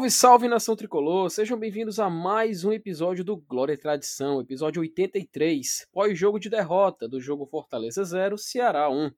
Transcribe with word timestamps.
Salve, 0.00 0.10
salve 0.10 0.48
nação 0.48 0.74
tricolor! 0.74 1.28
Sejam 1.28 1.58
bem-vindos 1.58 1.98
a 1.98 2.08
mais 2.08 2.64
um 2.64 2.72
episódio 2.72 3.22
do 3.22 3.36
Glória 3.36 3.74
e 3.74 3.76
Tradição, 3.76 4.40
episódio 4.40 4.80
83, 4.80 5.88
pós-jogo 5.92 6.38
de 6.38 6.48
derrota 6.48 7.06
do 7.06 7.20
jogo 7.20 7.46
Fortaleza 7.46 8.02
0, 8.02 8.38
Ceará 8.38 8.88
1, 8.88 9.10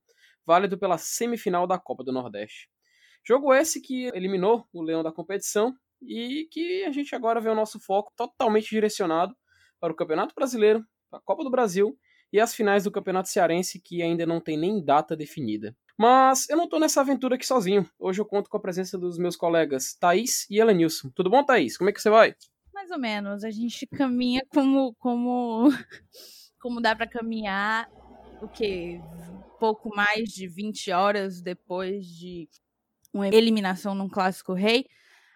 válido 0.44 0.76
pela 0.76 0.98
semifinal 0.98 1.68
da 1.68 1.78
Copa 1.78 2.02
do 2.02 2.10
Nordeste. 2.10 2.68
Jogo 3.24 3.54
esse 3.54 3.80
que 3.80 4.06
eliminou 4.06 4.66
o 4.72 4.82
leão 4.82 5.04
da 5.04 5.12
competição 5.12 5.72
e 6.00 6.48
que 6.50 6.82
a 6.82 6.90
gente 6.90 7.14
agora 7.14 7.40
vê 7.40 7.48
o 7.48 7.54
nosso 7.54 7.78
foco 7.78 8.12
totalmente 8.16 8.70
direcionado 8.70 9.36
para 9.78 9.92
o 9.92 9.96
Campeonato 9.96 10.34
Brasileiro, 10.34 10.84
a 11.12 11.20
Copa 11.20 11.44
do 11.44 11.50
Brasil 11.50 11.96
e 12.32 12.40
as 12.40 12.54
finais 12.54 12.82
do 12.82 12.90
Campeonato 12.90 13.28
Cearense 13.28 13.80
que 13.80 14.02
ainda 14.02 14.26
não 14.26 14.40
tem 14.40 14.56
nem 14.56 14.84
data 14.84 15.14
definida. 15.14 15.76
Mas 15.98 16.48
eu 16.48 16.56
não 16.56 16.68
tô 16.68 16.78
nessa 16.78 17.00
aventura 17.00 17.34
aqui 17.34 17.46
sozinho. 17.46 17.88
Hoje 17.98 18.20
eu 18.20 18.24
conto 18.24 18.48
com 18.48 18.56
a 18.56 18.60
presença 18.60 18.98
dos 18.98 19.18
meus 19.18 19.36
colegas 19.36 19.94
Thaís 19.94 20.46
e 20.50 20.58
Elenilson. 20.58 21.10
Tudo 21.10 21.30
bom, 21.30 21.44
Thaís? 21.44 21.76
Como 21.76 21.90
é 21.90 21.92
que 21.92 22.00
você 22.00 22.10
vai? 22.10 22.34
Mais 22.72 22.90
ou 22.90 22.98
menos. 22.98 23.44
A 23.44 23.50
gente 23.50 23.86
caminha 23.86 24.42
como 24.48 24.94
como 24.94 25.68
como 26.60 26.80
dá 26.80 26.96
para 26.96 27.06
caminhar 27.06 27.88
o 28.40 28.48
que 28.48 29.00
pouco 29.60 29.94
mais 29.94 30.30
de 30.30 30.48
20 30.48 30.90
horas 30.90 31.40
depois 31.40 32.06
de 32.06 32.48
uma 33.12 33.28
eliminação 33.28 33.94
num 33.94 34.08
clássico 34.08 34.54
rei. 34.54 34.86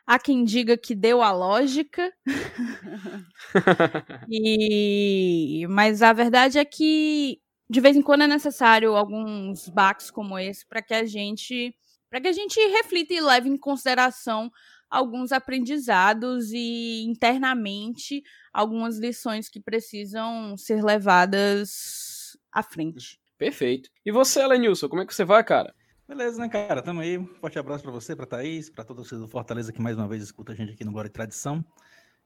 Há 0.07 0.19
quem 0.19 0.45
diga 0.45 0.77
que 0.77 0.95
deu 0.95 1.21
a 1.21 1.33
lógica. 1.33 2.13
e 4.31 5.67
mas 5.69 6.01
a 6.01 6.13
verdade 6.13 6.59
é 6.59 6.65
que 6.65 7.41
de 7.69 7.81
vez 7.81 7.97
em 7.97 8.03
quando 8.03 8.23
é 8.23 8.27
necessário 8.27 8.97
alguns 8.97 9.69
baques 9.69 10.11
como 10.11 10.39
esse 10.39 10.67
para 10.67 10.83
que 10.83 10.95
a 10.95 11.05
gente 11.05 11.75
para 12.09 12.21
que 12.21 12.29
a 12.29 12.33
gente 12.33 12.59
reflita 12.69 13.15
e 13.15 13.21
leve 13.21 13.49
em 13.49 13.57
consideração 13.57 14.51
alguns 14.89 15.33
aprendizados 15.33 16.53
e 16.53 17.05
internamente 17.05 18.23
algumas 18.53 18.99
lições 18.99 19.49
que 19.49 19.61
precisam 19.61 20.57
ser 20.57 20.83
levadas 20.85 22.39
à 22.53 22.63
frente. 22.63 23.21
Perfeito. 23.37 23.91
E 24.05 24.13
você, 24.13 24.47
Lenilson, 24.47 24.89
como 24.89 25.03
é 25.03 25.07
que 25.07 25.15
você 25.15 25.25
vai, 25.25 25.43
cara? 25.45 25.75
Beleza, 26.09 26.41
né, 26.41 26.49
cara? 26.49 26.81
Tamo 26.81 27.01
aí. 27.01 27.19
Um 27.19 27.27
forte 27.27 27.59
abraço 27.59 27.83
para 27.83 27.93
você, 27.93 28.15
para 28.15 28.27
Thaís, 28.27 28.71
para 28.71 28.85
todo 28.85 29.03
o 29.03 29.05
do 29.05 29.29
Fortaleza 29.29 29.73
que 29.73 29.83
mais 29.83 29.97
uma 29.97 30.07
vez 30.07 30.23
escuta 30.23 30.53
a 30.53 30.55
gente 30.55 30.73
aqui 30.73 30.85
no 30.85 30.93
Glória 30.93 31.09
e 31.09 31.13
Tradição. 31.13 31.65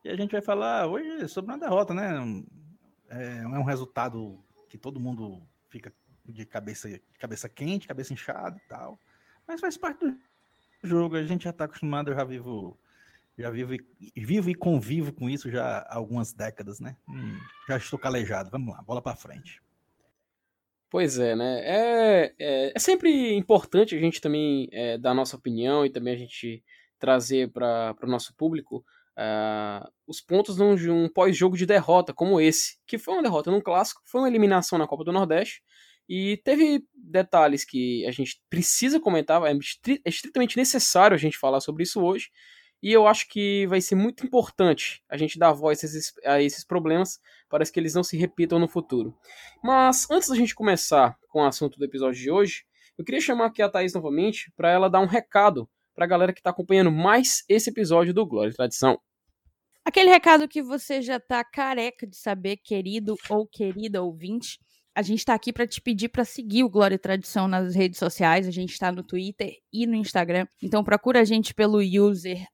E 0.05 0.11
a 0.11 0.17
gente 0.17 0.33
vai 0.33 0.43
falar 0.43 0.87
hoje 0.87 1.27
sobre 1.29 1.51
uma 1.51 1.59
derrota, 1.59 1.95
né? 1.95 2.45
É, 3.09 3.39
é 3.39 3.59
um 3.59 3.65
resultado 3.65 4.39
que 4.71 4.79
todo 4.79 5.01
mundo 5.01 5.43
fica 5.69 5.93
de 6.25 6.47
cabeça, 6.47 6.89
de 6.89 7.03
cabeça 7.19 7.49
quente, 7.49 7.89
cabeça 7.89 8.13
inchada 8.13 8.57
e 8.57 8.69
tal. 8.69 8.99
Mas 9.47 9.61
faz 9.61 9.77
parte 9.77 10.07
do 10.07 10.17
jogo, 10.83 11.17
a 11.17 11.25
gente 11.25 11.45
já 11.45 11.51
está 11.51 11.65
acostumado, 11.65 12.11
eu 12.11 12.15
já 12.15 12.25
vivo, 12.25 12.79
já 13.37 13.51
vivo, 13.51 13.77
vivo 14.17 14.49
e 14.49 14.55
convivo 14.55 15.13
com 15.13 15.29
isso 15.29 15.51
já 15.51 15.79
há 15.79 15.97
algumas 15.97 16.33
décadas, 16.33 16.79
né? 16.79 16.97
Hum, 17.09 17.37
já 17.69 17.77
estou 17.77 17.99
calejado. 17.99 18.49
Vamos 18.49 18.73
lá, 18.73 18.81
bola 18.83 19.03
para 19.03 19.17
frente. 19.17 19.61
Pois 20.89 21.19
é, 21.19 21.35
né? 21.35 21.61
É, 21.65 22.35
é, 22.39 22.73
é, 22.75 22.79
sempre 22.79 23.35
importante 23.35 23.97
a 23.97 24.01
gente 24.01 24.21
também 24.21 24.69
é, 24.73 24.97
dar 24.97 25.11
a 25.11 25.15
nossa 25.15 25.37
opinião 25.37 25.85
e 25.85 25.91
também 25.91 26.15
a 26.15 26.19
gente 26.19 26.63
trazer 26.99 27.51
para 27.51 27.97
o 28.03 28.07
nosso 28.07 28.35
público 28.35 28.85
Uh, 29.21 29.87
os 30.07 30.19
pontos 30.23 30.57
de 30.57 30.91
um 30.91 31.07
pós-jogo 31.07 31.55
de 31.55 31.67
derrota 31.67 32.15
como 32.15 32.41
esse, 32.41 32.79
que 32.87 32.97
foi 32.97 33.13
uma 33.13 33.23
derrota 33.23 33.51
num 33.51 33.61
clássico, 33.61 34.01
foi 34.07 34.23
uma 34.23 34.29
eliminação 34.29 34.79
na 34.79 34.87
Copa 34.87 35.05
do 35.05 35.13
Nordeste, 35.13 35.63
e 36.09 36.41
teve 36.43 36.83
detalhes 36.95 37.63
que 37.63 38.07
a 38.07 38.11
gente 38.11 38.41
precisa 38.49 38.99
comentar, 38.99 39.43
é, 39.45 39.53
é 39.53 40.09
estritamente 40.09 40.57
necessário 40.57 41.15
a 41.15 41.19
gente 41.19 41.37
falar 41.37 41.61
sobre 41.61 41.83
isso 41.83 42.01
hoje, 42.01 42.31
e 42.83 42.91
eu 42.91 43.07
acho 43.07 43.29
que 43.29 43.67
vai 43.67 43.83
ser 43.83 43.95
muito 43.95 44.25
importante 44.25 45.05
a 45.07 45.19
gente 45.19 45.39
dar 45.39 45.53
voz 45.53 45.85
a 46.25 46.41
esses 46.41 46.65
problemas 46.65 47.21
para 47.47 47.65
que 47.67 47.79
eles 47.79 47.93
não 47.93 48.03
se 48.03 48.17
repitam 48.17 48.59
no 48.59 48.69
futuro. 48.69 49.15
Mas 49.63 50.11
antes 50.11 50.31
da 50.31 50.35
gente 50.35 50.55
começar 50.55 51.15
com 51.29 51.43
o 51.43 51.47
assunto 51.47 51.79
do 51.79 51.85
episódio 51.85 52.19
de 52.19 52.31
hoje, 52.31 52.65
eu 52.97 53.05
queria 53.05 53.21
chamar 53.21 53.47
aqui 53.47 53.61
a 53.61 53.69
Thaís 53.69 53.93
novamente 53.93 54.51
para 54.57 54.71
ela 54.71 54.89
dar 54.89 55.01
um 55.01 55.07
recado 55.07 55.69
para 55.95 56.07
a 56.07 56.09
galera 56.09 56.33
que 56.33 56.41
está 56.41 56.49
acompanhando 56.49 56.91
mais 56.91 57.45
esse 57.51 57.69
episódio 57.69 58.15
do 58.15 58.25
Glória 58.25 58.51
e 58.51 58.55
Tradição. 58.55 58.99
Aquele 59.91 60.09
recado 60.09 60.47
que 60.47 60.63
você 60.63 61.03
já 61.03 61.19
tá 61.19 61.43
careca 61.43 62.07
de 62.07 62.15
saber, 62.17 62.59
querido 62.59 63.17
ou 63.29 63.45
querida 63.45 64.01
ouvinte. 64.01 64.61
A 64.95 65.03
gente 65.03 65.21
está 65.21 65.35
aqui 65.35 65.53
para 65.53 65.67
te 65.67 65.81
pedir 65.81 66.09
para 66.09 66.25
seguir 66.25 66.65
o 66.65 66.69
Glória 66.69 66.97
e 66.97 66.99
Tradição 66.99 67.47
nas 67.47 67.75
redes 67.75 67.99
sociais. 67.99 68.47
A 68.47 68.51
gente 68.51 68.73
está 68.73 68.91
no 68.91 69.03
Twitter 69.03 69.53
e 69.73 69.87
no 69.87 69.95
Instagram. 69.95 70.47
Então 70.63 70.83
procura 70.83 71.21
a 71.21 71.25
gente 71.25 71.55
pelo 71.55 71.79
user 71.79 72.45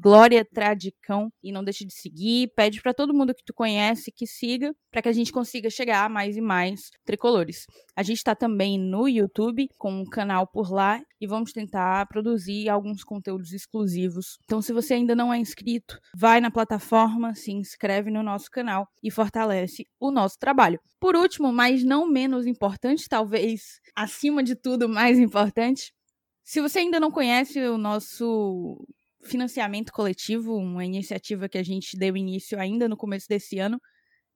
Glória 0.00 0.44
Tradicão 0.44 1.32
e 1.42 1.50
não 1.52 1.64
deixe 1.64 1.84
de 1.84 1.92
seguir. 1.92 2.52
Pede 2.54 2.80
para 2.80 2.94
todo 2.94 3.14
mundo 3.14 3.34
que 3.34 3.44
tu 3.44 3.52
conhece 3.52 4.12
que 4.12 4.26
siga 4.26 4.72
para 4.90 5.02
que 5.02 5.08
a 5.08 5.12
gente 5.12 5.32
consiga 5.32 5.70
chegar 5.70 6.04
a 6.04 6.08
mais 6.08 6.36
e 6.36 6.40
mais 6.40 6.90
tricolores. 7.04 7.66
A 7.96 8.02
gente 8.02 8.18
está 8.18 8.34
também 8.34 8.78
no 8.78 9.08
YouTube 9.08 9.68
com 9.78 9.92
um 9.92 10.04
canal 10.04 10.46
por 10.46 10.70
lá 10.72 11.00
e 11.20 11.26
vamos 11.26 11.52
tentar 11.52 12.06
produzir 12.06 12.68
alguns 12.68 13.04
conteúdos 13.04 13.52
exclusivos. 13.52 14.38
Então, 14.44 14.62
se 14.62 14.72
você 14.72 14.94
ainda 14.94 15.14
não 15.14 15.32
é 15.32 15.38
inscrito, 15.38 15.98
vai 16.14 16.40
na 16.40 16.50
plataforma, 16.50 17.34
se 17.34 17.52
inscreve 17.52 18.10
no 18.10 18.22
nosso 18.22 18.50
canal 18.50 18.88
e 19.02 19.10
fortalece 19.10 19.86
o 20.00 20.10
nosso 20.10 20.38
trabalho. 20.38 20.80
Por 20.98 21.14
último, 21.14 21.52
mas 21.52 21.79
não 21.84 22.06
menos 22.06 22.46
importante, 22.46 23.08
talvez 23.08 23.80
acima 23.94 24.42
de 24.42 24.54
tudo 24.54 24.88
mais 24.88 25.18
importante, 25.18 25.92
se 26.42 26.60
você 26.60 26.80
ainda 26.80 26.98
não 26.98 27.10
conhece 27.10 27.60
o 27.60 27.78
nosso 27.78 28.84
financiamento 29.22 29.92
coletivo, 29.92 30.56
uma 30.56 30.84
iniciativa 30.84 31.48
que 31.48 31.58
a 31.58 31.62
gente 31.62 31.96
deu 31.96 32.16
início 32.16 32.58
ainda 32.58 32.88
no 32.88 32.96
começo 32.96 33.28
desse 33.28 33.58
ano, 33.58 33.80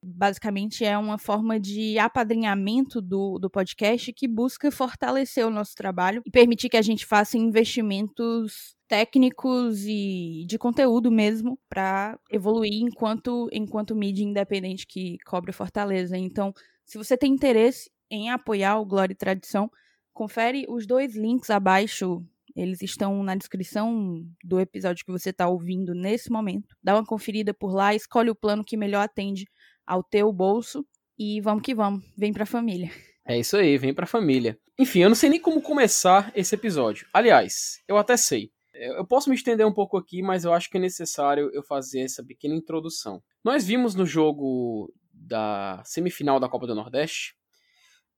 basicamente 0.05 0.85
é 0.85 0.97
uma 0.99 1.17
forma 1.17 1.59
de 1.59 1.99
apadrinhamento 1.99 3.01
do, 3.01 3.39
do 3.39 3.49
podcast 3.49 4.13
que 4.13 4.29
busca 4.29 4.71
fortalecer 4.71 5.47
o 5.47 5.51
nosso 5.51 5.75
trabalho 5.75 6.23
e 6.27 6.31
permitir 6.31 6.69
que 6.69 6.77
a 6.77 6.83
gente 6.83 7.07
faça 7.07 7.39
investimentos 7.39 8.77
técnicos 8.87 9.87
e 9.87 10.45
de 10.47 10.59
conteúdo 10.59 11.11
mesmo 11.11 11.59
para 11.69 12.19
evoluir 12.31 12.83
enquanto 12.83 13.49
enquanto 13.51 13.97
mídia 13.97 14.23
independente 14.23 14.87
que 14.87 15.17
cobre 15.25 15.53
Fortaleza. 15.53 16.19
Então, 16.19 16.53
se 16.85 16.99
você 16.99 17.17
tem 17.17 17.33
interesse 17.33 17.91
em 18.11 18.31
apoiar 18.31 18.79
o 18.79 18.87
Glória 18.87 19.13
e 19.13 19.17
Tradição, 19.17 19.71
confere 20.13 20.67
os 20.69 20.87
dois 20.87 21.17
links 21.17 21.51
abaixo. 21.51 22.25
Eles 22.55 22.81
estão 22.83 23.23
na 23.23 23.35
descrição 23.35 24.23
do 24.45 24.61
episódio 24.61 25.05
que 25.05 25.11
você 25.11 25.31
está 25.31 25.49
ouvindo 25.49 25.95
nesse 25.95 26.31
momento. 26.31 26.77
Dá 26.83 26.95
uma 26.95 27.05
conferida 27.05 27.53
por 27.53 27.75
lá, 27.75 27.95
escolhe 27.95 28.31
o 28.31 28.35
plano 28.35 28.65
que 28.65 28.77
melhor 28.77 29.03
atende 29.03 29.47
ao 29.87 30.03
teu 30.03 30.33
bolso 30.33 30.87
e 31.19 31.41
vamos 31.41 31.63
que 31.63 31.75
vamos, 31.75 32.05
vem 32.17 32.33
pra 32.33 32.47
família. 32.47 32.91
É 33.27 33.39
isso 33.39 33.57
aí, 33.57 33.77
vem 33.79 33.95
pra 33.95 34.07
família. 34.07 34.59
Enfim, 34.79 35.01
eu 35.01 35.09
não 35.09 35.17
sei 35.17 35.31
nem 35.31 35.41
como 35.41 35.63
começar 35.63 36.33
esse 36.35 36.55
episódio. 36.55 37.07
Aliás, 37.13 37.83
eu 37.89 37.97
até 37.97 38.17
sei. 38.17 38.51
Eu 38.73 39.07
posso 39.07 39.31
me 39.31 39.37
estender 39.37 39.67
um 39.67 39.73
pouco 39.73 39.97
aqui, 39.97 40.21
mas 40.21 40.45
eu 40.45 40.53
acho 40.53 40.69
que 40.69 40.77
é 40.77 40.81
necessário 40.81 41.49
eu 41.55 41.63
fazer 41.63 42.01
essa 42.01 42.25
pequena 42.25 42.55
introdução. 42.55 43.23
Nós 43.43 43.65
vimos 43.65 43.95
no 43.95 44.05
jogo 44.05 44.93
da 45.27 45.83
semifinal 45.85 46.39
da 46.39 46.49
Copa 46.49 46.67
do 46.67 46.75
Nordeste 46.75 47.37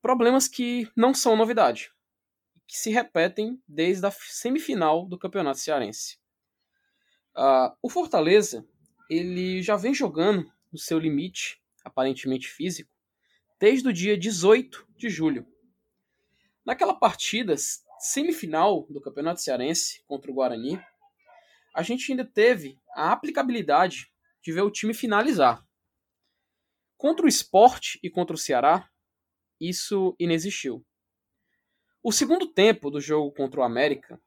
problemas 0.07 0.47
que 0.47 0.89
não 0.97 1.13
são 1.13 1.35
novidade, 1.35 1.91
que 2.65 2.77
se 2.77 2.91
repetem 2.91 3.61
desde 3.67 4.07
a 4.07 4.11
semifinal 4.13 5.05
do 5.05 5.19
Campeonato 5.19 5.59
Cearense. 5.59 6.19
Uh, 7.37 7.75
o 7.83 7.91
Fortaleza 7.91 8.65
ele 9.11 9.61
já 9.65 9.75
vem 9.75 9.93
jogando 9.93 10.49
no 10.73 10.79
seu 10.79 11.01
limite, 11.01 11.61
aparentemente 11.85 12.47
físico, 12.47 12.89
desde 13.59 13.89
o 13.89 13.93
dia 13.93 14.17
18 14.17 14.87
de 14.97 15.09
julho. 15.09 15.45
Naquela 16.65 16.95
partida 16.95 17.57
semifinal 17.99 18.87
do 18.89 19.01
Campeonato 19.01 19.41
Cearense 19.41 20.05
contra 20.07 20.31
o 20.31 20.35
Guarani, 20.35 20.81
a 21.75 21.83
gente 21.83 22.13
ainda 22.13 22.25
teve 22.25 22.79
a 22.95 23.11
aplicabilidade 23.11 24.09
de 24.41 24.53
ver 24.53 24.63
o 24.63 24.71
time 24.71 24.95
finalizar. 24.95 25.66
Contra 26.97 27.27
o 27.27 27.29
Esporte 27.29 27.99
e 28.03 28.11
contra 28.11 28.35
o 28.35 28.39
Ceará, 28.39 28.89
isso 29.61 30.15
inexistiu. 30.19 30.85
O 32.03 32.13
segundo 32.13 32.47
tempo 32.47 32.91
do 32.91 33.01
jogo 33.01 33.33
contra 33.33 33.61
o 33.61 33.65
América 33.65 34.21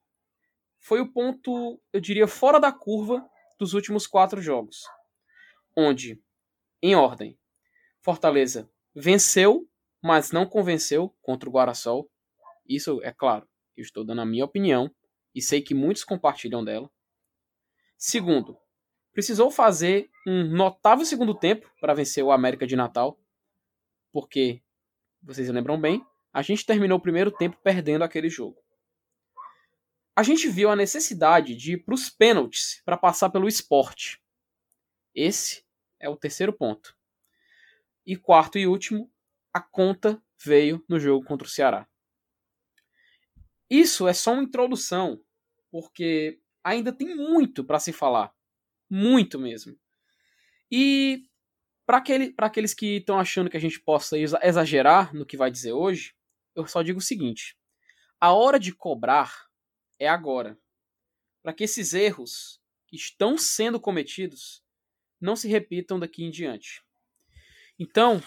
foi 0.80 1.02
o 1.02 1.12
ponto, 1.12 1.82
eu 1.92 2.00
diria, 2.00 2.28
fora 2.28 2.60
da 2.60 2.72
curva 2.72 3.28
dos 3.58 3.74
últimos 3.74 4.08
quatro 4.08 4.42
jogos, 4.42 4.84
onde 5.76 6.22
em 6.82 6.96
ordem. 6.96 7.38
Fortaleza 8.02 8.70
venceu, 8.96 9.68
mas 10.02 10.32
não 10.32 10.46
convenceu 10.46 11.16
contra 11.22 11.50
o 11.50 11.52
Guarasol. 11.52 12.10
Isso 12.66 13.02
é 13.04 13.12
claro, 13.12 13.48
eu 13.76 13.82
estou 13.82 14.06
dando 14.06 14.22
a 14.22 14.26
minha 14.26 14.46
opinião 14.46 14.94
e 15.34 15.42
sei 15.42 15.62
que 15.62 15.74
muitos 15.74 16.04
compartilham 16.04 16.64
dela. 16.64 16.90
Segundo, 17.98 18.58
precisou 19.12 19.52
fazer 19.52 20.10
um 20.30 20.44
notável 20.44 21.04
segundo 21.04 21.34
tempo 21.34 21.68
para 21.82 21.96
vencer 21.96 22.24
o 22.24 22.32
América 22.32 22.68
de 22.68 22.76
Natal, 22.76 23.20
porque 24.12 24.62
vocês 25.24 25.50
lembram 25.50 25.82
bem, 25.82 26.06
a 26.32 26.44
gente 26.44 26.66
terminou 26.66 27.00
o 27.00 27.02
primeiro 27.02 27.32
tempo 27.32 27.58
perdendo 27.64 28.04
aquele 28.04 28.30
jogo. 28.30 28.62
a 30.16 30.22
gente 30.22 30.50
viu 30.50 30.70
a 30.70 30.76
necessidade 30.76 31.56
de 31.56 31.74
ir 31.74 31.78
para 31.78 31.96
os 31.96 32.10
pênaltis 32.10 32.82
para 32.86 32.98
passar 32.98 33.30
pelo 33.30 33.48
esporte. 33.48 34.22
Esse 35.16 35.64
é 36.00 36.10
o 36.10 36.18
terceiro 36.18 36.52
ponto. 36.52 36.96
E 38.06 38.18
quarto 38.18 38.58
e 38.58 38.68
último, 38.68 39.10
a 39.54 39.62
conta 39.62 40.22
veio 40.44 40.84
no 40.90 41.00
jogo 41.00 41.26
contra 41.26 41.48
o 41.48 41.50
Ceará. 41.50 41.88
Isso 43.70 44.08
é 44.08 44.14
só 44.14 44.34
uma 44.34 44.44
introdução, 44.44 45.24
porque 45.72 46.40
ainda 46.64 46.92
tem 46.92 47.16
muito 47.16 47.64
para 47.64 47.80
se 47.80 47.94
falar. 47.94 48.36
Muito 48.90 49.40
mesmo. 49.40 49.80
E 50.72 51.24
para 51.86 51.98
aquele, 51.98 52.34
aqueles 52.38 52.74
que 52.74 52.98
estão 52.98 53.20
achando 53.20 53.50
que 53.50 53.58
a 53.58 53.62
gente 53.62 53.80
possa 53.80 54.18
exagerar 54.18 55.14
no 55.14 55.26
que 55.26 55.38
vai 55.38 55.50
dizer 55.50 55.74
hoje, 55.74 56.14
eu 56.56 56.68
só 56.68 56.82
digo 56.82 57.00
o 57.00 57.02
seguinte: 57.02 57.58
a 58.20 58.34
hora 58.34 58.60
de 58.60 58.74
cobrar 58.74 59.48
é 59.98 60.08
agora. 60.08 60.58
Para 61.42 61.54
que 61.54 61.64
esses 61.64 61.94
erros 61.94 62.62
que 62.88 62.96
estão 62.96 63.38
sendo 63.38 63.80
cometidos 63.80 64.64
não 65.20 65.36
se 65.36 65.48
repitam 65.48 66.00
daqui 66.00 66.24
em 66.24 66.32
diante. 66.32 66.84
Então, 67.78 68.22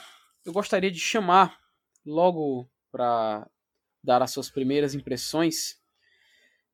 eu 0.44 0.52
gostaria 0.52 0.90
de 0.90 0.98
chamar 0.98 1.58
logo 2.04 2.70
para 2.90 3.48
dar 4.02 4.22
as 4.22 4.30
suas 4.30 4.50
primeiras 4.50 4.94
impressões 4.94 5.80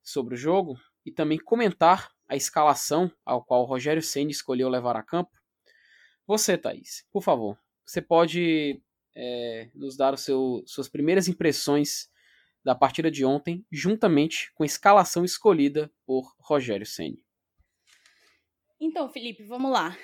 sobre 0.03 0.35
o 0.35 0.38
jogo 0.38 0.81
e 1.05 1.12
também 1.12 1.38
comentar 1.38 2.11
a 2.29 2.37
escalação 2.37 3.11
ao 3.25 3.44
qual 3.44 3.62
o 3.62 3.67
Rogério 3.67 4.03
Senna 4.03 4.31
escolheu 4.31 4.69
levar 4.69 4.97
a 4.97 5.03
campo. 5.03 5.38
Você, 6.29 6.59
Thaís, 6.59 7.07
por 7.11 7.23
favor, 7.23 7.59
você 7.87 8.03
pode 8.03 8.83
é, 9.17 9.71
nos 9.75 9.97
dar 9.97 10.17
seu, 10.19 10.63
suas 10.67 10.87
primeiras 10.87 11.27
impressões 11.27 12.11
da 12.63 12.75
partida 12.75 13.11
de 13.11 13.25
ontem, 13.25 13.65
juntamente 13.73 14.53
com 14.53 14.63
a 14.63 14.67
escalação 14.67 15.25
escolhida 15.25 15.91
por 16.05 16.37
Rogério 16.39 16.85
Senna. 16.85 17.17
Então, 18.79 19.09
Felipe, 19.09 19.43
vamos 19.43 19.73
lá. 19.73 19.97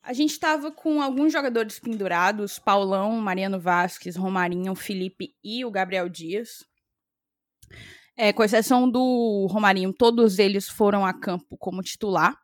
A 0.00 0.12
gente 0.12 0.30
estava 0.30 0.70
com 0.70 1.02
alguns 1.02 1.32
jogadores 1.32 1.80
pendurados: 1.80 2.56
Paulão, 2.56 3.10
Mariano 3.16 3.58
Vasquez, 3.58 4.14
Romarinho, 4.14 4.76
Felipe 4.76 5.34
e 5.42 5.64
o 5.64 5.72
Gabriel 5.72 6.08
Dias. 6.08 6.64
É, 8.16 8.32
com 8.32 8.44
exceção 8.44 8.88
do 8.88 9.48
Romarinho, 9.50 9.92
todos 9.92 10.38
eles 10.38 10.68
foram 10.68 11.04
a 11.04 11.12
campo 11.12 11.58
como 11.58 11.82
titular. 11.82 12.43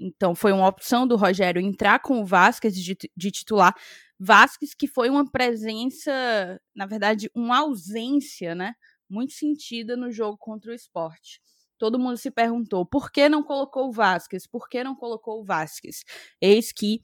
Então 0.00 0.34
foi 0.34 0.52
uma 0.52 0.66
opção 0.66 1.06
do 1.06 1.16
Rogério 1.16 1.60
entrar 1.60 2.00
com 2.00 2.22
o 2.22 2.24
Vasquez 2.24 2.74
de, 2.74 2.96
de 3.14 3.30
titular. 3.30 3.74
Vasquez 4.18 4.74
que 4.74 4.86
foi 4.86 5.10
uma 5.10 5.30
presença, 5.30 6.60
na 6.74 6.86
verdade, 6.86 7.30
uma 7.34 7.58
ausência, 7.60 8.54
né? 8.54 8.74
Muito 9.08 9.34
sentida 9.34 9.96
no 9.96 10.10
jogo 10.10 10.38
contra 10.38 10.70
o 10.70 10.74
esporte. 10.74 11.40
Todo 11.78 11.98
mundo 11.98 12.16
se 12.16 12.30
perguntou 12.30 12.86
por 12.86 13.10
que 13.10 13.28
não 13.28 13.42
colocou 13.42 13.88
o 13.88 13.92
Vasquez? 13.92 14.46
Por 14.46 14.68
que 14.68 14.82
não 14.82 14.94
colocou 14.94 15.40
o 15.40 15.44
Vasquez? 15.44 16.02
Eis 16.40 16.72
que 16.72 17.00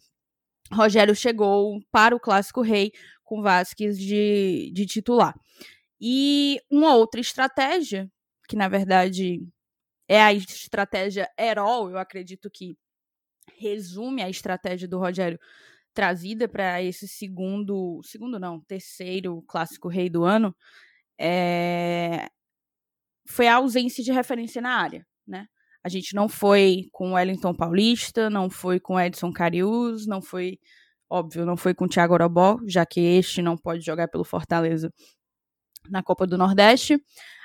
Rogério 0.72 1.14
chegou 1.14 1.81
para 1.90 2.14
o 2.14 2.20
Clássico 2.20 2.60
Rei 2.60 2.92
com 3.25 3.42
Vasquez 3.42 3.99
de, 3.99 4.70
de 4.75 4.87
titular. 4.87 5.34
E 6.00 6.60
uma 6.70 6.94
outra 6.94 7.20
estratégia, 7.20 8.10
que 8.49 8.56
na 8.56 8.69
verdade 8.69 9.40
é 10.08 10.22
a 10.22 10.32
estratégia 10.32 11.28
Herol, 11.38 11.90
eu 11.90 11.99
acredito 11.99 12.50
que 12.50 12.76
resume 13.58 14.22
a 14.22 14.31
estratégia 14.31 14.88
do 14.88 14.98
Rogério 14.98 15.38
trazida 15.94 16.46
para 16.46 16.82
esse 16.82 17.08
segundo, 17.08 18.00
segundo 18.04 18.38
não, 18.38 18.60
terceiro 18.60 19.43
clássico 19.48 19.88
rei 19.88 20.10
do 20.10 20.25
ano, 20.25 20.54
é, 21.19 22.28
foi 23.26 23.48
a 23.48 23.56
ausência 23.56 24.04
de 24.04 24.12
referência 24.12 24.60
na 24.60 24.76
área, 24.76 25.06
né? 25.26 25.46
A 25.82 25.88
gente 25.88 26.14
não 26.14 26.28
foi 26.28 26.88
com 26.93 27.14
Wellington 27.14 27.54
Paulista, 27.54 28.28
não 28.28 28.50
foi 28.50 28.81
com 28.81 29.00
Edson 29.00 29.32
Carius, 29.32 30.06
não 30.06 30.20
foi, 30.20 30.58
óbvio, 31.08 31.46
não 31.46 31.56
foi 31.56 31.75
com 31.75 31.88
Thiago 31.88 32.14
Orobó, 32.14 32.58
já 32.66 32.84
que 32.84 33.00
este 33.00 33.40
não 33.40 33.56
pode 33.56 33.82
jogar 33.82 34.08
pelo 34.08 34.25
Fortaleza 34.25 34.92
na 35.88 36.02
Copa 36.02 36.26
do 36.26 36.37
Nordeste. 36.37 37.00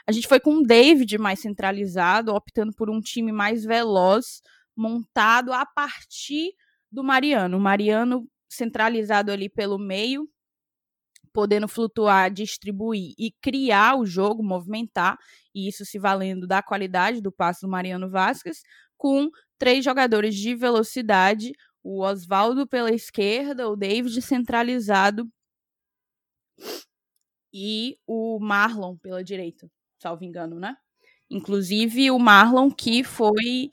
A 0.07 0.12
gente 0.12 0.27
foi 0.27 0.39
com 0.39 0.56
o 0.56 0.63
David 0.63 1.18
mais 1.18 1.39
centralizado, 1.39 2.33
optando 2.33 2.74
por 2.74 2.89
um 2.89 3.00
time 3.00 3.31
mais 3.31 3.63
veloz, 3.63 4.42
montado 4.75 5.53
a 5.53 5.65
partir 5.65 6.53
do 6.91 7.03
Mariano. 7.03 7.57
O 7.57 7.62
Mariano 7.62 8.27
centralizado 8.50 9.31
ali 9.31 9.50
pelo 9.50 9.77
meio, 9.77 10.29
podendo 11.33 11.68
flutuar, 11.68 12.31
distribuir 12.31 13.13
e 13.18 13.31
criar 13.41 13.97
o 13.97 14.06
jogo, 14.06 14.44
movimentar, 14.44 15.18
e 15.56 15.68
isso 15.68 15.85
se 15.85 15.97
valendo 15.97 16.45
da 16.45 16.62
qualidade 16.62 17.21
do 17.21 17.31
passe 17.31 17.62
do 17.62 17.69
Mariano 17.69 18.09
Vasquez, 18.09 18.62
com 18.97 19.29
três 19.57 19.83
jogadores 19.85 20.35
de 20.35 20.53
velocidade, 20.56 21.53
o 21.83 22.01
Oswaldo 22.03 22.68
pela 22.68 22.91
esquerda, 22.94 23.69
o 23.69 23.75
David 23.75 24.21
centralizado 24.21 25.27
e 27.53 27.97
o 28.07 28.39
Marlon 28.39 28.97
pela 28.97 29.23
direita, 29.23 29.69
salvo 30.00 30.23
engano, 30.23 30.59
né? 30.59 30.75
Inclusive 31.29 32.12
o 32.12 32.19
Marlon 32.19 32.69
que 32.69 33.03
foi 33.03 33.71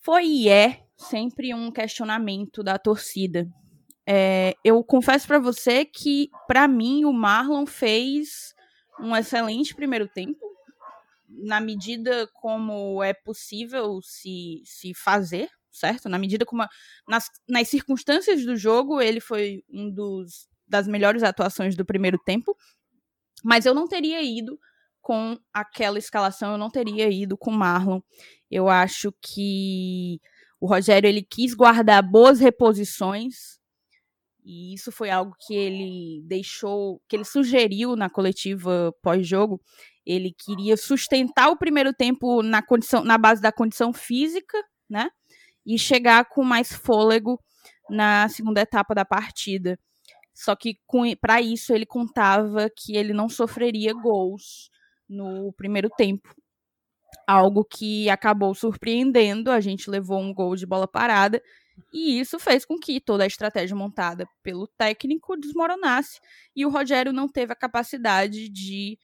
foi 0.00 0.26
e 0.26 0.48
é 0.48 0.84
sempre 0.96 1.54
um 1.54 1.70
questionamento 1.70 2.62
da 2.62 2.78
torcida. 2.78 3.48
É, 4.06 4.54
eu 4.64 4.82
confesso 4.82 5.26
para 5.26 5.38
você 5.38 5.84
que, 5.84 6.30
para 6.46 6.66
mim, 6.66 7.04
o 7.04 7.12
Marlon 7.12 7.66
fez 7.66 8.54
um 8.98 9.14
excelente 9.16 9.74
primeiro 9.74 10.08
tempo, 10.08 10.38
na 11.28 11.60
medida 11.60 12.28
como 12.34 13.02
é 13.02 13.14
possível 13.14 14.00
se, 14.02 14.62
se 14.64 14.92
fazer, 14.94 15.48
certo? 15.70 16.08
Na 16.08 16.18
medida 16.18 16.44
como. 16.44 16.62
A, 16.62 16.68
nas, 17.08 17.30
nas 17.48 17.68
circunstâncias 17.68 18.44
do 18.44 18.56
jogo, 18.56 19.00
ele 19.00 19.20
foi 19.20 19.62
um 19.68 19.90
dos 19.90 20.48
das 20.66 20.86
melhores 20.86 21.24
atuações 21.24 21.74
do 21.74 21.84
primeiro 21.84 22.16
tempo, 22.18 22.56
mas 23.42 23.66
eu 23.66 23.74
não 23.74 23.88
teria 23.88 24.22
ido 24.22 24.58
com 25.00 25.38
aquela 25.52 25.98
escalação, 25.98 26.52
eu 26.52 26.58
não 26.58 26.70
teria 26.70 27.10
ido 27.10 27.36
com 27.36 27.50
Marlon. 27.50 28.00
Eu 28.50 28.68
acho 28.68 29.12
que 29.20 30.20
o 30.60 30.66
Rogério 30.66 31.08
ele 31.08 31.22
quis 31.22 31.54
guardar 31.54 32.02
boas 32.02 32.40
reposições 32.40 33.60
e 34.44 34.74
isso 34.74 34.90
foi 34.90 35.10
algo 35.10 35.34
que 35.46 35.54
ele 35.54 36.22
deixou, 36.24 37.00
que 37.08 37.16
ele 37.16 37.24
sugeriu 37.24 37.94
na 37.94 38.08
coletiva 38.08 38.94
pós-jogo. 39.02 39.60
Ele 40.04 40.34
queria 40.36 40.76
sustentar 40.76 41.50
o 41.50 41.56
primeiro 41.56 41.92
tempo 41.92 42.42
na 42.42 42.62
condição, 42.62 43.04
na 43.04 43.18
base 43.18 43.40
da 43.40 43.52
condição 43.52 43.92
física, 43.92 44.58
né? 44.88 45.10
E 45.64 45.78
chegar 45.78 46.24
com 46.24 46.42
mais 46.42 46.72
fôlego 46.72 47.38
na 47.88 48.28
segunda 48.28 48.60
etapa 48.62 48.94
da 48.94 49.04
partida. 49.04 49.78
Só 50.34 50.56
que 50.56 50.78
para 51.20 51.40
isso 51.42 51.74
ele 51.74 51.84
contava 51.84 52.70
que 52.74 52.96
ele 52.96 53.12
não 53.12 53.28
sofreria 53.28 53.92
gols 53.92 54.70
no 55.10 55.52
primeiro 55.52 55.90
tempo. 55.90 56.34
Algo 57.26 57.64
que 57.64 58.08
acabou 58.08 58.54
surpreendendo, 58.54 59.50
a 59.50 59.60
gente 59.60 59.90
levou 59.90 60.20
um 60.20 60.32
gol 60.32 60.54
de 60.54 60.64
bola 60.64 60.86
parada 60.86 61.42
e 61.92 62.20
isso 62.20 62.38
fez 62.38 62.64
com 62.64 62.78
que 62.78 63.00
toda 63.00 63.24
a 63.24 63.26
estratégia 63.26 63.74
montada 63.74 64.26
pelo 64.42 64.66
técnico 64.66 65.36
desmoronasse 65.36 66.20
e 66.54 66.64
o 66.64 66.70
Rogério 66.70 67.12
não 67.12 67.28
teve 67.28 67.52
a 67.52 67.56
capacidade 67.56 68.48
de, 68.48 68.98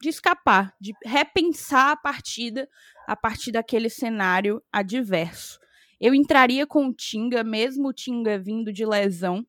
de 0.00 0.08
escapar, 0.08 0.74
de 0.80 0.92
repensar 1.04 1.92
a 1.92 1.96
partida 1.96 2.68
a 3.06 3.16
partir 3.16 3.52
daquele 3.52 3.88
cenário 3.88 4.62
adverso. 4.72 5.58
Eu 6.00 6.14
entraria 6.14 6.66
com 6.66 6.86
o 6.86 6.94
Tinga, 6.94 7.42
mesmo 7.42 7.88
o 7.88 7.92
Tinga 7.92 8.38
vindo 8.38 8.72
de 8.72 8.84
lesão, 8.86 9.44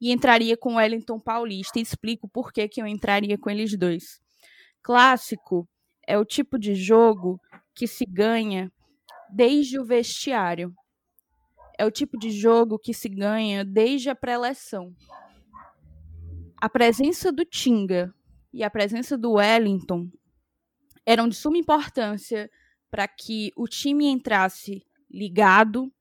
e 0.00 0.12
entraria 0.12 0.56
com 0.56 0.74
o 0.74 0.76
Wellington 0.76 1.18
Paulista. 1.18 1.78
E 1.78 1.82
explico 1.82 2.28
por 2.28 2.52
que, 2.52 2.68
que 2.68 2.80
eu 2.80 2.86
entraria 2.86 3.38
com 3.38 3.50
eles 3.50 3.76
dois. 3.76 4.20
Clássico 4.84 5.68
é 6.06 6.16
o 6.16 6.24
tipo 6.24 6.58
de 6.58 6.76
jogo 6.76 7.40
que 7.74 7.88
se 7.88 8.04
ganha 8.04 8.72
desde 9.28 9.80
o 9.80 9.84
vestiário 9.84 10.72
é 11.78 11.84
o 11.84 11.90
tipo 11.90 12.18
de 12.18 12.30
jogo 12.30 12.78
que 12.78 12.94
se 12.94 13.08
ganha 13.08 13.64
desde 13.64 14.08
a 14.08 14.14
pré-eleção. 14.14 14.94
A 16.56 16.68
presença 16.68 17.32
do 17.32 17.44
Tinga 17.44 18.14
e 18.52 18.62
a 18.62 18.70
presença 18.70 19.18
do 19.18 19.32
Wellington 19.32 20.08
eram 21.04 21.28
de 21.28 21.34
suma 21.34 21.58
importância 21.58 22.50
para 22.90 23.06
que 23.08 23.50
o 23.56 23.66
time 23.66 24.06
entrasse 24.06 24.86
ligado, 25.10 25.92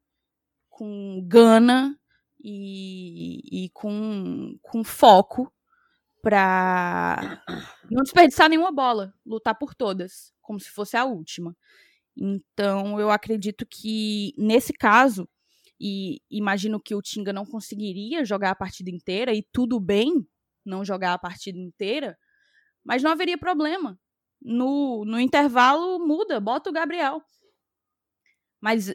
com 0.69 1.23
gana 1.27 1.99
e, 2.41 3.65
e 3.65 3.69
com, 3.69 4.57
com 4.61 4.83
foco 4.83 5.51
para 6.23 7.43
não 7.91 8.01
desperdiçar 8.03 8.49
nenhuma 8.49 8.71
bola, 8.71 9.13
lutar 9.25 9.55
por 9.59 9.75
todas, 9.75 10.33
como 10.41 10.59
se 10.59 10.69
fosse 10.71 10.97
a 10.97 11.05
última. 11.05 11.55
Então, 12.17 12.99
eu 12.99 13.11
acredito 13.11 13.65
que 13.69 14.33
nesse 14.37 14.73
caso 14.73 15.29
e 15.79 16.21
imagino 16.31 16.79
que 16.81 16.95
o 16.95 17.01
Tinga 17.01 17.33
não 17.33 17.45
conseguiria 17.45 18.23
jogar 18.23 18.51
a 18.51 18.55
partida 18.55 18.89
inteira, 18.89 19.33
e 19.33 19.43
tudo 19.51 19.79
bem 19.81 20.25
não 20.65 20.85
jogar 20.85 21.13
a 21.13 21.19
partida 21.19 21.59
inteira, 21.59 22.17
mas 22.85 23.03
não 23.03 23.11
haveria 23.11 23.37
problema. 23.37 23.99
no, 24.41 25.05
no 25.05 25.19
intervalo 25.19 25.99
muda, 26.05 26.39
bota 26.39 26.69
o 26.69 26.73
Gabriel. 26.73 27.21
Mas 28.61 28.93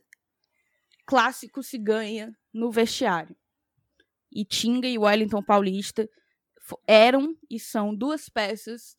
clássico 1.07 1.63
se 1.63 1.79
ganha 1.79 2.35
no 2.53 2.71
vestiário. 2.71 3.37
E 4.33 4.45
Tinga 4.45 4.89
e 4.89 4.99
Wellington 4.99 5.43
Paulista 5.43 6.09
eram 6.87 7.37
e 7.51 7.59
são 7.59 7.95
duas 7.95 8.29
peças 8.29 8.95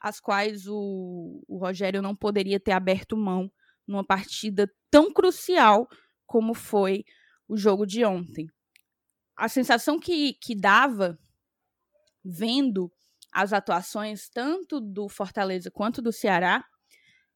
as 0.00 0.20
quais 0.20 0.66
o, 0.66 1.42
o 1.48 1.56
Rogério 1.56 2.02
não 2.02 2.14
poderia 2.14 2.60
ter 2.60 2.72
aberto 2.72 3.16
mão 3.16 3.50
numa 3.86 4.04
partida 4.04 4.70
tão 4.90 5.10
crucial 5.10 5.88
como 6.26 6.52
foi 6.52 7.04
o 7.48 7.56
jogo 7.56 7.86
de 7.86 8.04
ontem. 8.04 8.46
A 9.36 9.48
sensação 9.48 9.98
que, 9.98 10.34
que 10.34 10.54
dava 10.54 11.18
vendo 12.22 12.92
as 13.32 13.52
atuações 13.52 14.28
tanto 14.28 14.80
do 14.80 15.08
Fortaleza 15.08 15.70
quanto 15.70 16.00
do 16.00 16.12
Ceará 16.12 16.64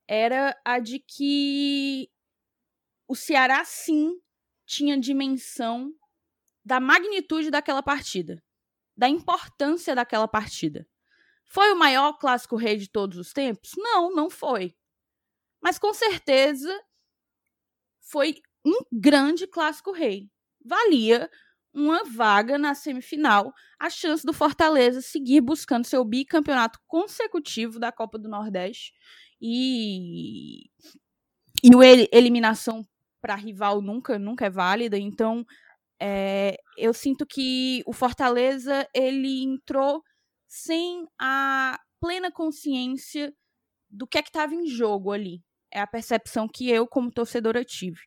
era 0.07 0.55
a 0.65 0.79
de 0.79 0.99
que 1.01 2.11
o 3.07 3.15
Ceará 3.15 3.65
sim 3.65 4.21
tinha 4.67 5.01
dimensão 5.01 5.93
da 6.65 6.79
magnitude 6.79 7.51
daquela 7.51 7.83
partida, 7.83 8.43
da 8.99 9.09
importância 9.09 9.95
daquela 9.95 10.27
partida. 10.27 10.85
Foi 11.47 11.73
o 11.73 11.79
maior 11.79 12.15
clássico 12.15 12.57
rei 12.57 12.77
de 12.77 12.91
todos 12.91 13.17
os 13.17 13.33
tempos? 13.33 13.73
Não, 13.79 14.13
não 14.15 14.29
foi. 14.29 14.75
Mas 15.63 15.79
com 15.79 15.95
certeza 15.95 16.69
foi 18.01 18.37
um 18.67 18.81
grande 18.93 19.47
clássico 19.47 19.93
rei. 19.93 20.29
Valia 20.65 21.31
uma 21.73 22.03
vaga 22.05 22.59
na 22.59 22.75
semifinal, 22.75 23.53
a 23.79 23.89
chance 23.89 24.27
do 24.27 24.33
Fortaleza 24.33 25.01
seguir 25.01 25.41
buscando 25.41 25.85
seu 25.87 26.05
bicampeonato 26.05 26.81
consecutivo 26.89 27.79
da 27.79 27.93
Copa 27.93 28.19
do 28.19 28.29
Nordeste 28.29 28.93
e 29.41 30.69
e 31.63 31.75
o 31.75 31.83
eliminação 31.83 32.87
para 33.21 33.35
rival 33.35 33.81
nunca 33.81 34.19
nunca 34.19 34.47
é 34.47 34.51
válida, 34.51 34.99
então 34.99 35.45
é, 36.01 36.57
eu 36.77 36.95
sinto 36.95 37.27
que 37.27 37.83
o 37.87 37.93
Fortaleza 37.93 38.89
ele 38.95 39.43
entrou 39.43 40.03
sem 40.47 41.07
a 41.19 41.79
plena 42.01 42.31
consciência 42.31 43.35
do 43.91 44.07
que 44.07 44.19
é 44.19 44.23
que 44.23 44.29
estava 44.29 44.55
em 44.55 44.67
jogo 44.67 45.13
ali. 45.13 45.43
É 45.71 45.81
a 45.81 45.87
percepção 45.87 46.49
que 46.49 46.71
eu, 46.71 46.87
como 46.87 47.11
torcedora, 47.11 47.65
tive. 47.65 48.01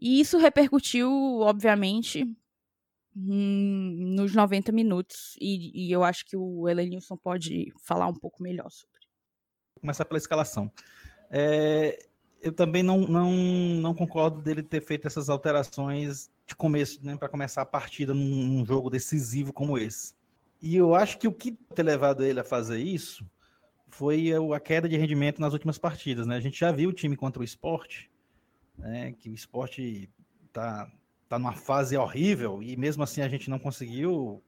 E 0.00 0.20
isso 0.20 0.38
repercutiu, 0.38 1.10
obviamente, 1.40 2.24
nos 3.14 4.34
90 4.34 4.72
minutos. 4.72 5.36
E, 5.40 5.86
e, 5.88 5.92
eu 5.92 6.02
acho 6.02 6.24
que 6.24 6.36
o 6.36 6.68
Elenilson 6.68 7.16
pode 7.16 7.72
falar 7.84 8.08
um 8.08 8.14
pouco 8.14 8.42
melhor 8.42 8.70
sobre. 8.70 9.00
Começar 9.80 10.04
pela 10.04 10.18
escalação. 10.18 10.70
É, 11.30 11.98
eu 12.40 12.52
também 12.52 12.82
não, 12.82 13.00
não, 13.00 13.30
não 13.32 13.94
concordo 13.94 14.40
dele 14.40 14.62
ter 14.62 14.80
feito 14.80 15.06
essas 15.06 15.28
alterações 15.28 16.30
de 16.46 16.54
começo, 16.54 17.04
né, 17.04 17.16
para 17.16 17.28
começar 17.28 17.62
a 17.62 17.66
partida 17.66 18.12
num, 18.12 18.46
num, 18.46 18.66
jogo 18.66 18.90
decisivo 18.90 19.52
como 19.52 19.78
esse. 19.78 20.14
E 20.60 20.76
eu 20.76 20.94
acho 20.94 21.18
que 21.18 21.28
o 21.28 21.32
que 21.32 21.52
ter 21.52 21.82
levado 21.82 22.24
ele 22.24 22.40
a 22.40 22.44
fazer 22.44 22.78
isso 22.78 23.24
foi 23.88 24.30
a 24.54 24.60
queda 24.60 24.88
de 24.88 24.96
rendimento 24.96 25.40
nas 25.40 25.52
últimas 25.52 25.78
partidas. 25.78 26.26
Né? 26.26 26.36
A 26.36 26.40
gente 26.40 26.58
já 26.58 26.72
viu 26.72 26.90
o 26.90 26.92
time 26.92 27.16
contra 27.16 27.40
o 27.40 27.44
esporte, 27.44 28.10
né, 28.76 29.12
que 29.12 29.30
o 29.30 29.34
esporte 29.34 30.10
está 30.46 30.90
tá 31.28 31.38
numa 31.38 31.52
fase 31.52 31.96
horrível 31.96 32.62
e 32.62 32.76
mesmo 32.76 33.02
assim 33.02 33.22
a 33.22 33.28
gente 33.28 33.48
não 33.48 33.58
conseguiu. 33.58 34.42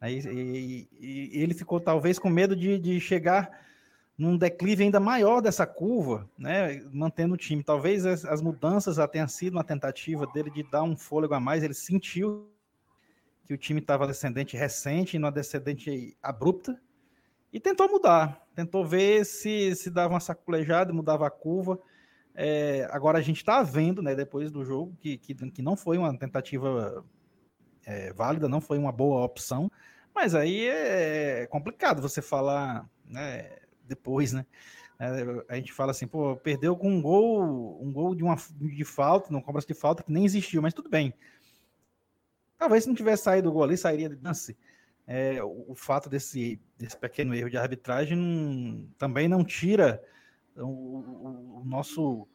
Aí, 0.00 0.20
e, 0.20 0.88
e, 1.00 1.38
e 1.38 1.42
ele 1.42 1.54
ficou 1.54 1.80
talvez 1.80 2.18
com 2.18 2.28
medo 2.28 2.54
de, 2.54 2.78
de 2.78 3.00
chegar 3.00 3.66
num 4.18 4.36
declive 4.36 4.84
ainda 4.84 4.98
maior 4.98 5.42
dessa 5.42 5.66
curva, 5.66 6.28
né, 6.38 6.82
mantendo 6.92 7.34
o 7.34 7.36
time. 7.36 7.62
Talvez 7.62 8.06
as, 8.06 8.24
as, 8.24 8.40
mudanças 8.40 8.96
já 8.96 9.06
tenham 9.06 9.28
sido 9.28 9.54
uma 9.54 9.64
tentativa 9.64 10.26
dele 10.26 10.50
de 10.50 10.62
dar 10.62 10.82
um 10.82 10.96
fôlego 10.96 11.34
a 11.34 11.40
mais. 11.40 11.62
Ele 11.62 11.74
sentiu 11.74 12.50
que 13.44 13.52
o 13.52 13.58
time 13.58 13.80
estava 13.80 14.06
descendente 14.06 14.56
recente, 14.56 15.18
numa 15.18 15.30
descendente 15.30 16.16
abrupta, 16.22 16.80
e 17.52 17.60
tentou 17.60 17.88
mudar. 17.88 18.42
Tentou 18.54 18.84
ver 18.84 19.24
se 19.24 19.74
se 19.76 19.90
dava 19.90 20.14
uma 20.14 20.20
saculejada, 20.20 20.92
mudava 20.92 21.26
a 21.26 21.30
curva. 21.30 21.78
É, 22.34 22.88
agora 22.90 23.18
a 23.18 23.22
gente 23.22 23.38
está 23.38 23.62
vendo, 23.62 24.02
né, 24.02 24.14
depois 24.14 24.50
do 24.50 24.64
jogo, 24.64 24.96
que, 24.98 25.18
que, 25.18 25.34
que 25.34 25.62
não 25.62 25.76
foi 25.76 25.98
uma 25.98 26.16
tentativa 26.18 27.04
é, 27.84 28.12
válida, 28.12 28.48
não 28.48 28.60
foi 28.60 28.78
uma 28.78 28.92
boa 28.92 29.24
opção, 29.24 29.70
mas 30.14 30.34
aí 30.34 30.66
é 30.66 31.46
complicado 31.46 32.02
você 32.02 32.20
falar, 32.20 32.86
né, 33.04 33.65
depois, 33.86 34.32
né? 34.32 34.46
É, 34.98 35.54
a 35.54 35.56
gente 35.56 35.72
fala 35.72 35.90
assim, 35.90 36.06
pô, 36.06 36.36
perdeu 36.36 36.74
com 36.76 36.90
um 36.90 37.02
gol, 37.02 37.82
um 37.82 37.92
gol 37.92 38.14
de 38.14 38.24
uma 38.24 38.36
de 38.58 38.84
falta, 38.84 39.30
não 39.30 39.42
cobrança 39.42 39.66
de 39.66 39.74
falta 39.74 40.02
que 40.02 40.10
nem 40.10 40.24
existiu, 40.24 40.62
mas 40.62 40.72
tudo 40.72 40.88
bem. 40.88 41.12
Talvez 42.58 42.84
se 42.84 42.88
não 42.88 42.96
tivesse 42.96 43.24
saído 43.24 43.50
o 43.50 43.52
gol 43.52 43.64
ali, 43.64 43.76
sairia 43.76 44.08
de 44.08 44.16
lance. 44.22 44.56
É, 45.06 45.42
o, 45.42 45.66
o, 45.68 45.74
fato 45.74 46.08
desse, 46.08 46.60
desse 46.76 46.96
pequeno 46.96 47.34
erro 47.34 47.50
de 47.50 47.56
arbitragem 47.56 48.16
não, 48.16 48.88
também 48.98 49.28
não 49.28 49.44
tira 49.44 50.02
o, 50.56 50.62
o, 50.62 51.60
o, 51.60 51.64
nosso, 51.64 52.26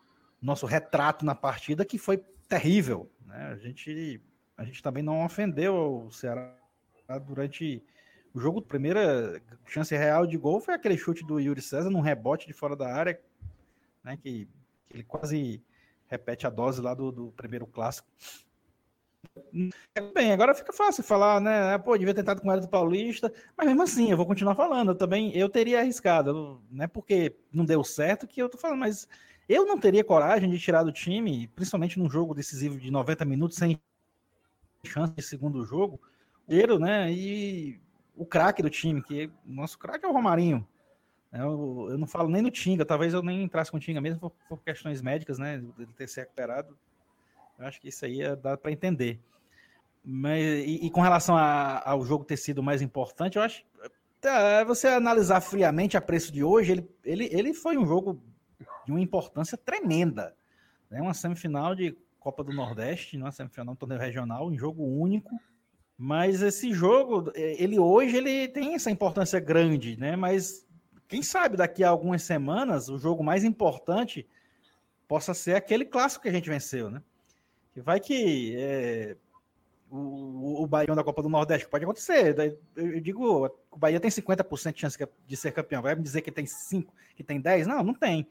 nosso 0.41 0.65
retrato 0.65 1.25
na 1.25 1.36
partida, 1.36 1.84
que 1.84 1.98
foi 1.98 2.17
terrível. 2.48 3.12
Né? 3.25 3.48
A, 3.48 3.58
gente, 3.58 4.22
a 4.55 4.63
gente 4.63 4.81
também 4.81 5.03
não 5.03 5.25
ofendeu 5.25 6.05
o 6.05 6.12
Ceará 6.12 6.55
durante 7.25 7.84
o 8.33 8.39
jogo, 8.39 8.61
primeira 8.61 9.41
chance 9.65 9.95
real 9.95 10.25
de 10.25 10.38
gol 10.38 10.59
foi 10.59 10.73
aquele 10.73 10.97
chute 10.97 11.25
do 11.25 11.39
Yuri 11.39 11.61
César 11.61 11.89
num 11.89 12.01
rebote 12.01 12.47
de 12.47 12.53
fora 12.53 12.75
da 12.75 12.93
área, 12.93 13.19
né? 14.03 14.17
Que, 14.17 14.47
que 14.89 14.97
ele 14.97 15.03
quase 15.03 15.61
repete 16.07 16.47
a 16.47 16.50
dose 16.50 16.81
lá 16.81 16.93
do, 16.93 17.11
do 17.11 17.31
primeiro 17.31 17.65
clássico. 17.65 18.07
Bem, 20.13 20.31
agora 20.31 20.55
fica 20.55 20.73
fácil 20.73 21.03
falar, 21.03 21.39
né? 21.39 21.77
Pô, 21.77 21.97
devia 21.97 22.13
ter 22.13 22.21
tentado 22.21 22.41
com 22.41 22.50
o 22.50 22.59
do 22.59 22.67
Paulista, 22.67 23.31
mas 23.55 23.67
mesmo 23.67 23.83
assim, 23.83 24.09
eu 24.11 24.17
vou 24.17 24.25
continuar 24.25 24.55
falando. 24.55 24.91
Eu 24.91 24.95
também 24.95 25.35
eu 25.35 25.50
teria 25.50 25.79
arriscado, 25.79 26.61
não 26.69 26.83
é 26.83 26.88
porque 26.88 27.35
não 27.51 27.63
deu 27.63 27.83
certo 27.83 28.27
que 28.27 28.41
eu 28.41 28.50
tô 28.50 28.57
falando, 28.57 28.79
mas 28.79 29.07
eu 29.47 29.65
não 29.65 29.79
teria 29.79 30.03
coragem 30.03 30.50
de 30.50 30.59
tirar 30.59 30.83
do 30.83 30.91
time, 30.91 31.47
principalmente 31.50 32.00
num 32.00 32.09
jogo 32.09 32.33
decisivo 32.33 32.79
de 32.79 32.89
90 32.89 33.23
minutos 33.25 33.57
sem 33.57 33.79
chance 34.83 35.13
de 35.13 35.21
segundo 35.21 35.65
jogo, 35.65 36.01
né? 36.79 37.11
E 37.11 37.79
o 38.21 38.25
craque 38.25 38.61
do 38.61 38.69
time, 38.69 39.01
que 39.01 39.31
nosso 39.43 39.79
craque 39.79 40.05
é 40.05 40.07
o 40.07 40.11
Romarinho. 40.11 40.67
Eu, 41.33 41.87
eu, 41.89 41.97
não 41.97 42.05
falo 42.05 42.29
nem 42.29 42.43
no 42.43 42.51
Tinga, 42.51 42.85
talvez 42.85 43.15
eu 43.15 43.23
nem 43.23 43.41
entrasse 43.41 43.71
com 43.71 43.77
o 43.77 43.79
Tinga 43.79 43.99
mesmo 43.99 44.19
por, 44.19 44.31
por 44.47 44.61
questões 44.61 45.01
médicas, 45.01 45.39
né? 45.39 45.55
Ele 45.55 45.91
ter 45.97 46.07
se 46.07 46.19
recuperado. 46.19 46.77
Eu 47.57 47.65
acho 47.65 47.81
que 47.81 47.87
isso 47.87 48.05
aí 48.05 48.21
é, 48.21 48.35
dá 48.35 48.55
para 48.55 48.71
entender. 48.71 49.19
Mas, 50.03 50.43
e, 50.43 50.85
e 50.85 50.91
com 50.91 51.01
relação 51.01 51.35
a, 51.35 51.81
ao 51.89 52.05
jogo 52.05 52.23
ter 52.23 52.37
sido 52.37 52.61
mais 52.61 52.79
importante, 52.79 53.37
eu 53.37 53.41
acho. 53.41 53.63
Tá, 54.19 54.63
você 54.65 54.87
analisar 54.87 55.41
friamente 55.41 55.97
a 55.97 56.01
preço 56.01 56.31
de 56.31 56.43
hoje, 56.43 56.73
ele, 56.73 56.89
ele, 57.03 57.29
ele 57.31 57.53
foi 57.55 57.75
um 57.75 57.87
jogo 57.87 58.21
de 58.85 58.91
uma 58.91 59.01
importância 59.01 59.57
tremenda. 59.57 60.35
Né? 60.91 61.01
Uma 61.01 61.15
semifinal 61.15 61.73
de 61.73 61.97
Copa 62.19 62.43
do 62.43 62.53
Nordeste, 62.53 63.17
uma 63.17 63.31
semifinal 63.31 63.73
do 63.73 63.79
torneio 63.79 63.99
regional, 63.99 64.47
um 64.47 64.55
jogo 64.55 64.83
único 64.83 65.39
mas 66.03 66.41
esse 66.41 66.74
jogo, 66.74 67.31
é, 67.36 67.62
ele 67.62 67.77
hoje 67.77 68.17
ele 68.17 68.48
tem 68.48 68.74
essa 68.74 68.89
importância 68.89 69.39
grande, 69.39 69.96
né? 69.98 70.15
Mas 70.15 70.67
quem 71.08 71.22
sabe 71.22 71.55
daqui 71.55 71.84
a 71.84 71.89
algumas 71.89 72.24
semanas 72.24 72.89
o 72.89 72.98
jogo 72.98 73.24
mais 73.24 73.43
importante 73.43 74.27
possa 75.08 75.36
ser 75.36 75.55
aquele 75.55 75.86
clássico 75.86 76.24
que 76.24 76.29
a 76.29 76.31
gente 76.31 76.50
venceu, 76.50 76.89
né? 76.89 77.03
Que 77.72 77.81
vai 77.81 78.00
que 78.00 78.55
é, 78.58 79.15
o, 79.91 80.63
o 80.63 80.65
Bahia 80.65 80.96
da 80.96 81.03
Copa 81.03 81.22
do 81.22 81.29
Nordeste 81.29 81.67
pode 81.67 81.84
acontecer. 81.84 82.36
Eu 82.75 83.00
digo, 83.00 83.53
o 83.70 83.77
Bahia 83.77 84.00
tem 84.00 84.10
50% 84.10 84.74
de 84.74 84.81
chance 84.81 84.98
de 85.27 85.38
ser 85.38 85.51
campeão. 85.51 85.84
Vai 85.84 85.93
me 85.93 86.01
dizer 86.01 86.22
que 86.24 86.31
tem 86.31 86.48
5, 86.48 86.91
que 87.15 87.24
tem 87.24 87.39
10? 87.39 87.67
Não, 87.67 87.84
não 87.84 87.93
tem. 87.93 88.27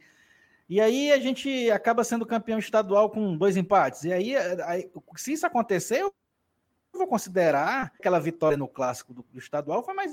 E 0.68 0.80
aí 0.80 1.12
a 1.12 1.20
gente 1.20 1.70
acaba 1.70 2.02
sendo 2.02 2.26
campeão 2.26 2.58
estadual 2.58 3.10
com 3.10 3.36
dois 3.36 3.56
empates. 3.56 4.02
E 4.02 4.12
aí, 4.12 4.34
aí 4.36 4.90
se 5.16 5.34
isso 5.34 5.46
acontecer, 5.46 6.04
vou 6.98 7.06
considerar 7.06 7.92
aquela 7.98 8.18
vitória 8.18 8.56
no 8.56 8.68
clássico 8.68 9.14
do, 9.14 9.24
do 9.32 9.38
estadual 9.38 9.82
foi 9.82 9.94
mais 9.94 10.12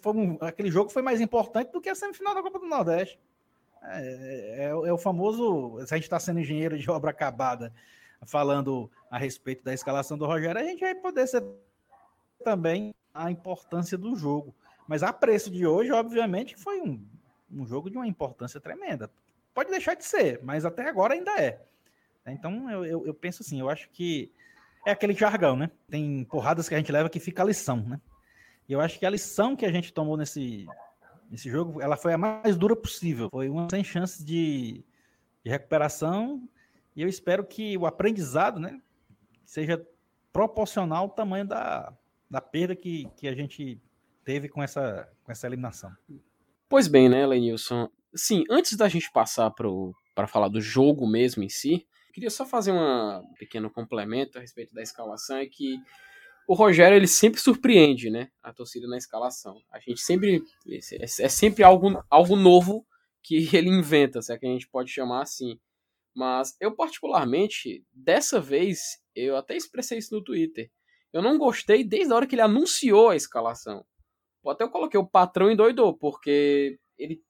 foi 0.00 0.12
um, 0.12 0.38
aquele 0.40 0.70
jogo 0.70 0.90
foi 0.90 1.02
mais 1.02 1.20
importante 1.20 1.72
do 1.72 1.80
que 1.80 1.88
a 1.88 1.94
semifinal 1.94 2.34
da 2.34 2.42
Copa 2.42 2.58
do 2.58 2.66
Nordeste. 2.66 3.18
É, 3.82 4.56
é, 4.58 4.64
é 4.66 4.92
o 4.92 4.98
famoso, 4.98 5.78
se 5.86 5.94
a 5.94 5.96
gente 5.96 6.04
está 6.04 6.18
sendo 6.18 6.40
engenheiro 6.40 6.78
de 6.78 6.90
obra 6.90 7.10
acabada, 7.10 7.72
falando 8.26 8.90
a 9.10 9.18
respeito 9.18 9.64
da 9.64 9.72
escalação 9.72 10.18
do 10.18 10.26
Rogério, 10.26 10.60
a 10.60 10.64
gente 10.64 10.80
vai 10.80 10.94
poder 10.94 11.26
ser 11.26 11.42
também 12.44 12.94
a 13.14 13.30
importância 13.30 13.96
do 13.96 14.14
jogo. 14.16 14.54
Mas 14.86 15.02
a 15.02 15.12
preço 15.12 15.50
de 15.50 15.66
hoje, 15.66 15.92
obviamente, 15.92 16.56
foi 16.56 16.80
um, 16.80 17.04
um 17.50 17.66
jogo 17.66 17.90
de 17.90 17.96
uma 17.96 18.06
importância 18.06 18.60
tremenda. 18.60 19.10
Pode 19.54 19.70
deixar 19.70 19.94
de 19.94 20.04
ser, 20.04 20.40
mas 20.42 20.64
até 20.64 20.88
agora 20.88 21.14
ainda 21.14 21.30
é. 21.40 21.60
Então 22.26 22.70
eu, 22.70 22.84
eu, 22.84 23.06
eu 23.06 23.14
penso 23.14 23.42
assim, 23.42 23.60
eu 23.60 23.70
acho 23.70 23.88
que 23.90 24.30
é 24.88 24.92
aquele 24.92 25.14
jargão, 25.14 25.56
né? 25.56 25.70
Tem 25.88 26.24
porradas 26.24 26.68
que 26.68 26.74
a 26.74 26.78
gente 26.78 26.90
leva 26.90 27.10
que 27.10 27.20
fica 27.20 27.42
a 27.42 27.46
lição, 27.46 27.76
né? 27.76 28.00
E 28.68 28.72
eu 28.72 28.80
acho 28.80 28.98
que 28.98 29.06
a 29.06 29.10
lição 29.10 29.54
que 29.54 29.66
a 29.66 29.72
gente 29.72 29.92
tomou 29.92 30.16
nesse, 30.16 30.66
Esse 31.30 31.50
jogo, 31.50 31.80
ela 31.80 31.96
foi 31.96 32.14
a 32.14 32.18
mais 32.18 32.56
dura 32.56 32.74
possível. 32.74 33.28
Foi 33.30 33.48
uma 33.48 33.68
sem 33.70 33.84
chance 33.84 34.24
de, 34.24 34.84
de 35.44 35.50
recuperação. 35.50 36.42
E 36.96 37.02
eu 37.02 37.08
espero 37.08 37.44
que 37.44 37.76
o 37.76 37.86
aprendizado, 37.86 38.58
né, 38.58 38.80
seja 39.44 39.86
proporcional 40.32 41.04
ao 41.04 41.10
tamanho 41.10 41.46
da, 41.46 41.92
da 42.30 42.40
perda 42.40 42.74
que, 42.74 43.08
que 43.16 43.28
a 43.28 43.34
gente 43.34 43.80
teve 44.24 44.48
com 44.48 44.62
essa, 44.62 45.08
com 45.24 45.32
essa 45.32 45.46
eliminação. 45.46 45.90
Pois 46.68 46.88
bem, 46.88 47.08
né, 47.08 47.26
Lenilson? 47.26 47.88
Sim, 48.14 48.44
antes 48.50 48.76
da 48.76 48.88
gente 48.88 49.10
passar 49.10 49.50
para 49.50 50.26
falar 50.26 50.48
do 50.48 50.60
jogo 50.60 51.06
mesmo 51.06 51.42
em 51.42 51.48
si, 51.48 51.86
queria 52.12 52.30
só 52.30 52.44
fazer 52.44 52.72
uma, 52.72 53.20
um 53.20 53.34
pequeno 53.34 53.70
complemento 53.70 54.38
a 54.38 54.40
respeito 54.40 54.74
da 54.74 54.82
escalação, 54.82 55.36
é 55.36 55.46
que 55.46 55.78
o 56.48 56.54
Rogério 56.54 56.96
ele 56.96 57.06
sempre 57.06 57.40
surpreende, 57.40 58.10
né, 58.10 58.30
a 58.42 58.52
torcida 58.52 58.88
na 58.88 58.96
escalação. 58.96 59.60
A 59.70 59.78
gente 59.78 60.00
sempre 60.00 60.42
é, 60.66 61.04
é 61.04 61.28
sempre 61.28 61.62
algo, 61.62 62.02
algo 62.10 62.36
novo 62.36 62.86
que 63.22 63.36
ele 63.54 63.68
inventa, 63.68 64.22
se 64.22 64.32
é 64.32 64.38
que 64.38 64.46
a 64.46 64.50
gente 64.50 64.68
pode 64.68 64.90
chamar 64.90 65.22
assim. 65.22 65.58
Mas 66.14 66.56
eu 66.60 66.74
particularmente, 66.74 67.84
dessa 67.92 68.40
vez, 68.40 68.98
eu 69.14 69.36
até 69.36 69.56
expressei 69.56 69.98
isso 69.98 70.14
no 70.14 70.24
Twitter. 70.24 70.70
Eu 71.12 71.22
não 71.22 71.38
gostei 71.38 71.84
desde 71.84 72.12
a 72.12 72.16
hora 72.16 72.26
que 72.26 72.34
ele 72.34 72.42
anunciou 72.42 73.10
a 73.10 73.16
escalação. 73.16 73.84
Até 74.46 74.64
eu 74.64 74.70
coloquei 74.70 74.98
o 74.98 75.06
patrão 75.06 75.50
endoidou, 75.50 75.94
porque 75.94 76.78
ele 76.96 77.22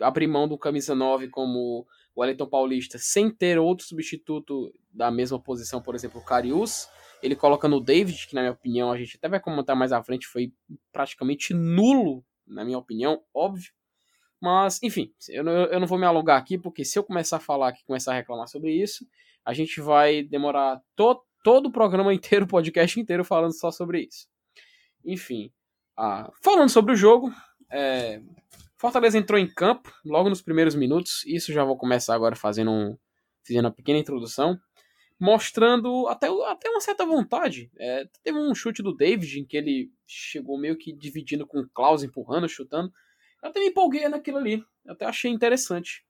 abrir 0.00 0.26
mão 0.26 0.48
do 0.48 0.58
camisa 0.58 0.94
9 0.94 1.28
como 1.28 1.86
Wellington 2.16 2.46
Paulista 2.46 2.98
sem 2.98 3.30
ter 3.30 3.58
outro 3.58 3.86
substituto 3.86 4.72
da 4.92 5.10
mesma 5.10 5.40
posição, 5.40 5.80
por 5.80 5.94
exemplo, 5.94 6.20
o 6.20 6.24
Carius. 6.24 6.88
Ele 7.22 7.36
coloca 7.36 7.68
no 7.68 7.80
David, 7.80 8.26
que 8.26 8.34
na 8.34 8.42
minha 8.42 8.52
opinião, 8.52 8.90
a 8.90 8.98
gente 8.98 9.16
até 9.16 9.28
vai 9.28 9.40
comentar 9.40 9.76
mais 9.76 9.92
à 9.92 10.02
frente, 10.02 10.26
foi 10.26 10.52
praticamente 10.92 11.54
nulo, 11.54 12.24
na 12.46 12.64
minha 12.64 12.78
opinião, 12.78 13.22
óbvio. 13.32 13.72
Mas, 14.40 14.82
enfim, 14.82 15.12
eu 15.28 15.44
não, 15.44 15.52
eu 15.52 15.78
não 15.78 15.86
vou 15.86 15.98
me 15.98 16.04
alongar 16.04 16.36
aqui, 16.36 16.58
porque 16.58 16.84
se 16.84 16.98
eu 16.98 17.04
começar 17.04 17.36
a 17.36 17.40
falar 17.40 17.68
aqui, 17.68 17.84
começar 17.84 18.12
a 18.12 18.16
reclamar 18.16 18.48
sobre 18.48 18.72
isso, 18.72 19.06
a 19.44 19.54
gente 19.54 19.80
vai 19.80 20.22
demorar 20.22 20.82
to, 20.96 21.22
todo 21.44 21.66
o 21.66 21.72
programa 21.72 22.12
inteiro, 22.14 22.44
o 22.44 22.48
podcast 22.48 22.98
inteiro, 22.98 23.24
falando 23.24 23.56
só 23.56 23.70
sobre 23.70 24.00
isso. 24.02 24.26
Enfim, 25.04 25.52
ah, 25.96 26.30
falando 26.42 26.68
sobre 26.68 26.92
o 26.92 26.96
jogo, 26.96 27.32
é, 27.70 28.20
Fortaleza 28.82 29.16
entrou 29.16 29.38
em 29.38 29.46
campo 29.46 29.94
logo 30.04 30.28
nos 30.28 30.42
primeiros 30.42 30.74
minutos. 30.74 31.24
Isso 31.24 31.52
já 31.52 31.62
vou 31.62 31.76
começar 31.76 32.16
agora 32.16 32.34
fazendo, 32.34 32.72
um, 32.72 32.98
fazendo 33.46 33.66
uma 33.66 33.70
pequena 33.70 33.96
introdução. 33.96 34.58
Mostrando 35.20 36.08
até, 36.08 36.26
até 36.48 36.68
uma 36.68 36.80
certa 36.80 37.06
vontade. 37.06 37.70
É, 37.78 38.08
teve 38.24 38.36
um 38.36 38.52
chute 38.56 38.82
do 38.82 38.92
David 38.92 39.38
em 39.38 39.46
que 39.46 39.56
ele 39.56 39.92
chegou 40.04 40.58
meio 40.58 40.76
que 40.76 40.92
dividindo 40.92 41.46
com 41.46 41.60
o 41.60 41.68
Klaus, 41.68 42.02
empurrando, 42.02 42.48
chutando. 42.48 42.92
Eu 43.40 43.50
até 43.50 43.60
me 43.60 43.66
empolguei 43.66 44.08
naquilo 44.08 44.38
ali. 44.38 44.64
Eu 44.84 44.94
até 44.94 45.06
achei 45.06 45.30
interessante. 45.30 46.04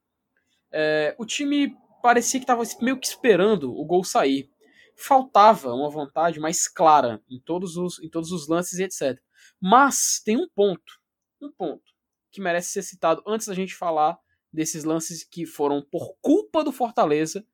É, 0.73 1.15
o 1.19 1.27
time 1.27 1.77
parecia 2.03 2.41
que 2.41 2.45
estava 2.45 2.63
meio 2.81 2.99
que 2.99 3.07
esperando 3.07 3.71
o 3.71 3.85
gol 3.85 4.03
sair. 4.03 4.49
Faltava 4.97 5.75
uma 5.75 5.91
vontade 5.91 6.41
mais 6.41 6.67
clara 6.67 7.23
em 7.29 7.39
todos 7.39 7.77
os, 7.77 8.03
em 8.03 8.09
todos 8.09 8.33
os 8.33 8.49
lances 8.49 8.79
e 8.79 8.85
etc. 8.85 9.23
Mas 9.61 10.23
tem 10.25 10.39
um 10.39 10.49
ponto. 10.49 11.03
Um 11.39 11.53
ponto 11.53 11.92
que 12.33 12.41
merece 12.41 12.73
ser 12.73 12.83
citado 12.83 13.23
antes 13.27 13.47
da 13.47 13.55
gente 13.55 13.75
falar 13.75 14.19
desses 14.53 14.85
lances 14.85 15.23
que 15.23 15.47
foram 15.47 15.83
por 15.83 16.17
culpa 16.21 16.65
do 16.65 16.73
Fortaleza 16.73 17.47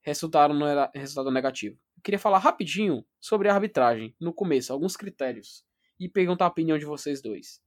resultaram 0.00 0.54
no 0.54 0.66
resultado 0.94 1.30
negativo. 1.30 1.78
Eu 1.96 2.02
queria 2.02 2.18
falar 2.18 2.38
rapidinho 2.38 3.04
sobre 3.20 3.48
a 3.48 3.54
arbitragem 3.54 4.14
no 4.18 4.32
começo, 4.32 4.72
alguns 4.72 4.96
critérios 4.96 5.64
e 6.00 6.08
perguntar 6.08 6.46
a 6.46 6.48
opinião 6.48 6.78
de 6.78 6.84
vocês 6.84 7.20
dois. 7.20 7.60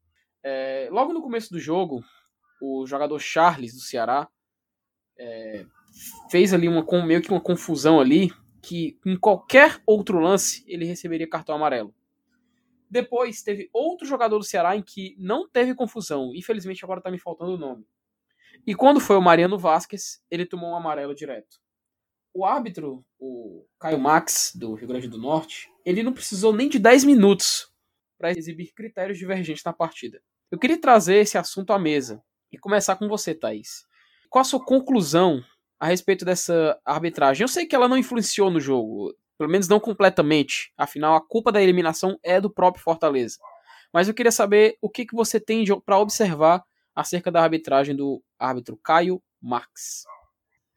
É, 0.43 0.89
logo 0.91 1.13
no 1.13 1.21
começo 1.21 1.51
do 1.51 1.59
jogo, 1.59 2.03
o 2.61 2.85
jogador 2.87 3.19
Charles 3.19 3.73
do 3.73 3.81
Ceará 3.81 4.27
é, 5.19 5.65
fez 6.29 6.53
ali 6.53 6.67
uma 6.67 6.85
meio 7.05 7.21
que 7.21 7.31
uma 7.31 7.41
confusão 7.41 7.99
ali 7.99 8.31
que 8.61 8.99
em 9.05 9.17
qualquer 9.17 9.81
outro 9.85 10.19
lance 10.19 10.63
ele 10.67 10.85
receberia 10.85 11.27
cartão 11.27 11.55
amarelo. 11.55 11.93
Depois 12.91 13.41
teve 13.41 13.69
outro 13.71 14.05
jogador 14.05 14.37
do 14.37 14.43
Ceará 14.43 14.75
em 14.75 14.81
que 14.83 15.15
não 15.17 15.47
teve 15.47 15.73
confusão. 15.73 16.33
Infelizmente 16.35 16.83
agora 16.83 16.99
tá 16.99 17.09
me 17.09 17.17
faltando 17.17 17.53
o 17.53 17.57
nome. 17.57 17.87
E 18.67 18.75
quando 18.75 18.99
foi 18.99 19.15
o 19.15 19.21
Mariano 19.21 19.57
Vasquez, 19.57 20.21
ele 20.29 20.45
tomou 20.45 20.71
um 20.71 20.75
amarelo 20.75 21.15
direto. 21.15 21.57
O 22.33 22.43
árbitro, 22.43 23.05
o 23.17 23.65
Caio 23.79 23.97
Max, 23.97 24.51
do 24.53 24.73
Rio 24.73 24.89
Grande 24.89 25.07
do 25.07 25.17
Norte, 25.17 25.71
ele 25.85 26.03
não 26.03 26.11
precisou 26.11 26.51
nem 26.51 26.67
de 26.67 26.79
10 26.79 27.05
minutos 27.05 27.73
para 28.17 28.31
exibir 28.31 28.73
critérios 28.73 29.17
divergentes 29.17 29.63
na 29.63 29.71
partida. 29.71 30.21
Eu 30.51 30.59
queria 30.59 30.79
trazer 30.79 31.15
esse 31.15 31.37
assunto 31.37 31.71
à 31.71 31.79
mesa 31.79 32.21
e 32.51 32.57
começar 32.57 32.97
com 32.97 33.07
você, 33.07 33.33
Thaís. 33.33 33.85
Qual 34.29 34.41
a 34.41 34.45
sua 34.45 34.63
conclusão 34.63 35.41
a 35.79 35.87
respeito 35.87 36.25
dessa 36.25 36.77
arbitragem? 36.83 37.45
Eu 37.45 37.47
sei 37.47 37.65
que 37.65 37.73
ela 37.73 37.87
não 37.87 37.97
influenciou 37.97 38.51
no 38.51 38.59
jogo, 38.59 39.15
pelo 39.41 39.51
menos 39.51 39.67
não 39.67 39.79
completamente. 39.79 40.71
Afinal, 40.77 41.15
a 41.15 41.27
culpa 41.27 41.51
da 41.51 41.59
eliminação 41.59 42.15
é 42.21 42.39
do 42.39 42.47
próprio 42.47 42.83
Fortaleza. 42.83 43.39
Mas 43.91 44.07
eu 44.07 44.13
queria 44.13 44.31
saber 44.31 44.77
o 44.79 44.87
que, 44.87 45.03
que 45.03 45.15
você 45.15 45.39
tem 45.39 45.65
para 45.83 45.97
observar 45.97 46.63
acerca 46.95 47.31
da 47.31 47.41
arbitragem 47.41 47.95
do 47.95 48.21
árbitro 48.37 48.77
Caio 48.77 49.19
Marx. 49.41 50.03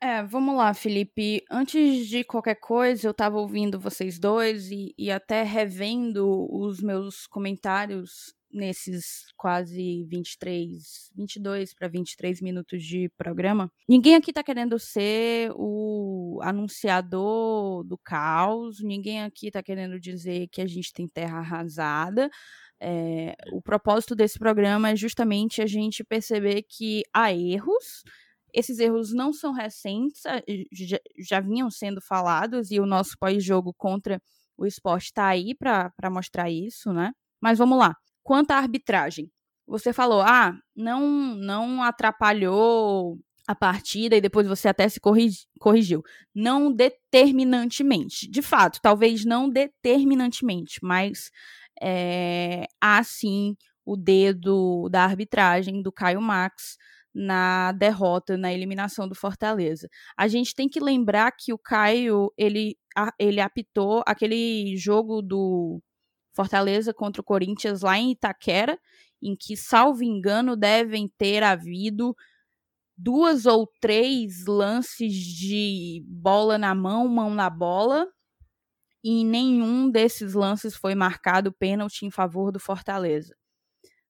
É, 0.00 0.22
vamos 0.22 0.56
lá, 0.56 0.72
Felipe. 0.72 1.44
Antes 1.50 2.06
de 2.06 2.24
qualquer 2.24 2.54
coisa, 2.54 3.06
eu 3.06 3.10
estava 3.10 3.36
ouvindo 3.36 3.78
vocês 3.78 4.18
dois 4.18 4.70
e, 4.70 4.94
e 4.96 5.10
até 5.10 5.42
revendo 5.42 6.48
os 6.50 6.80
meus 6.80 7.26
comentários 7.26 8.34
nesses 8.54 9.26
quase 9.36 10.04
23, 10.04 11.10
22 11.14 11.74
para 11.74 11.88
23 11.88 12.40
minutos 12.40 12.82
de 12.82 13.10
programa. 13.18 13.70
Ninguém 13.88 14.14
aqui 14.14 14.30
está 14.30 14.42
querendo 14.42 14.78
ser 14.78 15.50
o 15.56 16.38
anunciador 16.42 17.84
do 17.84 17.98
caos, 17.98 18.80
ninguém 18.80 19.22
aqui 19.22 19.48
está 19.48 19.62
querendo 19.62 19.98
dizer 19.98 20.48
que 20.48 20.62
a 20.62 20.66
gente 20.66 20.92
tem 20.92 21.08
terra 21.08 21.38
arrasada. 21.38 22.30
É, 22.80 23.34
o 23.52 23.60
propósito 23.60 24.14
desse 24.14 24.38
programa 24.38 24.90
é 24.90 24.96
justamente 24.96 25.60
a 25.60 25.66
gente 25.66 26.04
perceber 26.04 26.62
que 26.62 27.02
há 27.12 27.32
erros. 27.32 28.02
Esses 28.52 28.78
erros 28.78 29.12
não 29.12 29.32
são 29.32 29.52
recentes, 29.52 30.22
já, 30.72 30.98
já 31.18 31.40
vinham 31.40 31.68
sendo 31.70 32.00
falados, 32.00 32.70
e 32.70 32.78
o 32.78 32.86
nosso 32.86 33.16
pós-jogo 33.18 33.74
contra 33.76 34.22
o 34.56 34.64
esporte 34.64 35.06
está 35.06 35.26
aí 35.26 35.54
para 35.56 36.10
mostrar 36.10 36.48
isso, 36.48 36.92
né? 36.92 37.12
Mas 37.40 37.58
vamos 37.58 37.78
lá. 37.78 37.96
Quanto 38.24 38.50
à 38.52 38.56
arbitragem, 38.56 39.30
você 39.66 39.92
falou, 39.92 40.20
ah, 40.22 40.58
não, 40.74 41.36
não 41.36 41.82
atrapalhou 41.82 43.18
a 43.46 43.54
partida 43.54 44.16
e 44.16 44.20
depois 44.20 44.46
você 44.46 44.68
até 44.68 44.88
se 44.88 44.98
corrigiu. 45.60 46.02
Não 46.34 46.72
determinantemente. 46.72 48.28
De 48.28 48.42
fato, 48.42 48.80
talvez 48.82 49.24
não 49.24 49.48
determinantemente, 49.48 50.80
mas 50.82 51.30
é, 51.80 52.66
há 52.80 53.02
sim 53.04 53.54
o 53.84 53.96
dedo 53.96 54.88
da 54.88 55.04
arbitragem 55.04 55.82
do 55.82 55.92
Caio 55.92 56.20
Max 56.20 56.76
na 57.14 57.72
derrota, 57.72 58.36
na 58.36 58.52
eliminação 58.52 59.06
do 59.06 59.14
Fortaleza. 59.14 59.88
A 60.16 60.26
gente 60.26 60.54
tem 60.54 60.68
que 60.68 60.80
lembrar 60.80 61.30
que 61.32 61.52
o 61.52 61.58
Caio, 61.58 62.32
ele, 62.36 62.76
ele 63.18 63.40
apitou 63.40 64.02
aquele 64.06 64.76
jogo 64.76 65.22
do 65.22 65.80
Fortaleza 66.34 66.92
contra 66.92 67.20
o 67.22 67.24
Corinthians 67.24 67.82
lá 67.82 67.98
em 67.98 68.10
Itaquera, 68.10 68.78
em 69.22 69.36
que, 69.36 69.56
salvo 69.56 70.02
engano, 70.02 70.56
devem 70.56 71.08
ter 71.16 71.42
havido 71.42 72.14
duas 72.96 73.46
ou 73.46 73.66
três 73.80 74.46
lances 74.46 75.12
de 75.12 76.04
bola 76.06 76.58
na 76.58 76.74
mão, 76.74 77.08
mão 77.08 77.34
na 77.34 77.48
bola, 77.48 78.06
e 79.02 79.24
nenhum 79.24 79.90
desses 79.90 80.34
lances 80.34 80.74
foi 80.74 80.94
marcado 80.94 81.52
pênalti 81.52 82.06
em 82.06 82.10
favor 82.10 82.50
do 82.50 82.58
Fortaleza. 82.58 83.36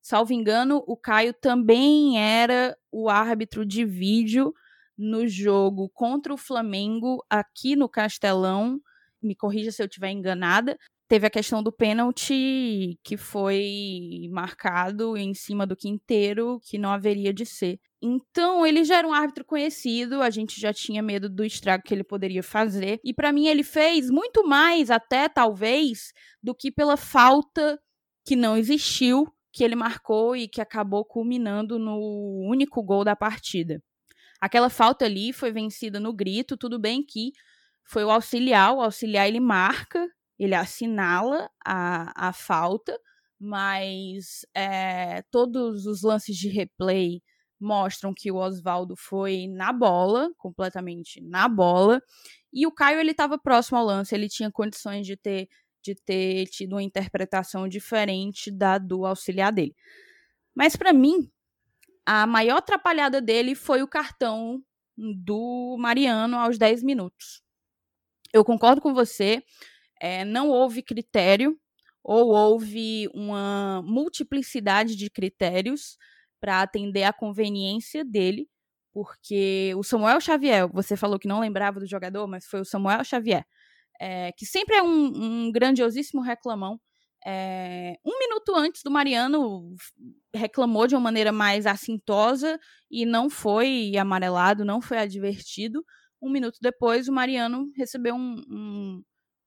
Salvo 0.01 0.33
engano, 0.33 0.85
o 0.87 0.97
Caio 0.97 1.33
também 1.33 2.19
era 2.19 2.77
o 2.93 3.09
árbitro 3.09 3.65
de 3.65 3.85
vídeo 3.85 4.55
no 4.97 5.27
jogo 5.27 5.89
contra 5.91 6.33
o 6.33 6.37
Flamengo 6.37 7.25
aqui 7.29 7.75
no 7.75 7.89
Castelão. 7.89 8.81
Me 9.21 9.35
corrija 9.35 9.73
se 9.73 9.83
eu 9.83 9.87
estiver 9.87 10.11
enganada, 10.11 10.79
teve 11.09 11.27
a 11.27 11.31
questão 11.31 11.63
do 11.63 11.73
pênalti 11.73 12.99
que 13.03 13.17
foi 13.17 14.29
marcado 14.31 15.17
em 15.17 15.35
cima 15.35 15.67
do 15.67 15.77
quinteiro, 15.77 16.61
que 16.65 16.79
não 16.79 16.91
haveria 16.91 17.33
de 17.33 17.45
ser. 17.45 17.79
Então, 18.03 18.67
ele 18.67 18.85
já 18.85 18.99
era 18.99 19.09
um 19.09 19.13
árbitro 19.15 19.45
conhecido, 19.45 20.21
a 20.21 20.31
gente 20.31 20.61
já 20.61 20.73
tinha 20.73 21.03
medo 21.03 21.29
do 21.29 21.45
estrago 21.45 21.83
que 21.85 21.95
ele 21.95 22.05
poderia 22.05 22.43
fazer. 22.43 23.01
E 23.05 23.15
para 23.15 23.33
mim, 23.33 23.47
ele 23.47 23.63
fez 23.63 24.11
muito 24.11 24.47
mais, 24.47 24.91
até 24.91 25.29
talvez, 25.29 26.13
do 26.43 26.55
que 26.55 26.71
pela 26.71 26.97
falta 26.97 27.79
que 28.27 28.37
não 28.37 28.57
existiu, 28.57 29.27
que 29.53 29.63
ele 29.65 29.77
marcou 29.77 30.37
e 30.37 30.49
que 30.49 30.61
acabou 30.61 31.05
culminando 31.05 31.79
no 31.79 31.99
único 32.49 32.83
gol 32.83 33.05
da 33.05 33.15
partida. 33.17 33.83
Aquela 34.41 34.69
falta 34.69 35.05
ali 35.05 35.33
foi 35.33 35.53
vencida 35.53 36.01
no 36.01 36.13
grito, 36.13 36.57
tudo 36.57 36.79
bem 36.79 37.03
que 37.03 37.33
foi 37.85 38.05
o 38.05 38.11
auxiliar, 38.11 38.75
o 38.75 38.81
auxiliar 38.81 39.29
ele 39.29 39.41
marca 39.41 40.07
ele 40.39 40.55
assinala 40.55 41.51
a, 41.65 42.29
a 42.29 42.33
falta, 42.33 42.99
mas 43.39 44.45
é, 44.55 45.23
todos 45.31 45.87
os 45.87 46.03
lances 46.03 46.37
de 46.37 46.49
replay 46.49 47.23
mostram 47.61 48.13
que 48.15 48.31
o 48.31 48.37
Oswaldo 48.37 48.95
foi 48.97 49.47
na 49.49 49.73
bola, 49.73 50.31
completamente 50.37 51.21
na 51.23 51.49
bola, 51.49 52.03
e 52.53 52.67
o 52.67 52.73
Caio 52.73 53.01
ele 53.01 53.13
estava 53.13 53.39
próximo 53.39 53.79
ao 53.79 53.85
lance, 53.85 54.15
ele 54.15 54.29
tinha 54.29 54.51
condições 54.51 55.07
de 55.07 55.17
ter 55.17 55.49
de 55.83 55.95
ter 55.95 56.47
tido 56.47 56.73
uma 56.73 56.83
interpretação 56.83 57.69
diferente 57.69 58.51
da 58.51 58.79
do 58.79 59.05
auxiliar 59.05 59.53
dele. 59.53 59.75
Mas 60.55 60.77
para 60.77 60.93
mim, 60.93 61.31
a 62.07 62.27
maior 62.27 62.59
atrapalhada 62.59 63.21
dele 63.21 63.55
foi 63.55 63.83
o 63.83 63.89
cartão 63.89 64.63
do 64.97 65.77
Mariano 65.79 66.39
aos 66.39 66.59
10 66.59 66.83
minutos. 66.83 67.43
Eu 68.33 68.45
concordo 68.45 68.81
com 68.81 68.95
você, 68.95 69.43
é, 70.01 70.25
não 70.25 70.49
houve 70.49 70.83
critério 70.83 71.59
ou 72.03 72.29
houve 72.29 73.09
uma 73.15 73.83
multiplicidade 73.83 74.97
de 74.97 75.09
critérios 75.09 75.97
para 76.41 76.61
atender 76.61 77.05
à 77.05 77.13
conveniência 77.13 78.05
dele, 78.05 78.49
porque 78.93 79.73
o 79.77 79.83
Samuel 79.83 80.21
Xavier, 80.21 80.69
você 80.69 80.97
falou 80.97 81.19
que 81.19 81.27
não 81.27 81.41
lembrava 81.41 81.81
do 81.81 81.87
jogador, 81.87 82.27
mas 82.27 82.47
foi 82.47 82.61
o 82.61 82.65
Samuel 82.65 83.03
Xavier, 83.05 83.45
é, 84.01 84.31
que 84.33 84.45
sempre 84.45 84.77
é 84.77 84.83
um, 84.83 85.47
um 85.47 85.53
grandiosíssimo 85.53 86.21
reclamão. 86.23 86.79
É, 87.27 87.97
um 88.05 88.19
minuto 88.19 88.55
antes 88.55 88.83
do 88.83 88.91
Mariano 88.91 89.75
reclamou 90.35 90.87
de 90.87 90.95
uma 90.95 91.01
maneira 91.01 91.33
mais 91.33 91.67
assintosa 91.67 92.61
e 92.91 93.07
não 93.07 93.31
foi 93.31 93.97
amarelado, 93.97 94.65
não 94.65 94.83
foi 94.83 94.99
advertido. 94.99 95.83
Um 96.21 96.31
minuto 96.31 96.59
depois, 96.61 97.09
o 97.09 97.13
Mariano 97.13 97.71
recebeu 97.77 98.15
um, 98.15 98.43
um, 98.49 99.03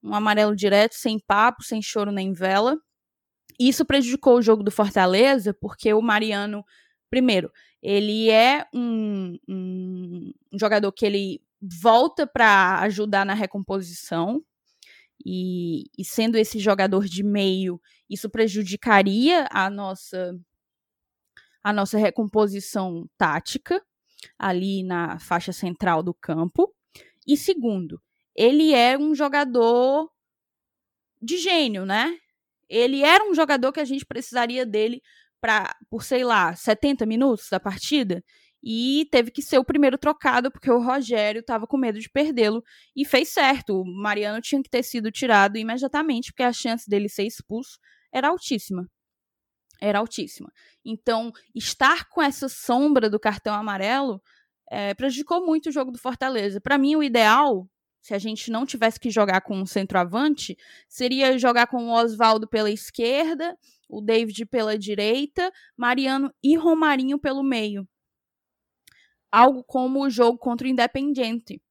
um 0.08 0.15
amarelo 0.15 0.56
direto, 0.56 0.93
sem 0.93 1.20
papo, 1.20 1.63
sem 1.63 1.82
choro 1.82 2.12
nem 2.12 2.34
vela. 2.34 2.78
Isso 3.60 3.86
prejudicou 3.86 4.38
o 4.38 4.41
jogo 4.41 4.63
do 4.63 4.72
Fortaleza, 4.72 5.54
porque 5.54 5.93
o 5.93 6.02
Mariano 6.02 6.63
primeiro, 7.10 7.52
ele 7.82 8.30
é 8.30 8.65
um, 8.74 9.38
um, 9.48 10.32
jogador 10.60 10.91
que 10.91 11.06
ele 11.06 11.41
volta 11.62 12.28
para 12.28 12.80
ajudar 12.82 13.26
na 13.26 13.34
recomposição. 13.34 14.43
E, 15.26 15.86
e, 15.98 16.06
sendo 16.06 16.38
esse 16.38 16.60
jogador 16.60 17.06
de 17.06 17.24
meio, 17.24 17.82
isso 18.10 18.30
prejudicaria 18.30 19.48
a 19.52 19.70
nossa 19.70 20.38
a 21.63 21.74
nossa 21.74 21.98
recomposição 21.98 23.10
tática 23.17 23.84
ali 24.39 24.84
na 24.84 25.20
faixa 25.20 25.52
central 25.52 26.02
do 26.02 26.13
campo. 26.13 26.74
E 27.28 27.36
segundo, 27.36 28.02
ele 28.38 28.73
é 28.73 28.97
um 28.97 29.15
jogador 29.15 30.10
de 31.21 31.38
gênio, 31.38 31.86
né? 31.86 32.17
Ele 32.69 33.04
era 33.04 33.23
um 33.28 33.34
jogador 33.34 33.71
que 33.73 33.80
a 33.80 33.86
gente 33.86 34.06
precisaria 34.06 34.65
dele 34.65 35.02
para 35.41 35.76
por 35.89 36.04
sei 36.04 36.23
lá, 36.23 36.56
70 36.56 37.06
minutos 37.06 37.47
da 37.50 37.60
partida 37.60 38.23
e 38.63 39.08
teve 39.12 39.32
que 39.32 39.41
ser 39.41 39.58
o 39.58 39.65
primeiro 39.65 39.97
trocado 39.97 40.52
porque 40.52 40.69
o 40.69 40.82
Rogério 40.82 41.39
estava 41.39 41.67
com 41.67 41.78
medo 41.78 42.00
de 42.00 42.10
perdê-lo 42.10 42.63
e 42.95 43.06
fez 43.06 43.30
certo. 43.30 43.82
O 43.82 43.86
Mariano 43.86 44.41
tinha 44.41 44.62
que 44.62 44.69
ter 44.69 44.84
sido 44.84 45.12
tirado 45.12 45.58
imediatamente 45.58 46.32
porque 46.32 46.43
a 46.43 46.54
chance 46.54 46.89
dele 46.89 47.10
ser 47.10 47.23
expulso 47.23 47.80
era 48.12 48.30
altíssima. 48.30 48.88
Era 49.82 50.00
altíssima. 50.00 50.52
Então, 50.84 51.32
estar 51.54 52.10
com 52.10 52.21
essa 52.21 52.50
sombra 52.50 53.10
do 53.10 53.19
cartão 53.19 53.54
amarelo 53.54 54.21
é, 54.69 54.93
prejudicou 54.95 55.45
muito 55.45 55.69
o 55.69 55.71
jogo 55.71 55.91
do 55.91 56.00
Fortaleza. 56.00 56.60
Para 56.60 56.78
mim, 56.78 56.95
o 56.95 57.04
ideal, 57.04 57.69
se 58.08 58.13
a 58.13 58.17
gente 58.17 58.50
não 58.50 58.65
tivesse 58.65 58.98
que 58.98 59.10
jogar 59.10 59.41
com 59.41 59.54
um 59.58 59.65
centroavante, 59.65 60.58
seria 60.88 61.38
jogar 61.38 61.67
com 61.67 61.88
o 61.88 61.91
Oswaldo 61.91 62.48
pela 62.48 62.72
esquerda 62.72 63.54
o 63.89 64.00
David 64.00 64.46
pela 64.46 64.78
direita, 64.78 65.52
Mariano 65.76 66.34
e 66.41 66.56
Romarinho 66.56 67.20
pelo 67.20 67.43
meio. 67.43 67.86
Algo 69.30 69.62
como 69.62 70.06
o 70.06 70.10
jogo 70.10 70.38
contra 70.38 70.65
o 70.65 70.70
Independiente. 70.70 71.62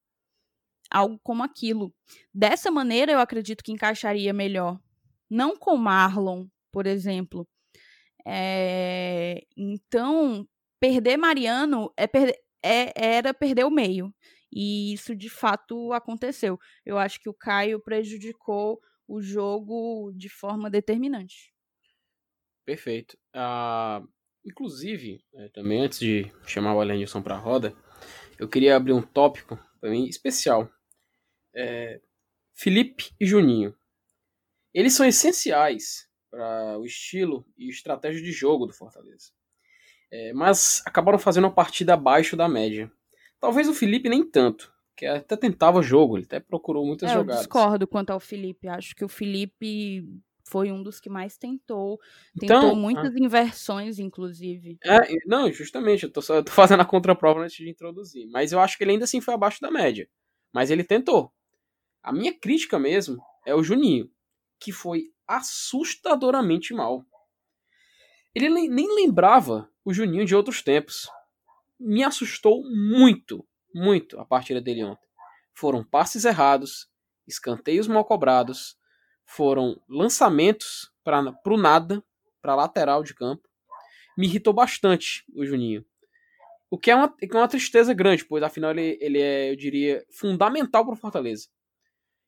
Algo 0.91 1.19
como 1.23 1.41
aquilo. 1.43 1.91
Dessa 2.31 2.69
maneira, 2.69 3.13
eu 3.13 3.19
acredito 3.19 3.63
que 3.63 3.71
encaixaria 3.71 4.31
melhor. 4.31 4.79
Não 5.27 5.57
com 5.57 5.75
Marlon, 5.75 6.45
por 6.71 6.85
exemplo. 6.85 7.47
É... 8.23 9.41
Então, 9.57 10.47
perder 10.79 11.17
Mariano 11.17 11.91
é 11.97 12.05
é... 12.63 12.93
era 12.95 13.33
perder 13.33 13.65
o 13.65 13.71
meio. 13.71 14.13
E 14.51 14.93
isso 14.93 15.15
de 15.15 15.29
fato 15.29 15.91
aconteceu. 15.93 16.59
Eu 16.85 16.97
acho 16.97 17.19
que 17.19 17.29
o 17.29 17.33
Caio 17.33 17.79
prejudicou 17.79 18.81
o 19.07 19.21
jogo 19.21 20.11
de 20.15 20.29
forma 20.29 20.69
determinante. 20.69 21.53
Perfeito. 22.65 23.17
Ah, 23.33 24.03
inclusive, 24.45 25.23
é, 25.33 25.49
também 25.49 25.81
antes 25.81 25.99
de 25.99 26.31
chamar 26.45 26.75
o 26.75 26.81
Alenilson 26.81 27.21
para 27.21 27.35
a 27.35 27.39
roda, 27.39 27.73
eu 28.37 28.47
queria 28.47 28.75
abrir 28.75 28.93
um 28.93 29.01
tópico 29.01 29.57
para 29.79 29.89
mim 29.89 30.05
especial. 30.07 30.69
É, 31.55 32.01
Felipe 32.53 33.11
e 33.19 33.25
Juninho. 33.25 33.75
Eles 34.73 34.93
são 34.93 35.05
essenciais 35.05 36.07
para 36.29 36.77
o 36.77 36.85
estilo 36.85 37.45
e 37.57 37.69
estratégia 37.69 38.21
de 38.21 38.31
jogo 38.31 38.65
do 38.65 38.73
Fortaleza. 38.73 39.31
É, 40.11 40.33
mas 40.33 40.81
acabaram 40.85 41.19
fazendo 41.19 41.45
uma 41.45 41.53
partida 41.53 41.93
abaixo 41.93 42.35
da 42.35 42.47
média. 42.47 42.91
Talvez 43.39 43.67
o 43.67 43.73
Felipe 43.73 44.09
nem 44.09 44.23
tanto, 44.23 44.73
que 44.95 45.05
até 45.05 45.35
tentava 45.37 45.81
jogo, 45.81 46.17
ele 46.17 46.25
até 46.25 46.39
procurou 46.39 46.85
muitas 46.85 47.09
é, 47.09 47.13
jogadas. 47.13 47.35
Eu 47.35 47.41
discordo 47.41 47.87
quanto 47.87 48.11
ao 48.11 48.19
Felipe. 48.19 48.67
Acho 48.67 48.95
que 48.95 49.05
o 49.05 49.09
Felipe 49.09 50.03
foi 50.47 50.71
um 50.71 50.81
dos 50.81 50.99
que 50.99 51.09
mais 51.09 51.37
tentou. 51.37 51.99
Tentou 52.39 52.57
então, 52.57 52.75
muitas 52.75 53.13
ah, 53.13 53.19
inversões, 53.19 53.99
inclusive. 53.99 54.77
É, 54.83 54.99
não, 55.25 55.51
justamente, 55.51 56.03
eu 56.03 56.11
tô, 56.11 56.21
só, 56.21 56.35
eu 56.35 56.43
tô 56.43 56.51
fazendo 56.51 56.81
a 56.81 56.85
contraprova 56.85 57.41
antes 57.41 57.57
de 57.57 57.69
introduzir. 57.69 58.27
Mas 58.31 58.51
eu 58.51 58.59
acho 58.59 58.77
que 58.77 58.83
ele 58.83 58.91
ainda 58.91 59.03
assim 59.03 59.21
foi 59.21 59.33
abaixo 59.33 59.61
da 59.61 59.69
média. 59.69 60.09
Mas 60.53 60.71
ele 60.71 60.83
tentou. 60.83 61.31
A 62.01 62.13
minha 62.13 62.33
crítica 62.33 62.79
mesmo 62.79 63.21
é 63.45 63.53
o 63.53 63.61
Juninho, 63.61 64.09
que 64.59 64.71
foi 64.71 65.11
assustadoramente 65.27 66.73
mal. 66.73 67.05
Ele 68.33 68.49
nem 68.49 68.95
lembrava 68.95 69.69
o 69.83 69.93
Juninho 69.93 70.25
de 70.25 70.35
outros 70.35 70.61
tempos. 70.61 71.09
Me 71.79 72.03
assustou 72.03 72.63
muito, 72.63 73.47
muito 73.73 74.19
a 74.19 74.25
partida 74.25 74.59
dele 74.59 74.83
ontem. 74.83 75.07
Foram 75.53 75.83
passes 75.83 76.25
errados, 76.25 76.89
escanteios 77.27 77.87
mal 77.87 78.05
cobrados, 78.05 78.77
foram 79.25 79.81
lançamentos 79.87 80.91
para 81.03 81.21
o 81.45 81.57
nada, 81.57 82.03
para 82.41 82.55
lateral 82.55 83.03
de 83.03 83.13
campo. 83.13 83.47
Me 84.17 84.25
irritou 84.25 84.53
bastante 84.53 85.23
o 85.35 85.45
Juninho. 85.45 85.85
O 86.69 86.77
que 86.77 86.91
é 86.91 86.95
uma, 86.95 87.13
é 87.21 87.35
uma 87.35 87.47
tristeza 87.47 87.93
grande, 87.93 88.25
pois 88.25 88.43
afinal 88.43 88.71
ele, 88.71 88.97
ele 88.99 89.21
é, 89.21 89.51
eu 89.51 89.55
diria, 89.55 90.05
fundamental 90.11 90.83
para 90.83 90.93
o 90.93 90.97
Fortaleza. 90.97 91.47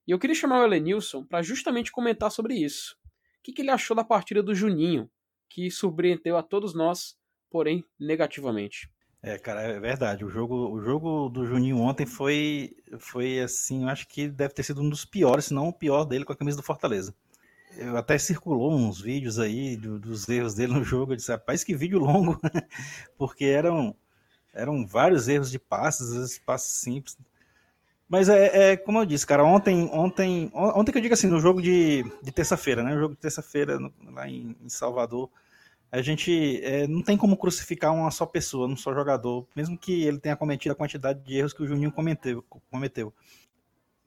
E 0.07 0.12
eu 0.12 0.19
queria 0.19 0.35
chamar 0.35 0.62
o 0.62 0.65
Elenilson 0.65 1.25
para 1.25 1.41
justamente 1.41 1.91
comentar 1.91 2.31
sobre 2.31 2.55
isso. 2.55 2.95
O 3.39 3.43
que, 3.43 3.51
que 3.51 3.62
ele 3.62 3.71
achou 3.71 3.95
da 3.95 4.03
partida 4.03 4.41
do 4.41 4.55
Juninho, 4.55 5.09
que 5.49 5.69
surpreendeu 5.69 6.38
a 6.38 6.43
todos 6.43 6.73
nós, 6.73 7.17
porém 7.49 7.83
negativamente. 7.99 8.89
É, 9.21 9.38
cara, 9.38 9.62
é 9.63 9.79
verdade. 9.79 10.23
O 10.23 10.29
jogo, 10.29 10.55
o 10.71 10.82
jogo 10.82 11.29
do 11.29 11.45
Juninho 11.45 11.77
ontem 11.77 12.05
foi, 12.05 12.75
foi 12.97 13.41
assim, 13.41 13.84
eu 13.84 13.89
acho 13.89 14.08
que 14.08 14.29
deve 14.29 14.53
ter 14.53 14.63
sido 14.63 14.82
um 14.82 14.89
dos 14.89 15.03
piores, 15.03 15.45
se 15.45 15.53
não 15.53 15.67
o 15.67 15.73
pior 15.73 16.05
dele 16.05 16.23
com 16.23 16.32
a 16.32 16.36
camisa 16.36 16.58
do 16.58 16.63
Fortaleza. 16.63 17.13
Eu 17.77 17.97
até 17.97 18.17
circulou 18.17 18.73
uns 18.73 19.01
vídeos 19.01 19.38
aí 19.38 19.75
do, 19.75 19.99
dos 19.99 20.27
erros 20.27 20.55
dele 20.55 20.73
no 20.73 20.84
jogo. 20.84 21.12
Eu 21.12 21.17
disse, 21.17 21.32
rapaz, 21.32 21.63
que 21.63 21.75
vídeo 21.75 21.99
longo, 21.99 22.39
porque 23.17 23.45
eram, 23.45 23.95
eram 24.53 24.88
vários 24.88 25.27
erros 25.27 25.51
de 25.51 25.60
passes, 25.60 26.39
passes 26.39 26.82
simples. 26.82 27.17
Mas 28.08 28.27
é, 28.29 28.71
é, 28.71 28.77
como 28.77 28.99
eu 28.99 29.05
disse, 29.05 29.27
cara, 29.27 29.43
ontem, 29.43 29.88
ontem, 29.93 30.49
ontem 30.53 30.91
que 30.91 30.97
eu 30.97 31.01
digo 31.01 31.13
assim, 31.13 31.27
no 31.27 31.39
jogo 31.39 31.62
de, 31.62 32.03
de 32.23 32.32
terça-feira, 32.32 32.82
né? 32.84 32.95
O 32.95 32.99
jogo 32.99 33.13
de 33.13 33.21
terça-feira 33.21 33.77
lá 34.12 34.27
em, 34.27 34.55
em 34.62 34.69
Salvador 34.69 35.29
a 35.91 36.02
gente 36.02 36.63
é, 36.63 36.88
não 36.88 37.02
tem 37.02 37.17
como 37.17 37.36
crucificar 37.36 37.93
uma 37.93 38.12
só 38.12 38.25
pessoa, 38.25 38.67
um 38.67 38.75
só 38.75 38.93
jogador, 38.93 39.47
mesmo 39.56 39.78
que 39.78 40.04
ele 40.04 40.19
tenha 40.19 40.36
cometido 40.36 40.73
a 40.73 40.75
quantidade 40.75 41.19
de 41.23 41.36
erros 41.36 41.54
que 41.54 41.63
o 41.63 41.67
Juninho 41.67 41.91
cometeu. 41.91 42.43
cometeu. 42.69 43.13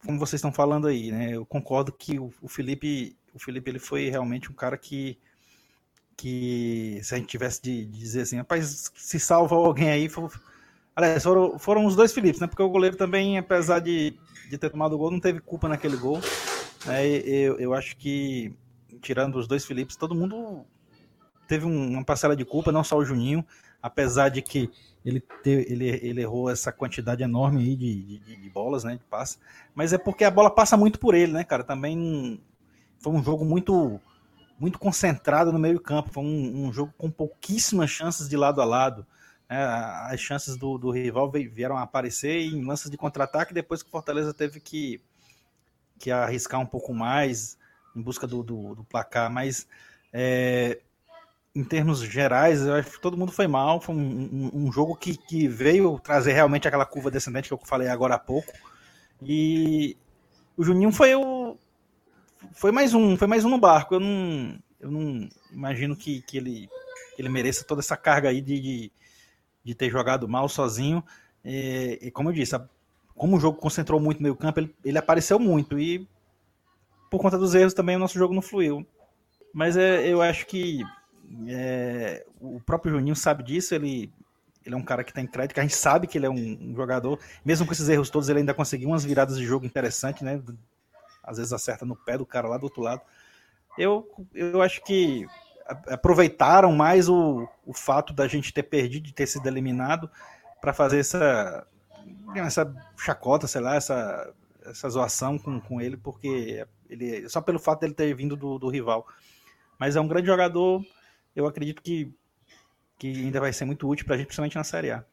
Como 0.04 0.18
vocês 0.18 0.38
estão 0.38 0.52
falando 0.52 0.86
aí, 0.86 1.10
né? 1.10 1.34
Eu 1.34 1.44
concordo 1.44 1.92
que 1.92 2.18
o, 2.18 2.32
o 2.40 2.48
Felipe, 2.48 3.16
o 3.34 3.38
Felipe 3.38 3.70
ele 3.70 3.78
foi 3.78 4.08
realmente 4.08 4.50
um 4.50 4.54
cara 4.54 4.76
que, 4.76 5.18
que 6.16 7.00
se 7.02 7.14
a 7.14 7.18
gente 7.18 7.28
tivesse 7.28 7.60
de, 7.62 7.84
de 7.84 7.98
dizer 7.98 8.22
assim, 8.22 8.36
rapaz, 8.36 8.92
se 8.94 9.18
salva 9.18 9.56
alguém 9.56 9.90
aí, 9.90 10.08
foi, 10.08 10.28
aliás, 10.94 11.22
foram, 11.22 11.58
foram 11.58 11.84
os 11.84 11.96
dois 11.96 12.12
Filipes, 12.12 12.40
né? 12.40 12.46
Porque 12.46 12.62
o 12.62 12.70
goleiro 12.70 12.96
também, 12.96 13.38
apesar 13.38 13.80
de, 13.80 14.16
de 14.48 14.56
ter 14.58 14.70
tomado 14.70 14.94
o 14.94 14.98
gol, 14.98 15.10
não 15.10 15.20
teve 15.20 15.40
culpa 15.40 15.68
naquele 15.68 15.96
gol. 15.96 16.20
Né? 16.86 17.06
Eu, 17.06 17.58
eu 17.58 17.74
acho 17.74 17.96
que 17.96 18.54
tirando 19.00 19.36
os 19.36 19.48
dois 19.48 19.64
Filipes, 19.64 19.96
todo 19.96 20.14
mundo 20.14 20.64
teve 21.52 21.66
uma 21.66 22.02
parcela 22.02 22.34
de 22.34 22.46
culpa, 22.46 22.72
não 22.72 22.82
só 22.82 22.96
o 22.96 23.04
Juninho, 23.04 23.44
apesar 23.82 24.30
de 24.30 24.40
que 24.40 24.70
ele, 25.04 25.20
te, 25.20 25.50
ele, 25.50 25.86
ele 25.86 26.22
errou 26.22 26.48
essa 26.48 26.72
quantidade 26.72 27.22
enorme 27.22 27.60
aí 27.60 27.76
de, 27.76 28.18
de, 28.20 28.36
de, 28.36 28.48
bolas, 28.48 28.84
né, 28.84 28.94
de 28.96 29.04
passe, 29.04 29.36
mas 29.74 29.92
é 29.92 29.98
porque 29.98 30.24
a 30.24 30.30
bola 30.30 30.50
passa 30.50 30.78
muito 30.78 30.98
por 30.98 31.14
ele, 31.14 31.30
né, 31.30 31.44
cara, 31.44 31.62
também 31.62 32.40
foi 33.00 33.12
um 33.12 33.22
jogo 33.22 33.44
muito 33.44 34.00
muito 34.58 34.78
concentrado 34.78 35.52
no 35.52 35.58
meio 35.58 35.80
campo. 35.80 36.12
Foi 36.12 36.22
um, 36.22 36.66
um 36.66 36.72
jogo 36.72 36.94
com 36.96 37.10
pouquíssimas 37.10 37.90
chances 37.90 38.28
de 38.28 38.36
lado 38.36 38.62
a 38.62 38.64
lado. 38.64 39.04
É, 39.48 39.56
as 39.60 40.20
chances 40.20 40.56
do, 40.56 40.78
do, 40.78 40.90
rival 40.92 41.28
vieram 41.30 41.76
a 41.76 41.82
aparecer 41.82 42.40
em 42.42 42.64
lances 42.64 42.88
de 42.88 42.96
contra-ataque 42.96 43.52
depois 43.52 43.82
que 43.82 43.88
o 43.88 43.90
Fortaleza 43.90 44.32
teve 44.32 44.60
que, 44.60 45.02
que 45.98 46.12
arriscar 46.12 46.60
um 46.60 46.66
pouco 46.66 46.94
mais 46.94 47.58
em 47.96 48.00
busca 48.00 48.24
do, 48.24 48.44
do, 48.44 48.76
do 48.76 48.84
placar. 48.84 49.28
Mas 49.28 49.66
é, 50.12 50.80
em 51.54 51.64
termos 51.64 52.00
gerais, 52.00 52.62
eu 52.62 52.74
acho 52.74 52.92
que 52.92 53.00
todo 53.00 53.16
mundo 53.16 53.32
foi 53.32 53.46
mal. 53.46 53.80
Foi 53.80 53.94
um, 53.94 54.00
um, 54.00 54.50
um, 54.66 54.72
jogo 54.72 54.96
que, 54.96 55.16
que 55.16 55.46
veio 55.48 55.98
trazer 55.98 56.32
realmente 56.32 56.66
aquela 56.66 56.86
curva 56.86 57.10
descendente 57.10 57.48
que 57.48 57.54
eu 57.54 57.60
falei 57.64 57.88
agora 57.88 58.14
há 58.14 58.18
pouco. 58.18 58.52
E 59.22 59.96
o 60.56 60.64
Juninho 60.64 60.92
foi 60.92 61.14
o. 61.14 61.56
Foi 62.52 62.72
mais 62.72 62.94
um, 62.94 63.16
foi 63.16 63.28
mais 63.28 63.44
um 63.44 63.50
no 63.50 63.58
barco. 63.58 63.94
Eu 63.94 64.00
não, 64.00 64.58
eu 64.80 64.90
não 64.90 65.28
imagino 65.52 65.94
que, 65.94 66.22
que, 66.22 66.38
ele, 66.38 66.68
que 67.14 67.22
ele 67.22 67.28
mereça 67.28 67.64
toda 67.64 67.80
essa 67.80 67.96
carga 67.96 68.30
aí 68.30 68.40
de, 68.40 68.60
de 68.60 68.92
de 69.64 69.74
ter 69.74 69.90
jogado 69.90 70.28
mal 70.28 70.48
sozinho. 70.48 71.02
E, 71.44 71.98
e 72.02 72.10
como 72.10 72.30
eu 72.30 72.32
disse, 72.32 72.56
a, 72.56 72.66
como 73.14 73.36
o 73.36 73.40
jogo 73.40 73.58
concentrou 73.58 74.00
muito 74.00 74.18
no 74.18 74.24
meio 74.24 74.36
campo, 74.36 74.60
ele, 74.60 74.74
ele, 74.84 74.98
apareceu 74.98 75.38
muito. 75.38 75.78
E 75.78 76.06
por 77.10 77.20
conta 77.20 77.38
dos 77.38 77.54
erros 77.54 77.74
também 77.74 77.96
o 77.96 77.98
nosso 77.98 78.18
jogo 78.18 78.34
não 78.34 78.42
fluiu. 78.42 78.86
Mas 79.52 79.76
é, 79.76 80.06
eu 80.08 80.22
acho 80.22 80.46
que 80.46 80.82
é, 81.48 82.24
o 82.40 82.60
próprio 82.60 82.92
Juninho 82.92 83.16
sabe 83.16 83.42
disso, 83.42 83.74
ele, 83.74 84.12
ele 84.64 84.74
é 84.74 84.78
um 84.78 84.82
cara 84.82 85.02
que 85.02 85.12
tem 85.12 85.26
crédito, 85.26 85.58
a 85.58 85.62
gente 85.62 85.74
sabe 85.74 86.06
que 86.06 86.18
ele 86.18 86.26
é 86.26 86.30
um, 86.30 86.34
um, 86.34 86.74
jogador, 86.74 87.18
mesmo 87.44 87.66
com 87.66 87.72
esses 87.72 87.88
erros 87.88 88.10
todos, 88.10 88.28
ele 88.28 88.40
ainda 88.40 88.54
conseguiu 88.54 88.88
umas 88.88 89.04
viradas 89.04 89.38
de 89.38 89.44
jogo 89.44 89.64
interessantes, 89.64 90.22
né? 90.22 90.42
Às 91.22 91.38
vezes 91.38 91.52
acerta 91.52 91.84
no 91.84 91.96
pé 91.96 92.18
do 92.18 92.26
cara 92.26 92.48
lá 92.48 92.58
do 92.58 92.64
outro 92.64 92.82
lado. 92.82 93.00
Eu, 93.78 94.08
eu 94.34 94.60
acho 94.60 94.82
que 94.84 95.26
aproveitaram 95.88 96.72
mais 96.72 97.08
o, 97.08 97.48
o 97.64 97.72
fato 97.72 98.12
da 98.12 98.26
gente 98.26 98.52
ter 98.52 98.64
perdido, 98.64 99.04
de 99.04 99.14
ter 99.14 99.26
sido 99.26 99.46
eliminado, 99.46 100.10
para 100.60 100.72
fazer 100.72 100.98
essa, 100.98 101.66
essa 102.34 102.74
chacota, 102.96 103.46
sei 103.46 103.60
lá, 103.60 103.76
essa, 103.76 104.32
essa 104.64 104.88
zoação 104.90 105.38
com, 105.38 105.60
com 105.60 105.80
ele, 105.80 105.96
porque 105.96 106.66
ele 106.90 107.28
só 107.28 107.40
pelo 107.40 107.58
fato 107.58 107.80
dele 107.80 107.94
ter 107.94 108.14
vindo 108.14 108.36
do, 108.36 108.58
do 108.58 108.68
rival. 108.68 109.06
Mas 109.78 109.96
é 109.96 110.00
um 110.00 110.08
grande 110.08 110.26
jogador, 110.26 110.84
eu 111.34 111.46
acredito 111.46 111.82
que, 111.82 112.12
que 112.98 113.08
ainda 113.08 113.40
vai 113.40 113.52
ser 113.52 113.64
muito 113.64 113.88
útil 113.88 114.04
para 114.06 114.14
a 114.14 114.18
gente, 114.18 114.26
principalmente 114.26 114.56
na 114.56 114.64
Série 114.64 114.90
A. 114.90 115.04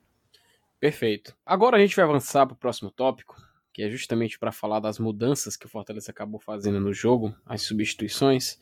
Perfeito. 0.79 1.35
Agora 1.45 1.77
a 1.77 1.79
gente 1.79 1.95
vai 1.95 2.05
avançar 2.05 2.45
para 2.45 2.53
o 2.53 2.57
próximo 2.57 2.89
tópico, 2.89 3.35
que 3.73 3.83
é 3.83 3.89
justamente 3.89 4.39
para 4.39 4.51
falar 4.51 4.79
das 4.79 4.97
mudanças 4.97 5.57
que 5.57 5.65
o 5.65 5.69
Fortaleza 5.69 6.11
acabou 6.11 6.39
fazendo 6.39 6.79
no 6.79 6.93
jogo, 6.93 7.35
as 7.45 7.61
substituições. 7.63 8.59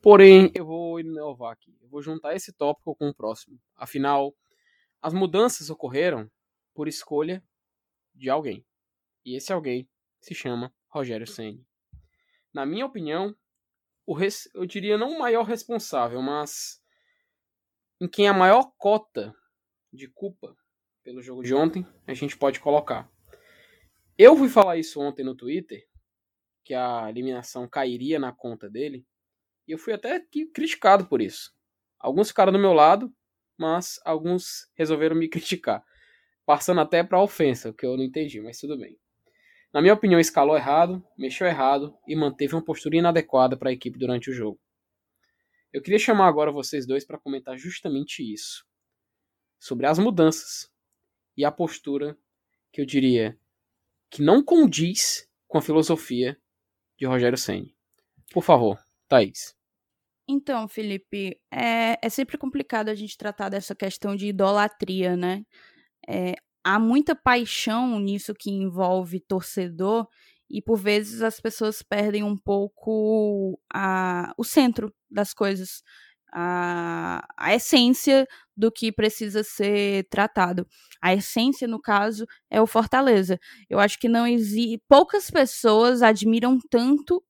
Porém, 0.00 0.50
eu 0.54 0.64
vou 0.64 1.00
inovar 1.00 1.52
aqui. 1.52 1.76
Eu 1.82 1.88
vou 1.88 2.02
juntar 2.02 2.34
esse 2.34 2.52
tópico 2.52 2.94
com 2.94 3.08
o 3.08 3.14
próximo. 3.14 3.58
Afinal, 3.76 4.34
as 5.02 5.12
mudanças 5.12 5.70
ocorreram 5.70 6.30
por 6.74 6.88
escolha 6.88 7.42
de 8.14 8.30
alguém. 8.30 8.64
E 9.24 9.36
esse 9.36 9.52
alguém 9.52 9.88
se 10.20 10.34
chama 10.34 10.72
Rogério 10.88 11.26
Senni. 11.26 11.66
Na 12.52 12.64
minha 12.64 12.86
opinião, 12.86 13.36
o 14.06 14.14
res... 14.14 14.48
eu 14.54 14.64
diria 14.64 14.96
não 14.96 15.10
o 15.10 15.18
maior 15.18 15.44
responsável, 15.44 16.22
mas 16.22 16.80
em 18.00 18.08
quem 18.08 18.28
a 18.28 18.32
maior 18.32 18.72
cota 18.76 19.34
de 19.92 20.08
culpa 20.08 20.54
pelo 21.02 21.22
jogo 21.22 21.42
de 21.42 21.54
ontem 21.54 21.86
a 22.06 22.14
gente 22.14 22.36
pode 22.36 22.60
colocar. 22.60 23.10
Eu 24.18 24.36
fui 24.36 24.48
falar 24.48 24.76
isso 24.76 25.00
ontem 25.00 25.24
no 25.24 25.34
Twitter, 25.34 25.86
que 26.64 26.74
a 26.74 27.08
eliminação 27.08 27.68
cairia 27.68 28.18
na 28.18 28.32
conta 28.32 28.68
dele, 28.68 29.06
e 29.68 29.72
eu 29.72 29.78
fui 29.78 29.92
até 29.92 30.20
criticado 30.54 31.06
por 31.06 31.20
isso. 31.20 31.52
Alguns 31.98 32.28
ficaram 32.28 32.52
do 32.52 32.58
meu 32.58 32.72
lado, 32.72 33.12
mas 33.58 34.00
alguns 34.04 34.70
resolveram 34.74 35.16
me 35.16 35.28
criticar, 35.30 35.84
passando 36.44 36.80
até 36.80 37.02
para 37.02 37.22
ofensa, 37.22 37.70
o 37.70 37.74
que 37.74 37.86
eu 37.86 37.96
não 37.96 38.04
entendi, 38.04 38.40
mas 38.40 38.58
tudo 38.58 38.78
bem. 38.78 38.98
Na 39.72 39.82
minha 39.82 39.94
opinião, 39.94 40.18
escalou 40.18 40.56
errado, 40.56 41.04
mexeu 41.18 41.46
errado 41.46 41.94
e 42.06 42.16
manteve 42.16 42.54
uma 42.54 42.64
postura 42.64 42.96
inadequada 42.96 43.56
para 43.56 43.70
a 43.70 43.72
equipe 43.72 43.98
durante 43.98 44.30
o 44.30 44.32
jogo. 44.32 44.58
Eu 45.76 45.82
queria 45.82 45.98
chamar 45.98 46.26
agora 46.26 46.50
vocês 46.50 46.86
dois 46.86 47.04
para 47.04 47.18
comentar 47.18 47.58
justamente 47.58 48.22
isso, 48.22 48.64
sobre 49.60 49.84
as 49.86 49.98
mudanças 49.98 50.72
e 51.36 51.44
a 51.44 51.52
postura 51.52 52.16
que 52.72 52.80
eu 52.80 52.86
diria 52.86 53.38
que 54.10 54.22
não 54.22 54.42
condiz 54.42 55.28
com 55.46 55.58
a 55.58 55.60
filosofia 55.60 56.40
de 56.98 57.04
Rogério 57.04 57.36
Senni. 57.36 57.76
Por 58.32 58.42
favor, 58.42 58.82
Thaís. 59.06 59.54
Então, 60.26 60.66
Felipe, 60.66 61.38
é, 61.52 61.98
é 62.00 62.08
sempre 62.08 62.38
complicado 62.38 62.88
a 62.88 62.94
gente 62.94 63.18
tratar 63.18 63.50
dessa 63.50 63.74
questão 63.74 64.16
de 64.16 64.28
idolatria, 64.28 65.14
né? 65.14 65.44
É, 66.08 66.36
há 66.64 66.78
muita 66.78 67.14
paixão 67.14 68.00
nisso 68.00 68.32
que 68.32 68.50
envolve 68.50 69.20
torcedor 69.20 70.08
e 70.48 70.62
por 70.62 70.78
vezes 70.78 71.20
as 71.20 71.38
pessoas 71.38 71.82
perdem 71.82 72.22
um 72.22 72.36
pouco 72.36 73.60
a, 73.70 74.32
o 74.38 74.44
centro 74.44 74.90
das 75.10 75.34
coisas 75.34 75.82
a, 76.32 77.26
a 77.36 77.54
essência 77.54 78.26
do 78.56 78.70
que 78.70 78.92
precisa 78.92 79.42
ser 79.42 80.06
tratado. 80.10 80.66
A 81.00 81.14
essência, 81.14 81.68
no 81.68 81.80
caso, 81.80 82.26
é 82.50 82.60
o 82.60 82.66
Fortaleza. 82.66 83.38
Eu 83.70 83.78
acho 83.78 83.98
que 83.98 84.08
não 84.08 84.26
existe. 84.26 84.82
Poucas 84.88 85.30
pessoas 85.30 86.02
admiram 86.02 86.58
tanto 86.70 87.22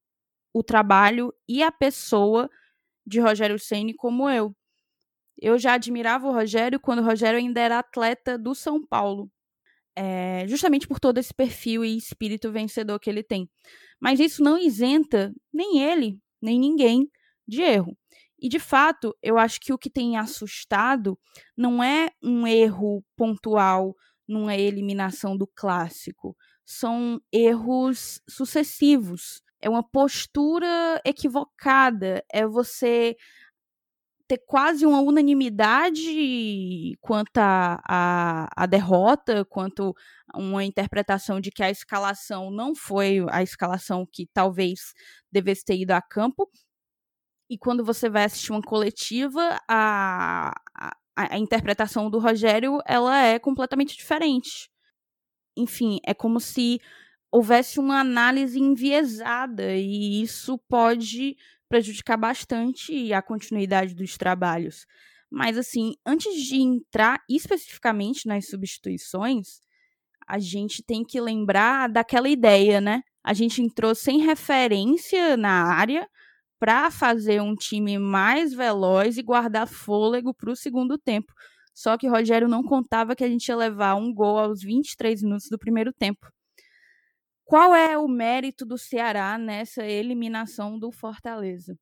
o 0.52 0.62
trabalho 0.62 1.32
e 1.48 1.62
a 1.62 1.70
pessoa 1.70 2.48
de 3.06 3.20
Rogério 3.20 3.58
Ceni 3.58 3.94
como 3.94 4.28
eu. 4.28 4.54
Eu 5.40 5.58
já 5.58 5.74
admirava 5.74 6.26
o 6.26 6.32
Rogério 6.32 6.80
quando 6.80 7.00
o 7.00 7.04
Rogério 7.04 7.38
ainda 7.38 7.60
era 7.60 7.78
atleta 7.78 8.38
do 8.38 8.54
São 8.54 8.84
Paulo. 8.84 9.30
É, 9.96 10.46
justamente 10.48 10.88
por 10.88 11.00
todo 11.00 11.18
esse 11.18 11.32
perfil 11.34 11.84
e 11.84 11.96
espírito 11.96 12.52
vencedor 12.52 12.98
que 13.00 13.08
ele 13.10 13.22
tem. 13.22 13.48
Mas 14.00 14.20
isso 14.20 14.42
não 14.42 14.58
isenta 14.58 15.32
nem 15.52 15.80
ele, 15.80 16.18
nem 16.42 16.58
ninguém 16.58 17.08
de 17.46 17.62
erro. 17.62 17.96
E 18.38 18.48
de 18.48 18.58
fato, 18.58 19.16
eu 19.22 19.38
acho 19.38 19.60
que 19.60 19.72
o 19.72 19.78
que 19.78 19.88
tem 19.88 20.16
assustado 20.16 21.18
não 21.56 21.82
é 21.82 22.10
um 22.22 22.46
erro 22.46 23.02
pontual 23.16 23.94
numa 24.28 24.56
eliminação 24.56 25.36
do 25.36 25.46
clássico, 25.46 26.36
são 26.64 27.20
erros 27.32 28.20
sucessivos. 28.28 29.40
É 29.60 29.70
uma 29.70 29.82
postura 29.82 31.00
equivocada, 31.04 32.22
é 32.30 32.46
você 32.46 33.16
ter 34.28 34.38
quase 34.44 34.84
uma 34.84 35.00
unanimidade 35.00 36.96
quanto 37.00 37.38
à 37.38 37.80
a, 37.86 38.44
a, 38.48 38.64
a, 38.64 38.66
derrota, 38.66 39.44
quanto 39.44 39.94
uma 40.34 40.64
interpretação 40.64 41.40
de 41.40 41.50
que 41.50 41.62
a 41.62 41.70
escalação 41.70 42.50
não 42.50 42.74
foi 42.74 43.24
a 43.30 43.42
escalação 43.42 44.04
que 44.10 44.28
talvez 44.34 44.92
devesse 45.30 45.64
ter 45.64 45.76
ido 45.76 45.92
a 45.92 46.02
campo, 46.02 46.50
e 47.48 47.56
quando 47.56 47.84
você 47.84 48.08
vai 48.08 48.24
assistir 48.24 48.52
uma 48.52 48.62
coletiva, 48.62 49.60
a, 49.68 50.52
a, 50.74 50.96
a 51.16 51.38
interpretação 51.38 52.10
do 52.10 52.18
Rogério 52.18 52.80
ela 52.86 53.24
é 53.24 53.38
completamente 53.38 53.96
diferente. 53.96 54.70
Enfim, 55.56 55.98
é 56.04 56.12
como 56.12 56.40
se 56.40 56.80
houvesse 57.30 57.78
uma 57.78 58.00
análise 58.00 58.58
enviesada 58.58 59.74
e 59.74 60.22
isso 60.22 60.58
pode 60.68 61.36
prejudicar 61.68 62.16
bastante 62.16 63.12
a 63.12 63.22
continuidade 63.22 63.94
dos 63.94 64.16
trabalhos. 64.16 64.86
Mas 65.30 65.58
assim, 65.58 65.94
antes 66.04 66.34
de 66.42 66.56
entrar 66.56 67.22
especificamente 67.28 68.26
nas 68.26 68.48
substituições, 68.48 69.60
a 70.26 70.38
gente 70.38 70.82
tem 70.82 71.04
que 71.04 71.20
lembrar 71.20 71.88
daquela 71.88 72.28
ideia, 72.28 72.80
né? 72.80 73.02
A 73.22 73.32
gente 73.32 73.60
entrou 73.62 73.94
sem 73.94 74.20
referência 74.20 75.36
na 75.36 75.64
área, 75.64 76.08
para 76.58 76.90
fazer 76.90 77.40
um 77.42 77.54
time 77.54 77.98
mais 77.98 78.52
veloz 78.54 79.18
e 79.18 79.22
guardar 79.22 79.66
fôlego 79.66 80.34
para 80.34 80.50
o 80.50 80.56
segundo 80.56 80.98
tempo. 80.98 81.32
Só 81.74 81.98
que 81.98 82.08
Rogério 82.08 82.48
não 82.48 82.62
contava 82.62 83.14
que 83.14 83.24
a 83.24 83.28
gente 83.28 83.48
ia 83.48 83.56
levar 83.56 83.94
um 83.96 84.12
gol 84.12 84.38
aos 84.38 84.62
23 84.62 85.22
minutos 85.22 85.48
do 85.50 85.58
primeiro 85.58 85.92
tempo. 85.92 86.26
Qual 87.44 87.74
é 87.74 87.96
o 87.96 88.08
mérito 88.08 88.66
do 88.66 88.76
Ceará 88.76 89.38
nessa 89.38 89.84
eliminação 89.84 90.78
do 90.78 90.90
Fortaleza? 90.90 91.78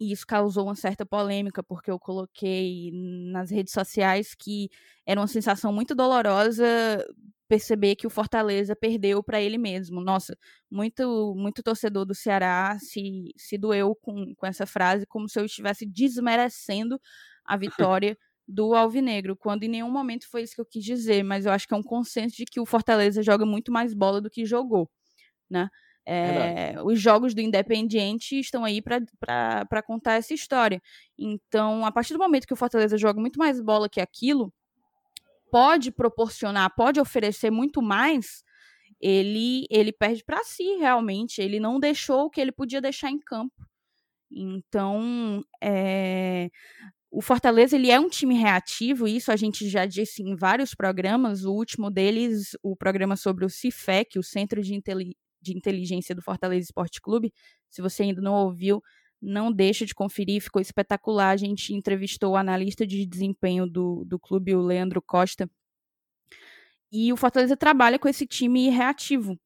E 0.00 0.12
isso 0.12 0.26
causou 0.26 0.64
uma 0.64 0.74
certa 0.74 1.04
polêmica, 1.06 1.62
porque 1.62 1.90
eu 1.90 1.98
coloquei 1.98 2.90
nas 3.32 3.50
redes 3.50 3.72
sociais 3.74 4.34
que 4.34 4.70
era 5.06 5.20
uma 5.20 5.26
sensação 5.28 5.72
muito 5.72 5.94
dolorosa 5.94 6.64
perceber 7.48 7.96
que 7.96 8.06
o 8.06 8.10
Fortaleza 8.10 8.76
perdeu 8.76 9.22
para 9.22 9.40
ele 9.42 9.58
mesmo. 9.58 10.00
Nossa, 10.00 10.36
muito 10.70 11.34
muito 11.36 11.62
torcedor 11.62 12.04
do 12.06 12.14
Ceará 12.14 12.78
se, 12.80 13.32
se 13.36 13.58
doeu 13.58 13.94
com, 13.96 14.34
com 14.36 14.46
essa 14.46 14.66
frase, 14.66 15.04
como 15.06 15.28
se 15.28 15.38
eu 15.40 15.44
estivesse 15.44 15.84
desmerecendo 15.84 16.98
a 17.44 17.56
vitória 17.56 18.16
do 18.46 18.74
Alvinegro, 18.74 19.36
quando 19.36 19.64
em 19.64 19.68
nenhum 19.68 19.90
momento 19.90 20.28
foi 20.28 20.42
isso 20.42 20.54
que 20.54 20.60
eu 20.60 20.66
quis 20.66 20.84
dizer, 20.84 21.22
mas 21.22 21.44
eu 21.46 21.52
acho 21.52 21.68
que 21.68 21.74
é 21.74 21.76
um 21.76 21.82
consenso 21.82 22.36
de 22.36 22.44
que 22.44 22.60
o 22.60 22.66
Fortaleza 22.66 23.22
joga 23.22 23.44
muito 23.46 23.70
mais 23.72 23.94
bola 23.94 24.20
do 24.20 24.30
que 24.30 24.44
jogou, 24.44 24.88
né? 25.50 25.68
É, 26.12 26.74
os 26.82 27.00
jogos 27.00 27.34
do 27.34 27.40
Independiente 27.40 28.40
estão 28.40 28.64
aí 28.64 28.82
para 28.82 29.82
contar 29.86 30.14
essa 30.14 30.34
história. 30.34 30.82
Então, 31.16 31.86
a 31.86 31.92
partir 31.92 32.14
do 32.14 32.18
momento 32.18 32.48
que 32.48 32.52
o 32.52 32.56
Fortaleza 32.56 32.98
joga 32.98 33.20
muito 33.20 33.38
mais 33.38 33.60
bola 33.60 33.88
que 33.88 34.00
aquilo, 34.00 34.52
pode 35.52 35.92
proporcionar, 35.92 36.74
pode 36.74 36.98
oferecer 36.98 37.50
muito 37.50 37.80
mais, 37.80 38.42
ele 39.00 39.66
ele 39.70 39.92
perde 39.92 40.24
para 40.24 40.42
si 40.42 40.76
realmente. 40.78 41.40
Ele 41.40 41.60
não 41.60 41.78
deixou 41.78 42.24
o 42.24 42.30
que 42.30 42.40
ele 42.40 42.52
podia 42.52 42.80
deixar 42.80 43.10
em 43.10 43.18
campo. 43.20 43.54
Então, 44.32 45.44
é, 45.62 46.50
o 47.10 47.22
Fortaleza 47.22 47.76
ele 47.76 47.90
é 47.90 48.00
um 48.00 48.08
time 48.08 48.34
reativo, 48.34 49.06
isso 49.06 49.30
a 49.30 49.36
gente 49.36 49.68
já 49.68 49.86
disse 49.86 50.22
em 50.22 50.34
vários 50.36 50.74
programas. 50.74 51.44
O 51.44 51.52
último 51.52 51.90
deles, 51.90 52.56
o 52.62 52.76
programa 52.76 53.16
sobre 53.16 53.44
o 53.44 53.50
CIFEC, 53.50 54.18
o 54.18 54.22
Centro 54.24 54.62
de, 54.62 54.74
de 55.40 55.56
Inteligência 55.56 56.14
do 56.14 56.22
Fortaleza 56.22 56.64
Esporte 56.64 57.00
Clube. 57.00 57.32
Se 57.68 57.80
você 57.80 58.02
ainda 58.02 58.20
não 58.20 58.34
ouviu, 58.34 58.82
não 59.20 59.52
deixa 59.52 59.84
de 59.84 59.94
conferir, 59.94 60.42
ficou 60.42 60.60
espetacular. 60.62 61.30
A 61.30 61.36
gente 61.36 61.74
entrevistou 61.74 62.32
o 62.32 62.36
analista 62.36 62.86
de 62.86 63.06
desempenho 63.06 63.66
do, 63.66 64.04
do 64.06 64.18
clube, 64.18 64.54
o 64.54 64.62
Leandro 64.62 65.02
Costa. 65.02 65.48
E 66.92 67.12
o 67.12 67.16
Fortaleza 67.16 67.56
trabalha 67.56 67.98
com 67.98 68.08
esse 68.08 68.26
time 68.26 68.68
reativo. 68.68 69.38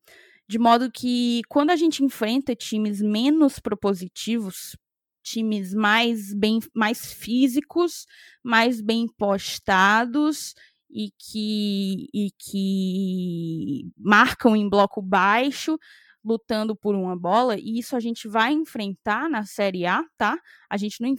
De 0.49 0.59
modo 0.59 0.91
que 0.91 1.43
quando 1.49 1.71
a 1.71 1.77
gente 1.77 2.05
enfrenta 2.05 2.55
times 2.55 3.01
menos 3.01 3.59
propositivos, 3.59 4.77
times 5.23 5.73
mais 5.73 6.35
bem 6.35 6.61
mais 6.75 7.13
físicos, 7.13 8.07
mais 8.43 8.81
bem 8.81 9.07
postados 9.17 10.55
e 10.95 11.11
que, 11.19 12.07
e 12.15 12.31
que 12.39 13.93
marcam 13.99 14.55
em 14.55 14.69
bloco 14.69 15.03
baixo, 15.03 15.77
lutando 16.25 16.75
por 16.75 16.95
uma 16.95 17.15
bola, 17.15 17.59
e 17.59 17.79
isso 17.79 17.97
a 17.97 18.01
gente 18.01 18.29
vai 18.29 18.53
enfrentar 18.53 19.29
na 19.29 19.45
Série 19.45 19.85
A, 19.85 20.03
tá? 20.17 20.39
A 20.71 20.77
gente 20.77 21.03
não, 21.03 21.15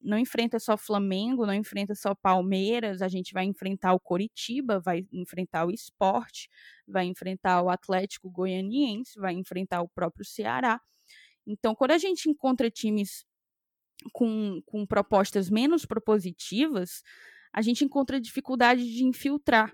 não 0.00 0.18
enfrenta 0.18 0.58
só 0.58 0.78
Flamengo, 0.78 1.44
não 1.44 1.52
enfrenta 1.52 1.94
só 1.94 2.14
Palmeiras, 2.14 3.02
a 3.02 3.08
gente 3.08 3.34
vai 3.34 3.44
enfrentar 3.44 3.92
o 3.92 4.00
Coritiba, 4.00 4.80
vai 4.80 5.04
enfrentar 5.12 5.66
o 5.66 5.70
Esporte, 5.70 6.48
vai 6.88 7.04
enfrentar 7.04 7.60
o 7.62 7.68
Atlético 7.68 8.30
Goianiense, 8.30 9.18
vai 9.18 9.34
enfrentar 9.34 9.82
o 9.82 9.88
próprio 9.88 10.24
Ceará. 10.24 10.80
Então, 11.46 11.74
quando 11.74 11.90
a 11.90 11.98
gente 11.98 12.30
encontra 12.30 12.70
times 12.70 13.26
com, 14.12 14.62
com 14.64 14.86
propostas 14.86 15.50
menos 15.50 15.84
propositivas, 15.84 17.02
a 17.56 17.62
gente 17.62 17.82
encontra 17.84 18.20
dificuldade 18.20 18.84
de 18.84 19.02
infiltrar. 19.02 19.72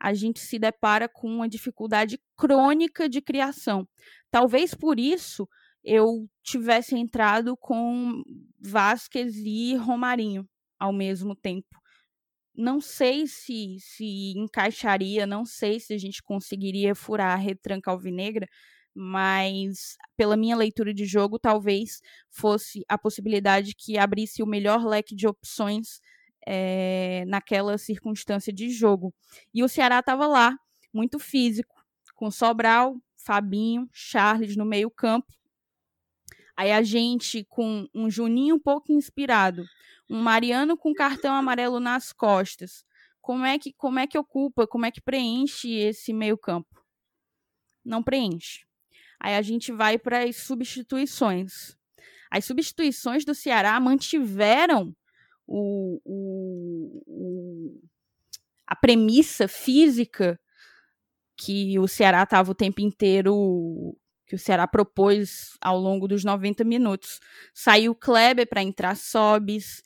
A 0.00 0.14
gente 0.14 0.38
se 0.38 0.56
depara 0.56 1.08
com 1.08 1.28
uma 1.28 1.48
dificuldade 1.48 2.16
crônica 2.36 3.08
de 3.08 3.20
criação. 3.20 3.88
Talvez 4.30 4.72
por 4.72 5.00
isso 5.00 5.48
eu 5.82 6.28
tivesse 6.44 6.94
entrado 6.94 7.56
com 7.56 8.22
Vasquez 8.60 9.34
e 9.36 9.74
Romarinho 9.74 10.48
ao 10.78 10.92
mesmo 10.92 11.34
tempo. 11.34 11.66
Não 12.56 12.80
sei 12.80 13.26
se, 13.26 13.78
se 13.80 14.32
encaixaria, 14.36 15.26
não 15.26 15.44
sei 15.44 15.80
se 15.80 15.92
a 15.92 15.98
gente 15.98 16.22
conseguiria 16.22 16.94
furar 16.94 17.32
a 17.32 17.40
retranca 17.40 17.90
alvinegra, 17.90 18.46
mas 18.94 19.96
pela 20.16 20.36
minha 20.36 20.56
leitura 20.56 20.94
de 20.94 21.04
jogo, 21.04 21.36
talvez 21.36 22.00
fosse 22.30 22.84
a 22.88 22.96
possibilidade 22.96 23.74
que 23.76 23.98
abrisse 23.98 24.40
o 24.40 24.46
melhor 24.46 24.86
leque 24.86 25.16
de 25.16 25.26
opções 25.26 26.00
é, 26.46 27.24
naquela 27.26 27.78
circunstância 27.78 28.52
de 28.52 28.70
jogo. 28.70 29.14
E 29.52 29.62
o 29.62 29.68
Ceará 29.68 30.00
estava 30.00 30.26
lá, 30.26 30.56
muito 30.92 31.18
físico, 31.18 31.74
com 32.14 32.30
Sobral, 32.30 32.96
Fabinho, 33.16 33.88
Charles 33.92 34.56
no 34.56 34.64
meio-campo. 34.64 35.26
Aí 36.56 36.70
a 36.70 36.82
gente 36.82 37.44
com 37.48 37.88
um 37.92 38.08
Juninho 38.08 38.56
um 38.56 38.60
pouco 38.60 38.92
inspirado, 38.92 39.64
um 40.08 40.20
Mariano 40.20 40.76
com 40.76 40.92
cartão 40.92 41.34
amarelo 41.34 41.80
nas 41.80 42.12
costas. 42.12 42.84
Como 43.20 43.44
é 43.44 43.58
que 43.58 43.72
como 43.72 43.98
é 43.98 44.06
que 44.06 44.18
ocupa, 44.18 44.66
como 44.66 44.86
é 44.86 44.90
que 44.90 45.00
preenche 45.00 45.72
esse 45.72 46.12
meio-campo? 46.12 46.68
Não 47.84 48.02
preenche. 48.02 48.64
Aí 49.18 49.34
a 49.34 49.42
gente 49.42 49.72
vai 49.72 49.98
para 49.98 50.24
as 50.24 50.36
substituições. 50.36 51.76
As 52.30 52.44
substituições 52.44 53.24
do 53.24 53.34
Ceará 53.34 53.78
mantiveram 53.80 54.94
o, 55.46 56.00
o, 56.04 57.02
o, 57.06 57.80
a 58.66 58.76
premissa 58.76 59.48
física 59.48 60.38
que 61.36 61.78
o 61.78 61.88
Ceará 61.88 62.22
estava 62.22 62.50
o 62.50 62.54
tempo 62.54 62.80
inteiro 62.80 63.96
que 64.26 64.34
o 64.34 64.38
Ceará 64.38 64.66
propôs 64.66 65.56
ao 65.60 65.78
longo 65.78 66.08
dos 66.08 66.24
90 66.24 66.64
minutos. 66.64 67.20
Saiu 67.52 67.92
o 67.92 67.94
Kleber 67.94 68.48
para 68.48 68.62
entrar 68.62 68.96
Sobis, 68.96 69.82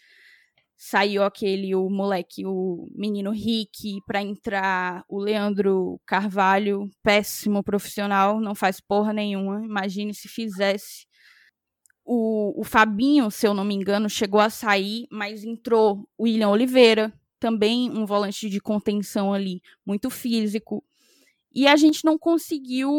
saiu 0.77 1.25
aquele 1.25 1.75
o 1.75 1.91
moleque, 1.91 2.47
o 2.47 2.89
menino 2.95 3.33
Rick 3.33 4.01
para 4.07 4.23
entrar 4.23 5.05
o 5.09 5.19
Leandro 5.19 6.01
Carvalho, 6.07 6.89
péssimo 7.03 7.65
profissional, 7.65 8.41
não 8.41 8.55
faz 8.55 8.81
porra 8.81 9.13
nenhuma. 9.13 9.65
Imagine 9.65 10.15
se 10.15 10.29
fizesse. 10.29 11.08
O, 12.11 12.59
o 12.59 12.65
Fabinho, 12.65 13.31
se 13.31 13.47
eu 13.47 13.53
não 13.53 13.65
me 13.65 13.75
engano, 13.75 14.09
chegou 14.09 14.41
a 14.41 14.49
sair, 14.49 15.07
mas 15.11 15.45
entrou 15.45 16.09
o 16.17 16.25
William 16.25 16.49
Oliveira, 16.49 17.13
também 17.39 17.91
um 17.91 18.07
volante 18.07 18.49
de 18.49 18.61
contenção 18.61 19.35
ali, 19.35 19.61
muito 19.85 20.09
físico. 20.09 20.83
E 21.55 21.67
a 21.67 21.77
gente 21.77 22.05
não 22.05 22.19
conseguiu, 22.19 22.91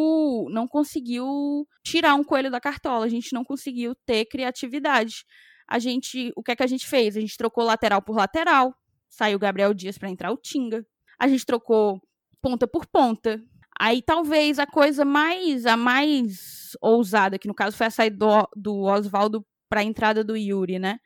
não 0.52 0.68
conseguiu 0.68 1.68
tirar 1.84 2.14
um 2.14 2.24
coelho 2.24 2.52
da 2.52 2.60
cartola, 2.60 3.06
a 3.06 3.10
gente 3.10 3.34
não 3.34 3.44
conseguiu 3.44 3.96
ter 4.06 4.26
criatividade 4.26 5.26
a 5.70 5.78
gente, 5.78 6.34
o 6.36 6.42
que 6.42 6.52
é 6.52 6.56
que 6.56 6.64
a 6.64 6.68
gente 6.68 6.88
fez? 6.88 7.16
A 7.16 7.22
gente 7.22 7.38
trocou 7.38 7.64
lateral 7.64 8.02
por 8.02 8.16
lateral, 8.16 8.74
saiu 9.08 9.38
Gabriel 9.38 9.72
Dias 9.72 10.00
para 10.00 10.10
entrar 10.10 10.32
o 10.32 10.38
Tinga. 10.38 10.84
A 11.20 11.28
gente 11.28 11.46
trocou 11.46 12.02
ponta 12.42 12.68
por 12.68 12.88
ponta. 12.88 13.40
Aí 13.80 14.02
talvez 14.02 14.60
a 14.60 14.68
coisa 14.68 15.06
mais 15.06 15.66
a 15.66 15.78
mais 15.78 16.76
ousada, 16.82 17.40
que 17.40 17.48
no 17.48 17.56
caso 17.56 17.78
foi 17.78 17.88
a 17.88 17.92
saída 17.92 18.18
do, 18.18 18.50
do 18.56 18.82
Oswaldo 18.84 19.46
para 19.70 19.82
a 19.82 19.84
entrada 19.84 20.24
do 20.24 20.36
Yuri, 20.36 20.80
né? 20.80 21.00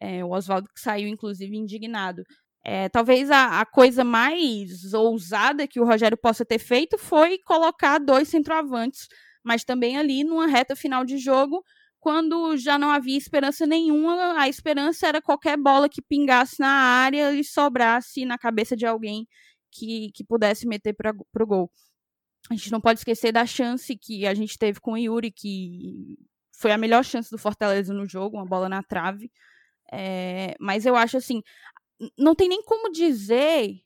É, 0.00 0.24
o 0.24 0.30
Oswaldo 0.30 0.68
que 0.74 0.80
saiu, 0.80 1.08
inclusive, 1.08 1.56
indignado. 1.56 2.24
É, 2.64 2.88
talvez 2.88 3.30
a, 3.30 3.60
a, 3.60 3.66
coisa 3.66 4.04
mais 4.04 4.94
ousada 4.94 5.68
que 5.68 5.78
o 5.80 5.84
Rogério 5.84 6.16
possa 6.16 6.44
ter 6.46 6.58
feito 6.58 6.96
foi 6.98 7.38
colocar 7.38 7.98
dois 7.98 8.28
centroavantes, 8.28 9.06
mas 9.44 9.64
também 9.64 9.98
ali 9.98 10.24
numa 10.24 10.46
reta 10.46 10.74
final 10.74 11.04
de 11.04 11.18
jogo, 11.18 11.62
quando 12.00 12.56
já 12.56 12.78
não 12.78 12.90
havia 12.90 13.18
esperança 13.18 13.66
nenhuma, 13.66 14.40
a 14.40 14.48
esperança 14.48 15.06
era 15.06 15.20
qualquer 15.22 15.58
bola 15.58 15.88
que 15.88 16.02
pingasse 16.02 16.58
na 16.60 16.68
área 16.68 17.32
e 17.34 17.44
sobrasse 17.44 18.24
na 18.24 18.38
cabeça 18.38 18.76
de 18.76 18.86
alguém 18.86 19.26
que, 19.70 20.10
que 20.14 20.24
pudesse 20.24 20.66
meter 20.66 20.94
para 20.94 21.12
o 21.12 21.46
gol. 21.46 21.70
A 22.50 22.54
gente 22.54 22.70
não 22.70 22.80
pode 22.80 23.00
esquecer 23.00 23.32
da 23.32 23.46
chance 23.46 23.96
que 23.96 24.26
a 24.26 24.34
gente 24.34 24.58
teve 24.58 24.80
com 24.80 24.92
o 24.92 24.98
Yuri, 24.98 25.30
que 25.30 26.18
foi 26.52 26.72
a 26.72 26.78
melhor 26.78 27.04
chance 27.04 27.30
do 27.30 27.38
Fortaleza 27.38 27.94
no 27.94 28.06
jogo, 28.06 28.36
uma 28.36 28.46
bola 28.46 28.68
na 28.68 28.82
trave. 28.82 29.30
É, 29.92 30.54
mas 30.60 30.84
eu 30.84 30.94
acho 30.94 31.16
assim, 31.16 31.42
não 32.18 32.34
tem 32.34 32.48
nem 32.48 32.62
como 32.62 32.92
dizer 32.92 33.80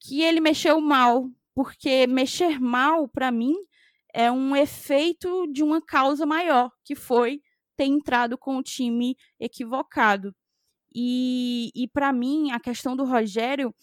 que 0.00 0.22
ele 0.22 0.40
mexeu 0.40 0.80
mal, 0.80 1.28
porque 1.54 2.06
mexer 2.06 2.60
mal, 2.60 3.08
para 3.08 3.30
mim, 3.30 3.54
é 4.12 4.30
um 4.30 4.54
efeito 4.54 5.46
de 5.52 5.62
uma 5.62 5.80
causa 5.80 6.26
maior, 6.26 6.70
que 6.84 6.94
foi 6.94 7.40
ter 7.76 7.84
entrado 7.84 8.36
com 8.36 8.58
o 8.58 8.62
time 8.62 9.16
equivocado. 9.40 10.34
E, 10.94 11.70
e 11.74 11.88
para 11.88 12.12
mim, 12.12 12.50
a 12.50 12.60
questão 12.60 12.94
do 12.94 13.04
Rogério, 13.04 13.74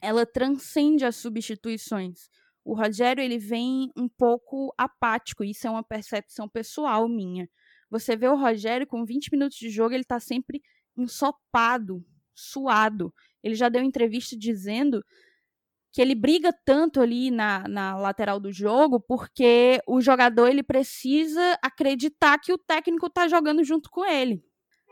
ela 0.00 0.24
transcende 0.24 1.04
as 1.04 1.16
substituições. 1.16 2.28
O 2.68 2.74
Rogério, 2.74 3.24
ele 3.24 3.38
vem 3.38 3.90
um 3.96 4.06
pouco 4.06 4.74
apático, 4.76 5.42
isso 5.42 5.66
é 5.66 5.70
uma 5.70 5.82
percepção 5.82 6.46
pessoal 6.46 7.08
minha. 7.08 7.48
Você 7.88 8.14
vê 8.14 8.28
o 8.28 8.36
Rogério 8.36 8.86
com 8.86 9.06
20 9.06 9.32
minutos 9.32 9.56
de 9.56 9.70
jogo, 9.70 9.94
ele 9.94 10.02
está 10.02 10.20
sempre 10.20 10.60
ensopado, 10.94 12.04
suado. 12.34 13.10
Ele 13.42 13.54
já 13.54 13.70
deu 13.70 13.82
entrevista 13.82 14.36
dizendo 14.36 15.02
que 15.90 16.02
ele 16.02 16.14
briga 16.14 16.52
tanto 16.52 17.00
ali 17.00 17.30
na, 17.30 17.66
na 17.66 17.96
lateral 17.96 18.38
do 18.38 18.52
jogo 18.52 19.00
porque 19.00 19.80
o 19.86 20.02
jogador 20.02 20.48
ele 20.48 20.62
precisa 20.62 21.58
acreditar 21.62 22.38
que 22.38 22.52
o 22.52 22.58
técnico 22.58 23.06
está 23.06 23.26
jogando 23.28 23.64
junto 23.64 23.88
com 23.88 24.04
ele. 24.04 24.44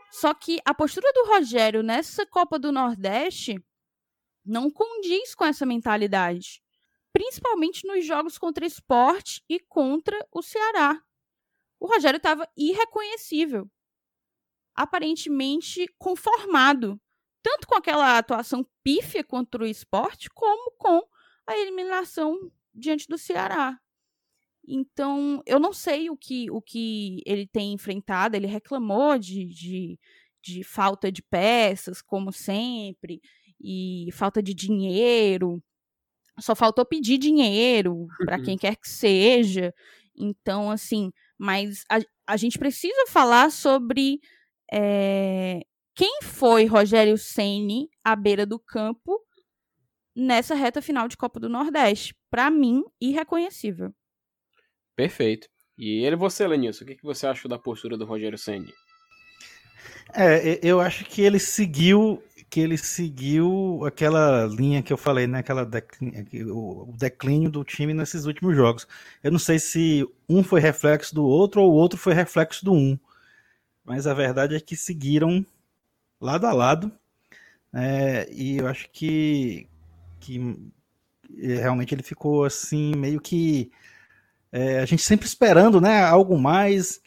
Só 0.09 0.33
que 0.33 0.59
a 0.65 0.73
postura 0.73 1.13
do 1.13 1.27
Rogério 1.27 1.83
nessa 1.83 2.25
Copa 2.25 2.57
do 2.57 2.71
Nordeste 2.71 3.63
não 4.43 4.71
condiz 4.71 5.35
com 5.35 5.45
essa 5.45 5.63
mentalidade. 5.63 6.65
Principalmente 7.17 7.87
nos 7.87 8.05
jogos 8.05 8.37
contra 8.37 8.63
esporte 8.63 9.43
e 9.49 9.59
contra 9.59 10.15
o 10.31 10.43
Ceará. 10.43 11.01
O 11.79 11.87
Rogério 11.87 12.17
estava 12.17 12.47
irreconhecível. 12.55 13.67
Aparentemente 14.75 15.87
conformado 15.97 17.01
tanto 17.41 17.65
com 17.65 17.73
aquela 17.73 18.19
atuação 18.19 18.63
pífia 18.83 19.23
contra 19.23 19.63
o 19.63 19.67
esporte, 19.67 20.29
como 20.29 20.69
com 20.77 21.01
a 21.47 21.57
eliminação 21.57 22.51
diante 22.71 23.07
do 23.07 23.17
Ceará. 23.17 23.79
Então, 24.67 25.41
eu 25.47 25.59
não 25.59 25.73
sei 25.73 26.11
o 26.11 26.15
que, 26.15 26.51
o 26.51 26.61
que 26.61 27.23
ele 27.25 27.47
tem 27.47 27.73
enfrentado. 27.73 28.35
Ele 28.35 28.45
reclamou 28.45 29.17
de, 29.17 29.43
de, 29.45 29.99
de 30.39 30.63
falta 30.63 31.11
de 31.11 31.23
peças, 31.23 31.99
como 31.99 32.31
sempre, 32.31 33.19
e 33.59 34.09
falta 34.13 34.43
de 34.43 34.53
dinheiro. 34.53 35.63
Só 36.39 36.55
faltou 36.55 36.85
pedir 36.85 37.17
dinheiro 37.17 38.07
para 38.25 38.37
uhum. 38.37 38.43
quem 38.43 38.57
quer 38.57 38.75
que 38.75 38.87
seja. 38.87 39.73
Então, 40.15 40.69
assim, 40.71 41.11
mas 41.37 41.83
a, 41.89 41.99
a 42.25 42.37
gente 42.37 42.57
precisa 42.57 43.07
falar 43.07 43.51
sobre 43.51 44.19
é, 44.71 45.61
quem 45.95 46.19
foi 46.21 46.65
Rogério 46.65 47.17
Ceni 47.17 47.89
à 48.03 48.15
beira 48.15 48.45
do 48.45 48.59
campo 48.59 49.19
nessa 50.15 50.55
reta 50.55 50.81
final 50.81 51.07
de 51.07 51.17
Copa 51.17 51.39
do 51.39 51.49
Nordeste. 51.49 52.15
Para 52.29 52.49
mim, 52.49 52.83
irreconhecível. 52.99 53.93
Perfeito. 54.95 55.47
E 55.77 56.03
ele 56.03 56.15
você, 56.15 56.47
Lenilson, 56.47 56.83
o 56.83 56.87
que, 56.87 56.95
que 56.95 57.03
você 57.03 57.27
achou 57.27 57.47
da 57.47 57.59
postura 57.59 57.97
do 57.97 58.05
Rogério 58.05 58.37
Ceni? 58.37 58.73
É, 60.13 60.59
eu 60.63 60.79
acho 60.79 61.05
que 61.05 61.21
ele 61.21 61.37
seguiu 61.37 62.23
que 62.49 62.59
ele 62.61 62.77
seguiu 62.77 63.81
aquela 63.85 64.45
linha 64.45 64.81
que 64.81 64.93
eu 64.93 64.97
falei, 64.97 65.27
né? 65.27 65.39
Aquela 65.39 65.65
declínio, 65.65 66.57
o 66.57 66.93
declínio 66.97 67.49
do 67.49 67.63
time 67.63 67.93
nesses 67.93 68.25
últimos 68.25 68.55
jogos. 68.55 68.87
Eu 69.23 69.31
não 69.31 69.39
sei 69.39 69.59
se 69.59 70.07
um 70.29 70.43
foi 70.43 70.61
reflexo 70.61 71.13
do 71.13 71.25
outro 71.25 71.61
ou 71.61 71.71
o 71.71 71.75
outro 71.75 71.97
foi 71.99 72.13
reflexo 72.13 72.63
do 72.63 72.73
um, 72.73 72.97
mas 73.85 74.07
a 74.07 74.13
verdade 74.13 74.55
é 74.55 74.59
que 74.59 74.75
seguiram 74.75 75.45
lado 76.21 76.45
a 76.47 76.53
lado. 76.53 76.91
É, 77.73 78.27
e 78.31 78.57
eu 78.57 78.67
acho 78.67 78.89
que, 78.91 79.67
que 80.19 80.39
realmente 81.29 81.93
ele 81.93 82.03
ficou 82.03 82.45
assim 82.45 82.95
meio 82.95 83.19
que 83.19 83.71
é, 84.51 84.79
a 84.79 84.85
gente 84.85 85.03
sempre 85.03 85.27
esperando, 85.27 85.81
né? 85.81 86.03
Algo 86.03 86.37
mais. 86.39 87.01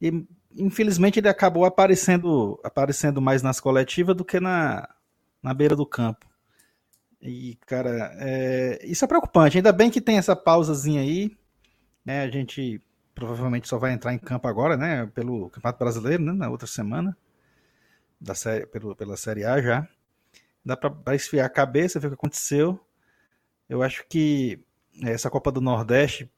E 0.00 0.24
infelizmente 0.56 1.18
ele 1.18 1.28
acabou 1.28 1.64
aparecendo, 1.64 2.60
aparecendo 2.62 3.20
mais 3.20 3.42
nas 3.42 3.60
coletivas 3.60 4.16
do 4.16 4.24
que 4.24 4.40
na, 4.40 4.88
na 5.42 5.52
beira 5.52 5.76
do 5.76 5.86
campo. 5.86 6.26
E, 7.20 7.58
cara, 7.66 8.12
é, 8.18 8.80
isso 8.84 9.04
é 9.04 9.08
preocupante. 9.08 9.56
Ainda 9.56 9.72
bem 9.72 9.90
que 9.90 10.00
tem 10.00 10.18
essa 10.18 10.36
pausazinha 10.36 11.00
aí. 11.00 11.36
Né, 12.04 12.22
a 12.22 12.30
gente 12.30 12.82
provavelmente 13.14 13.66
só 13.66 13.78
vai 13.78 13.92
entrar 13.92 14.12
em 14.12 14.18
campo 14.18 14.46
agora, 14.46 14.76
né? 14.76 15.06
Pelo 15.14 15.48
Campeonato 15.48 15.78
Brasileiro, 15.78 16.22
né? 16.22 16.32
Na 16.32 16.50
outra 16.50 16.66
semana. 16.66 17.16
Da 18.20 18.34
série, 18.34 18.66
pelo, 18.66 18.94
pela 18.94 19.16
Série 19.16 19.44
A 19.44 19.60
já. 19.62 19.88
Dá 20.64 20.76
para 20.76 21.14
esfriar 21.14 21.46
a 21.46 21.50
cabeça, 21.50 21.98
ver 21.98 22.08
o 22.08 22.10
que 22.10 22.14
aconteceu. 22.14 22.78
Eu 23.68 23.82
acho 23.82 24.04
que 24.08 24.62
essa 25.02 25.30
Copa 25.30 25.50
do 25.50 25.60
Nordeste 25.60 26.30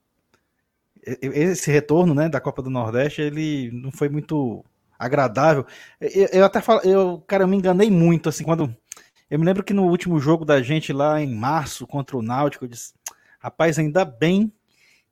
esse 1.22 1.70
retorno 1.70 2.14
né, 2.14 2.28
da 2.28 2.40
Copa 2.40 2.62
do 2.62 2.70
Nordeste, 2.70 3.22
ele 3.22 3.70
não 3.72 3.92
foi 3.92 4.08
muito 4.08 4.64
agradável. 4.98 5.64
Eu, 6.00 6.28
eu 6.32 6.44
até 6.44 6.60
falo, 6.60 6.80
eu, 6.82 7.22
cara, 7.26 7.44
eu 7.44 7.48
me 7.48 7.56
enganei 7.56 7.90
muito, 7.90 8.28
assim, 8.28 8.44
quando. 8.44 8.74
Eu 9.30 9.38
me 9.38 9.44
lembro 9.44 9.64
que 9.64 9.74
no 9.74 9.84
último 9.84 10.18
jogo 10.20 10.44
da 10.44 10.62
gente 10.62 10.92
lá 10.92 11.20
em 11.20 11.32
março 11.34 11.86
contra 11.86 12.16
o 12.16 12.22
Náutico, 12.22 12.64
eu 12.64 12.68
disse, 12.68 12.92
rapaz, 13.38 13.78
ainda 13.78 14.04
bem 14.04 14.52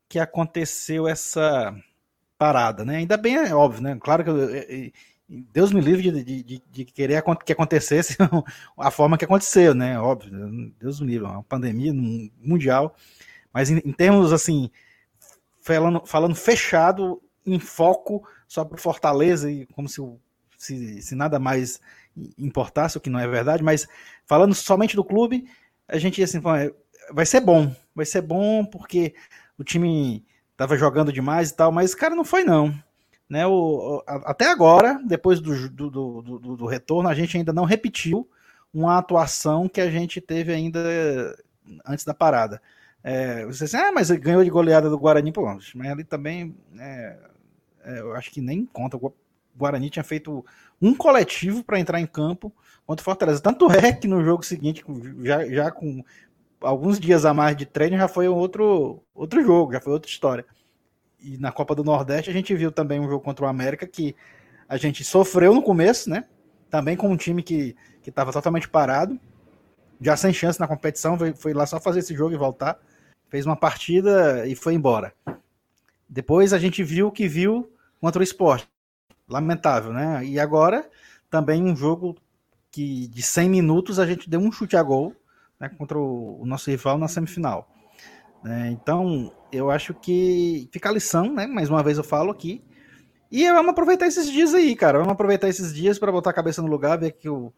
que 0.09 0.19
aconteceu 0.19 1.09
essa 1.09 1.75
parada, 2.39 2.85
né? 2.85 2.99
Ainda 2.99 3.17
bem, 3.17 3.37
é 3.37 3.55
óbvio, 3.55 3.83
né? 3.83 3.97
Claro 4.01 4.23
que 4.23 4.31
eu, 4.31 4.93
Deus 5.29 5.73
me 5.73 5.81
livre 5.81 6.03
de, 6.03 6.23
de, 6.23 6.43
de, 6.43 6.63
de, 6.71 6.85
querer 6.85 7.23
que 7.45 7.53
acontecesse 7.53 8.17
a 8.79 8.91
forma 8.91 9.17
que 9.19 9.25
aconteceu, 9.25 9.75
né? 9.75 9.99
Óbvio, 9.99 10.73
Deus 10.79 11.01
me 11.01 11.09
livre, 11.09 11.27
uma 11.27 11.43
pandemia 11.43 11.93
mundial. 12.41 12.95
Mas 13.53 13.71
em, 13.71 13.79
em 13.79 13.93
termos, 13.93 14.33
assim, 14.33 14.71
falando, 15.65 16.03
falando 16.05 16.35
fechado, 16.35 17.23
em 17.47 17.59
foco, 17.59 18.27
só 18.47 18.65
para 18.65 18.79
Fortaleza, 18.79 19.51
e 19.51 19.67
como 19.67 19.89
se, 19.89 20.01
se, 20.59 21.01
se 21.01 21.15
nada 21.15 21.39
mais 21.39 21.81
importasse, 22.39 22.99
o 22.99 23.01
que 23.01 23.11
não 23.11 23.19
é 23.19 23.27
verdade, 23.27 23.63
mas 23.63 23.89
falando 24.27 24.55
somente 24.55 24.95
do 24.95 25.05
clube, 25.05 25.49
a 25.89 25.99
gente 25.99 26.23
assim, 26.23 26.39
vai 26.41 27.27
ser 27.27 27.41
bom, 27.41 27.75
vai 27.95 28.05
ser 28.05 28.21
bom 28.21 28.65
porque 28.65 29.15
o 29.59 29.65
time 29.65 30.25
estava 30.53 30.77
jogando 30.77 31.13
demais 31.13 31.51
e 31.51 31.57
tal, 31.57 31.73
mas 31.73 31.95
cara 31.95 32.15
não 32.15 32.25
foi 32.25 32.45
não. 32.45 32.73
Né, 33.27 33.47
o, 33.47 34.03
até 34.07 34.51
agora, 34.51 35.01
depois 35.05 35.41
do, 35.41 35.69
do, 35.71 35.91
do, 35.91 36.57
do, 36.57 36.67
retorno, 36.67 37.09
a 37.09 37.15
gente 37.15 37.39
ainda 37.39 37.55
não 37.55 37.65
repetiu 37.65 38.29
uma 38.73 38.99
atuação 38.99 39.67
que 39.67 39.81
a 39.81 39.91
gente 39.91 40.21
teve 40.21 40.53
ainda 40.53 40.79
antes 41.87 42.05
da 42.05 42.13
parada. 42.13 42.61
É, 43.07 43.45
você 43.45 43.65
assim, 43.65 43.77
ah, 43.77 43.93
mas 43.93 44.11
ganhou 44.11 44.43
de 44.43 44.49
goleada 44.49 44.89
do 44.89 44.99
Guarani, 44.99 45.31
pô, 45.31 45.45
mas 45.75 45.93
ali 45.93 46.03
também, 46.03 46.57
é, 46.79 47.19
é, 47.85 48.01
eu 48.01 48.15
acho 48.17 48.31
que 48.31 48.41
nem 48.41 48.65
conta. 48.65 48.97
O 48.97 49.13
Guarani 49.55 49.91
tinha 49.91 50.03
feito 50.03 50.43
um 50.81 50.95
coletivo 50.95 51.63
para 51.63 51.79
entrar 51.79 52.01
em 52.01 52.07
campo 52.07 52.51
contra 52.87 53.03
o 53.03 53.05
Fortaleza. 53.05 53.43
Tanto 53.43 53.71
é 53.71 53.93
que 53.93 54.09
no 54.09 54.25
jogo 54.25 54.43
seguinte, 54.43 54.83
já, 55.23 55.47
já 55.47 55.71
com 55.71 56.03
alguns 56.63 56.99
dias 56.99 57.27
a 57.27 57.35
mais 57.35 57.55
de 57.55 57.67
treino, 57.67 57.99
já 57.99 58.09
foi 58.09 58.27
outro, 58.27 59.03
outro 59.15 59.45
jogo, 59.45 59.75
já 59.75 59.83
foi 59.83 59.93
outra 59.93 60.11
história. 60.11 60.47
E 61.21 61.37
na 61.37 61.53
Copa 61.53 61.75
do 61.75 61.85
Nordeste 61.85 62.31
a 62.31 62.33
gente 62.33 62.55
viu 62.55 62.73
também 62.73 62.99
um 63.01 63.09
jogo 63.09 63.23
contra 63.23 63.45
o 63.45 63.49
América 63.49 63.87
que 63.87 64.17
a 64.67 64.79
gente 64.79 65.05
sofreu 65.05 65.55
no 65.55 65.63
começo, 65.63 66.09
né? 66.09 66.25
Também 66.71 66.97
com 66.97 67.11
um 67.11 67.17
time 67.19 67.43
que 67.43 67.77
estava 68.07 68.33
totalmente 68.33 68.67
parado, 68.67 69.21
já 70.01 70.17
sem 70.17 70.33
chance 70.33 70.59
na 70.59 70.67
competição, 70.67 71.19
foi 71.37 71.53
lá 71.53 71.67
só 71.67 71.79
fazer 71.79 71.99
esse 71.99 72.15
jogo 72.15 72.35
e 72.35 72.39
voltar 72.39 72.79
fez 73.35 73.45
uma 73.45 73.57
partida 73.57 74.47
e 74.47 74.55
foi 74.55 74.75
embora. 74.75 75.13
Depois 76.09 76.53
a 76.53 76.59
gente 76.59 76.85
viu 76.85 77.09
o 77.09 77.11
que 77.11 77.27
viu 77.27 77.69
contra 78.01 78.21
o 78.21 78.23
esporte. 78.23 78.69
Lamentável, 79.29 79.93
né? 79.93 80.25
E 80.25 80.39
agora 80.39 80.89
também 81.29 81.61
um 81.65 81.75
jogo 81.75 82.15
que 82.71 83.09
de 83.09 83.23
100 83.23 83.49
minutos 83.49 83.99
a 83.99 84.07
gente 84.07 84.31
deu 84.31 84.39
um 84.39 84.53
chute 84.53 84.77
a 84.77 84.83
gol 84.85 85.17
né, 85.59 85.69
contra 85.69 85.99
o, 85.99 86.45
nosso 86.47 86.71
rival 86.71 86.97
na 86.97 87.09
semifinal. 87.09 87.69
É, 88.47 88.69
então, 88.69 89.33
eu 89.51 89.69
acho 89.69 89.95
que 89.95 90.69
fica 90.71 90.89
a 90.89 90.93
lição, 90.93 91.35
né? 91.35 91.45
Mais 91.45 91.69
uma 91.69 91.83
vez 91.83 91.99
eu 91.99 92.05
falo 92.05 92.31
aqui. 92.31 92.63
E 93.33 93.51
vamos 93.51 93.73
aproveitar 93.73 94.07
esses 94.07 94.31
dias 94.31 94.55
aí, 94.55 94.77
cara. 94.77 94.99
Vamos 94.99 95.13
aproveitar 95.13 95.49
esses 95.49 95.75
dias 95.75 95.99
para 95.99 96.13
botar 96.13 96.31
a 96.31 96.35
cabeça 96.35 96.63
no 96.63 96.69
lugar, 96.69 97.01
ver 97.01 97.11
que 97.11 97.29
o, 97.29 97.53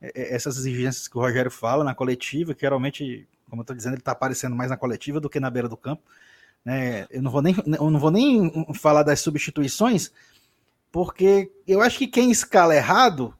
essas 0.00 0.56
exigências 0.56 1.06
que 1.06 1.16
o 1.16 1.20
Rogério 1.20 1.52
fala 1.52 1.84
na 1.84 1.94
coletiva, 1.94 2.52
que 2.52 2.62
geralmente 2.62 3.28
como 3.50 3.60
eu 3.60 3.64
estou 3.64 3.76
dizendo, 3.76 3.94
ele 3.94 4.00
está 4.00 4.12
aparecendo 4.12 4.54
mais 4.54 4.70
na 4.70 4.76
coletiva 4.76 5.20
do 5.20 5.28
que 5.28 5.40
na 5.40 5.50
beira 5.50 5.68
do 5.68 5.76
campo. 5.76 6.02
Né? 6.64 7.06
Eu, 7.10 7.20
não 7.20 7.30
vou 7.30 7.42
nem, 7.42 7.54
eu 7.66 7.90
não 7.90 7.98
vou 7.98 8.10
nem 8.10 8.72
falar 8.74 9.02
das 9.02 9.20
substituições, 9.20 10.10
porque 10.92 11.50
eu 11.66 11.80
acho 11.80 11.98
que 11.98 12.06
quem 12.06 12.30
escala 12.30 12.74
errado, 12.74 13.34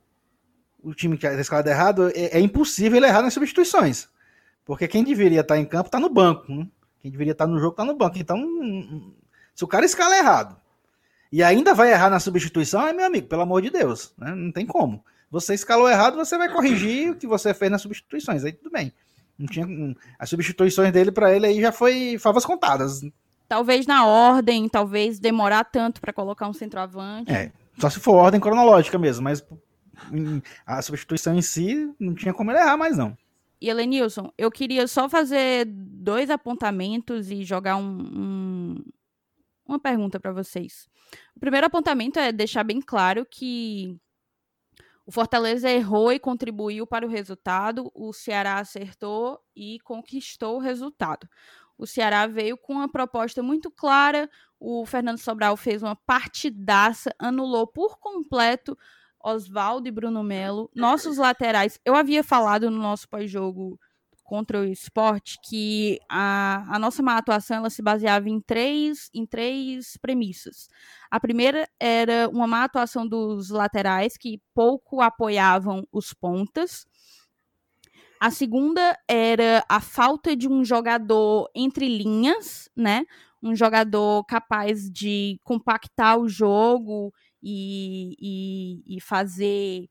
o 0.82 0.92
time 0.92 1.16
que 1.16 1.26
escala 1.26 1.68
errado, 1.68 2.10
é, 2.10 2.38
é, 2.38 2.40
impossível 2.40 2.96
ele 2.98 3.06
errar 3.06 3.22
nas 3.22 3.34
substituições. 3.34 4.08
Porque 4.64 4.88
quem 4.88 5.04
deveria 5.04 5.40
estar 5.40 5.54
tá 5.54 5.60
em 5.60 5.64
campo 5.64 5.86
está 5.86 6.00
no 6.00 6.10
banco. 6.10 6.52
Né? 6.52 6.66
Quem 7.00 7.10
deveria 7.10 7.32
estar 7.32 7.46
tá 7.46 7.50
no 7.50 7.58
jogo 7.58 7.72
está 7.72 7.84
no 7.84 7.96
banco. 7.96 8.18
Então, 8.18 8.40
se 9.54 9.64
o 9.64 9.68
cara 9.68 9.84
escala 9.84 10.16
errado 10.16 10.56
e 11.32 11.42
ainda 11.42 11.74
vai 11.74 11.92
errar 11.92 12.10
na 12.10 12.20
substituição, 12.20 12.86
é 12.86 12.92
meu 12.92 13.06
amigo, 13.06 13.28
pelo 13.28 13.42
amor 13.42 13.62
de 13.62 13.70
Deus, 13.70 14.12
né? 14.18 14.34
não 14.34 14.50
tem 14.50 14.66
como. 14.66 15.04
Você 15.30 15.54
escalou 15.54 15.88
errado, 15.88 16.16
você 16.16 16.36
vai 16.36 16.52
corrigir 16.52 17.12
o 17.12 17.16
que 17.16 17.26
você 17.26 17.54
fez 17.54 17.70
nas 17.70 17.82
substituições, 17.82 18.44
aí 18.44 18.52
tudo 18.52 18.70
bem. 18.72 18.92
Não 19.40 19.46
tinha, 19.46 19.66
as 20.18 20.28
substituições 20.28 20.92
dele 20.92 21.10
para 21.10 21.34
ele 21.34 21.46
aí 21.46 21.60
já 21.60 21.72
foi 21.72 22.18
favas 22.18 22.44
contadas. 22.44 23.00
Talvez 23.48 23.86
na 23.86 24.06
ordem, 24.06 24.68
talvez 24.68 25.18
demorar 25.18 25.64
tanto 25.64 25.98
para 26.00 26.12
colocar 26.12 26.46
um 26.46 26.52
centroavante. 26.52 27.32
É, 27.32 27.50
só 27.78 27.88
se 27.88 27.98
for 27.98 28.12
ordem 28.12 28.38
cronológica 28.38 28.98
mesmo, 28.98 29.24
mas 29.24 29.42
a 30.66 30.82
substituição 30.82 31.34
em 31.34 31.42
si 31.42 31.90
não 31.98 32.14
tinha 32.14 32.34
como 32.34 32.50
ele 32.50 32.60
errar 32.60 32.76
mais 32.76 32.98
não. 32.98 33.16
E 33.60 33.68
Elenilson, 33.68 34.30
eu 34.36 34.50
queria 34.50 34.86
só 34.86 35.08
fazer 35.08 35.66
dois 35.66 36.30
apontamentos 36.30 37.30
e 37.30 37.42
jogar 37.42 37.76
um, 37.76 37.82
um, 37.82 38.84
uma 39.66 39.78
pergunta 39.78 40.20
para 40.20 40.32
vocês. 40.32 40.86
O 41.34 41.40
primeiro 41.40 41.66
apontamento 41.66 42.18
é 42.18 42.32
deixar 42.32 42.62
bem 42.62 42.80
claro 42.80 43.26
que 43.28 43.96
o 45.10 45.12
Fortaleza 45.12 45.68
errou 45.68 46.12
e 46.12 46.20
contribuiu 46.20 46.86
para 46.86 47.04
o 47.04 47.08
resultado, 47.08 47.90
o 47.96 48.12
Ceará 48.12 48.60
acertou 48.60 49.40
e 49.56 49.80
conquistou 49.80 50.54
o 50.54 50.60
resultado. 50.60 51.28
O 51.76 51.84
Ceará 51.84 52.28
veio 52.28 52.56
com 52.56 52.74
uma 52.74 52.88
proposta 52.88 53.42
muito 53.42 53.72
clara, 53.72 54.30
o 54.60 54.86
Fernando 54.86 55.18
Sobral 55.18 55.56
fez 55.56 55.82
uma 55.82 55.96
partidaça, 55.96 57.12
anulou 57.18 57.66
por 57.66 57.98
completo 57.98 58.78
Oswaldo 59.20 59.88
e 59.88 59.90
Bruno 59.90 60.22
Melo, 60.22 60.70
nossos 60.76 61.16
laterais. 61.16 61.76
Eu 61.84 61.96
havia 61.96 62.22
falado 62.22 62.70
no 62.70 62.78
nosso 62.78 63.08
pós-jogo 63.08 63.80
contra 64.30 64.60
o 64.60 64.64
esporte 64.64 65.40
que 65.42 65.98
a, 66.08 66.64
a 66.72 66.78
nossa 66.78 67.02
má 67.02 67.16
atuação 67.16 67.56
ela 67.56 67.68
se 67.68 67.82
baseava 67.82 68.28
em 68.28 68.40
três, 68.40 69.10
em 69.12 69.26
três 69.26 69.96
premissas. 69.96 70.68
A 71.10 71.18
primeira 71.18 71.68
era 71.80 72.28
uma 72.28 72.46
má 72.46 72.62
atuação 72.62 73.04
dos 73.04 73.50
laterais, 73.50 74.16
que 74.16 74.40
pouco 74.54 75.00
apoiavam 75.00 75.84
os 75.90 76.14
pontas. 76.14 76.86
A 78.20 78.30
segunda 78.30 78.96
era 79.08 79.64
a 79.68 79.80
falta 79.80 80.36
de 80.36 80.48
um 80.48 80.64
jogador 80.64 81.50
entre 81.52 81.88
linhas, 81.88 82.70
né? 82.76 83.02
um 83.42 83.56
jogador 83.56 84.24
capaz 84.26 84.88
de 84.88 85.40
compactar 85.42 86.20
o 86.20 86.28
jogo 86.28 87.12
e, 87.42 88.14
e, 88.20 88.96
e 88.96 89.00
fazer 89.00 89.88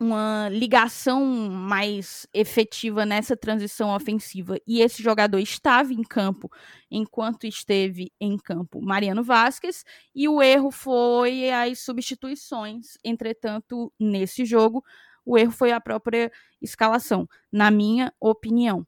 uma 0.00 0.48
ligação 0.50 1.24
mais 1.24 2.26
efetiva 2.34 3.06
nessa 3.06 3.36
transição 3.36 3.94
ofensiva 3.94 4.58
e 4.66 4.80
esse 4.80 5.02
jogador 5.02 5.38
estava 5.38 5.92
em 5.92 6.02
campo 6.02 6.50
enquanto 6.90 7.46
esteve 7.46 8.12
em 8.20 8.36
campo 8.36 8.82
Mariano 8.82 9.22
Vasquez 9.22 9.84
e 10.14 10.28
o 10.28 10.42
erro 10.42 10.70
foi 10.70 11.50
as 11.50 11.80
substituições. 11.80 12.98
Entretanto, 13.04 13.92
nesse 13.98 14.44
jogo, 14.44 14.84
o 15.24 15.38
erro 15.38 15.52
foi 15.52 15.72
a 15.72 15.80
própria 15.80 16.30
escalação, 16.60 17.28
na 17.52 17.70
minha 17.70 18.12
opinião. 18.20 18.86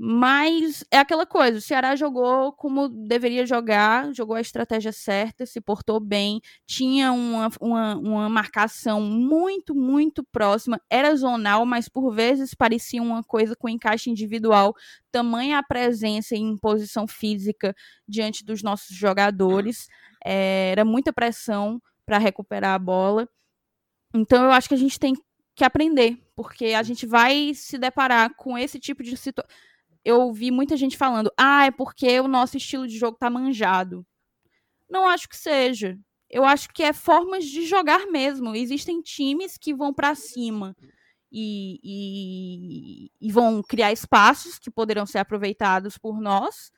Mas 0.00 0.84
é 0.92 0.98
aquela 0.98 1.26
coisa, 1.26 1.58
o 1.58 1.60
Ceará 1.60 1.96
jogou 1.96 2.52
como 2.52 2.88
deveria 2.88 3.44
jogar, 3.44 4.14
jogou 4.14 4.36
a 4.36 4.40
estratégia 4.40 4.92
certa, 4.92 5.44
se 5.44 5.60
portou 5.60 5.98
bem, 5.98 6.40
tinha 6.64 7.10
uma, 7.10 7.50
uma, 7.60 7.96
uma 7.96 8.28
marcação 8.28 9.00
muito, 9.00 9.74
muito 9.74 10.22
próxima, 10.22 10.80
era 10.88 11.16
zonal, 11.16 11.66
mas 11.66 11.88
por 11.88 12.14
vezes 12.14 12.54
parecia 12.54 13.02
uma 13.02 13.24
coisa 13.24 13.56
com 13.56 13.68
encaixe 13.68 14.08
individual, 14.08 14.72
tamanha 15.10 15.58
a 15.58 15.64
presença 15.64 16.36
em 16.36 16.56
posição 16.56 17.08
física 17.08 17.74
diante 18.06 18.44
dos 18.44 18.62
nossos 18.62 18.96
jogadores, 18.96 19.88
é, 20.24 20.70
era 20.70 20.84
muita 20.84 21.12
pressão 21.12 21.82
para 22.06 22.18
recuperar 22.18 22.74
a 22.74 22.78
bola. 22.78 23.28
Então 24.14 24.44
eu 24.44 24.52
acho 24.52 24.68
que 24.68 24.74
a 24.74 24.78
gente 24.78 24.96
tem 24.96 25.14
que 25.56 25.64
aprender, 25.64 26.16
porque 26.36 26.66
a 26.66 26.84
gente 26.84 27.04
vai 27.04 27.52
se 27.52 27.76
deparar 27.76 28.32
com 28.36 28.56
esse 28.56 28.78
tipo 28.78 29.02
de 29.02 29.16
situação 29.16 29.67
eu 30.08 30.22
ouvi 30.22 30.50
muita 30.50 30.74
gente 30.74 30.96
falando: 30.96 31.30
ah, 31.36 31.66
é 31.66 31.70
porque 31.70 32.18
o 32.18 32.26
nosso 32.26 32.56
estilo 32.56 32.88
de 32.88 32.96
jogo 32.96 33.18
tá 33.18 33.28
manjado. 33.28 34.06
Não 34.88 35.06
acho 35.06 35.28
que 35.28 35.36
seja. 35.36 35.98
Eu 36.30 36.44
acho 36.44 36.70
que 36.70 36.82
é 36.82 36.94
formas 36.94 37.44
de 37.44 37.66
jogar 37.66 38.06
mesmo. 38.06 38.54
Existem 38.54 39.02
times 39.02 39.58
que 39.58 39.74
vão 39.74 39.92
para 39.92 40.14
cima 40.14 40.74
e, 41.30 41.78
e, 41.84 43.10
e, 43.20 43.32
vão 43.32 43.62
criar 43.62 43.92
espaços 43.92 44.58
que 44.58 44.70
poderão 44.70 45.04
ser 45.04 45.18
aproveitados 45.18 45.98
por 45.98 46.20
nós 46.20 46.70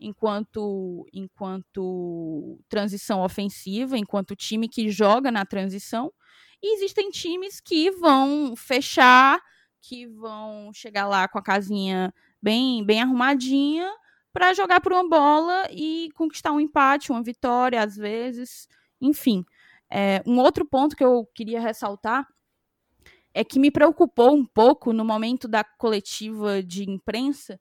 enquanto 0.00 1.06
enquanto 1.12 2.58
transição 2.68 3.22
ofensiva, 3.22 3.96
enquanto 3.96 4.34
time 4.34 4.68
que 4.68 4.90
joga 4.90 5.30
na 5.30 5.46
transição. 5.46 6.12
E 6.60 6.74
existem 6.74 7.08
times 7.10 7.60
que 7.60 7.90
vão 7.92 8.56
fechar, 8.56 9.40
que 9.80 10.08
vão 10.08 10.72
chegar 10.72 11.06
lá 11.06 11.28
com 11.28 11.38
a 11.38 11.42
casinha 11.42 12.12
bem, 12.42 12.84
bem 12.84 13.02
arrumadinha 13.02 13.90
para 14.32 14.54
jogar 14.54 14.80
por 14.80 14.92
uma 14.92 15.08
bola 15.08 15.68
e 15.70 16.10
conquistar 16.14 16.52
um 16.52 16.60
empate, 16.60 17.10
uma 17.10 17.22
vitória, 17.22 17.82
às 17.82 17.96
vezes. 17.96 18.68
Enfim. 19.00 19.44
É, 19.90 20.22
um 20.26 20.38
outro 20.38 20.66
ponto 20.66 20.94
que 20.94 21.04
eu 21.04 21.26
queria 21.34 21.60
ressaltar 21.60 22.26
é 23.34 23.44
que 23.44 23.58
me 23.58 23.70
preocupou 23.70 24.34
um 24.34 24.44
pouco 24.44 24.92
no 24.92 25.04
momento 25.04 25.48
da 25.48 25.64
coletiva 25.64 26.62
de 26.62 26.88
imprensa 26.88 27.58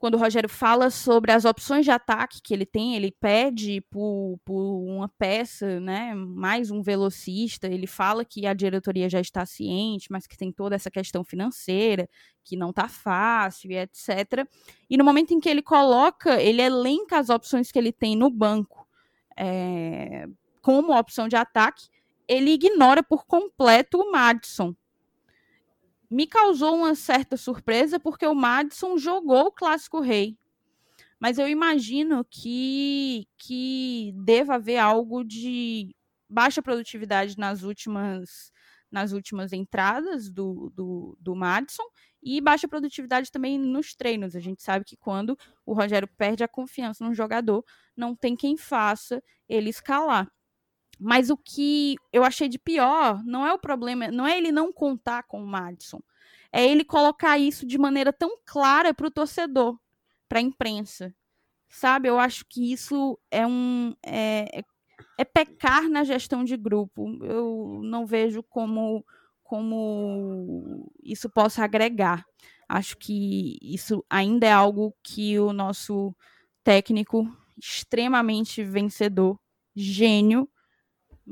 quando 0.00 0.14
o 0.14 0.18
Rogério 0.18 0.48
fala 0.48 0.88
sobre 0.88 1.30
as 1.30 1.44
opções 1.44 1.84
de 1.84 1.90
ataque 1.90 2.40
que 2.42 2.54
ele 2.54 2.64
tem, 2.64 2.96
ele 2.96 3.12
pede 3.12 3.82
por, 3.82 4.40
por 4.46 4.82
uma 4.82 5.06
peça, 5.10 5.78
né, 5.78 6.14
mais 6.14 6.70
um 6.70 6.80
velocista, 6.80 7.66
ele 7.66 7.86
fala 7.86 8.24
que 8.24 8.46
a 8.46 8.54
diretoria 8.54 9.10
já 9.10 9.20
está 9.20 9.44
ciente, 9.44 10.10
mas 10.10 10.26
que 10.26 10.38
tem 10.38 10.50
toda 10.50 10.74
essa 10.74 10.90
questão 10.90 11.22
financeira, 11.22 12.08
que 12.42 12.56
não 12.56 12.70
está 12.70 12.88
fácil, 12.88 13.72
etc. 13.72 14.48
E 14.88 14.96
no 14.96 15.04
momento 15.04 15.34
em 15.34 15.38
que 15.38 15.50
ele 15.50 15.60
coloca, 15.60 16.40
ele 16.40 16.62
elenca 16.62 17.18
as 17.18 17.28
opções 17.28 17.70
que 17.70 17.78
ele 17.78 17.92
tem 17.92 18.16
no 18.16 18.30
banco 18.30 18.88
é, 19.36 20.26
como 20.62 20.98
opção 20.98 21.28
de 21.28 21.36
ataque, 21.36 21.88
ele 22.26 22.52
ignora 22.52 23.02
por 23.02 23.26
completo 23.26 23.98
o 23.98 24.10
Madison, 24.10 24.74
me 26.10 26.26
causou 26.26 26.74
uma 26.74 26.94
certa 26.94 27.36
surpresa 27.36 28.00
porque 28.00 28.26
o 28.26 28.34
Madison 28.34 28.98
jogou 28.98 29.46
o 29.46 29.52
Clássico 29.52 30.00
Rei. 30.00 30.36
Mas 31.20 31.38
eu 31.38 31.46
imagino 31.46 32.24
que, 32.28 33.28
que 33.36 34.12
deva 34.16 34.54
haver 34.54 34.78
algo 34.78 35.22
de 35.22 35.94
baixa 36.28 36.62
produtividade 36.62 37.38
nas 37.38 37.62
últimas, 37.62 38.50
nas 38.90 39.12
últimas 39.12 39.52
entradas 39.52 40.30
do, 40.30 40.72
do, 40.74 41.16
do 41.20 41.36
Madison 41.36 41.84
e 42.22 42.40
baixa 42.40 42.66
produtividade 42.66 43.30
também 43.30 43.58
nos 43.58 43.94
treinos. 43.94 44.34
A 44.34 44.40
gente 44.40 44.62
sabe 44.62 44.84
que 44.84 44.96
quando 44.96 45.38
o 45.64 45.74
Rogério 45.74 46.08
perde 46.08 46.42
a 46.42 46.48
confiança 46.48 47.04
no 47.04 47.14
jogador, 47.14 47.64
não 47.94 48.16
tem 48.16 48.34
quem 48.34 48.56
faça 48.56 49.22
ele 49.48 49.70
escalar. 49.70 50.30
Mas 51.00 51.30
o 51.30 51.36
que 51.36 51.96
eu 52.12 52.22
achei 52.22 52.46
de 52.46 52.58
pior 52.58 53.24
não 53.24 53.46
é 53.46 53.52
o 53.54 53.58
problema, 53.58 54.08
não 54.08 54.26
é 54.26 54.36
ele 54.36 54.52
não 54.52 54.70
contar 54.70 55.22
com 55.22 55.42
o 55.42 55.46
Madison, 55.46 56.02
é 56.52 56.66
ele 56.66 56.84
colocar 56.84 57.38
isso 57.38 57.66
de 57.66 57.78
maneira 57.78 58.12
tão 58.12 58.36
clara 58.44 58.92
para 58.92 59.06
o 59.06 59.10
torcedor, 59.10 59.78
para 60.28 60.40
a 60.40 60.42
imprensa. 60.42 61.14
Sabe? 61.70 62.08
Eu 62.08 62.18
acho 62.18 62.44
que 62.46 62.72
isso 62.72 63.18
é 63.30 63.46
um. 63.46 63.94
É, 64.04 64.62
é 65.16 65.24
pecar 65.24 65.88
na 65.88 66.04
gestão 66.04 66.44
de 66.44 66.56
grupo. 66.56 67.08
Eu 67.24 67.80
não 67.84 68.04
vejo 68.04 68.42
como, 68.42 69.04
como 69.42 70.90
isso 71.02 71.30
possa 71.30 71.62
agregar. 71.64 72.24
Acho 72.68 72.96
que 72.98 73.56
isso 73.62 74.04
ainda 74.10 74.46
é 74.46 74.52
algo 74.52 74.94
que 75.02 75.38
o 75.38 75.52
nosso 75.52 76.14
técnico 76.64 77.26
extremamente 77.56 78.62
vencedor, 78.64 79.38
gênio, 79.74 80.48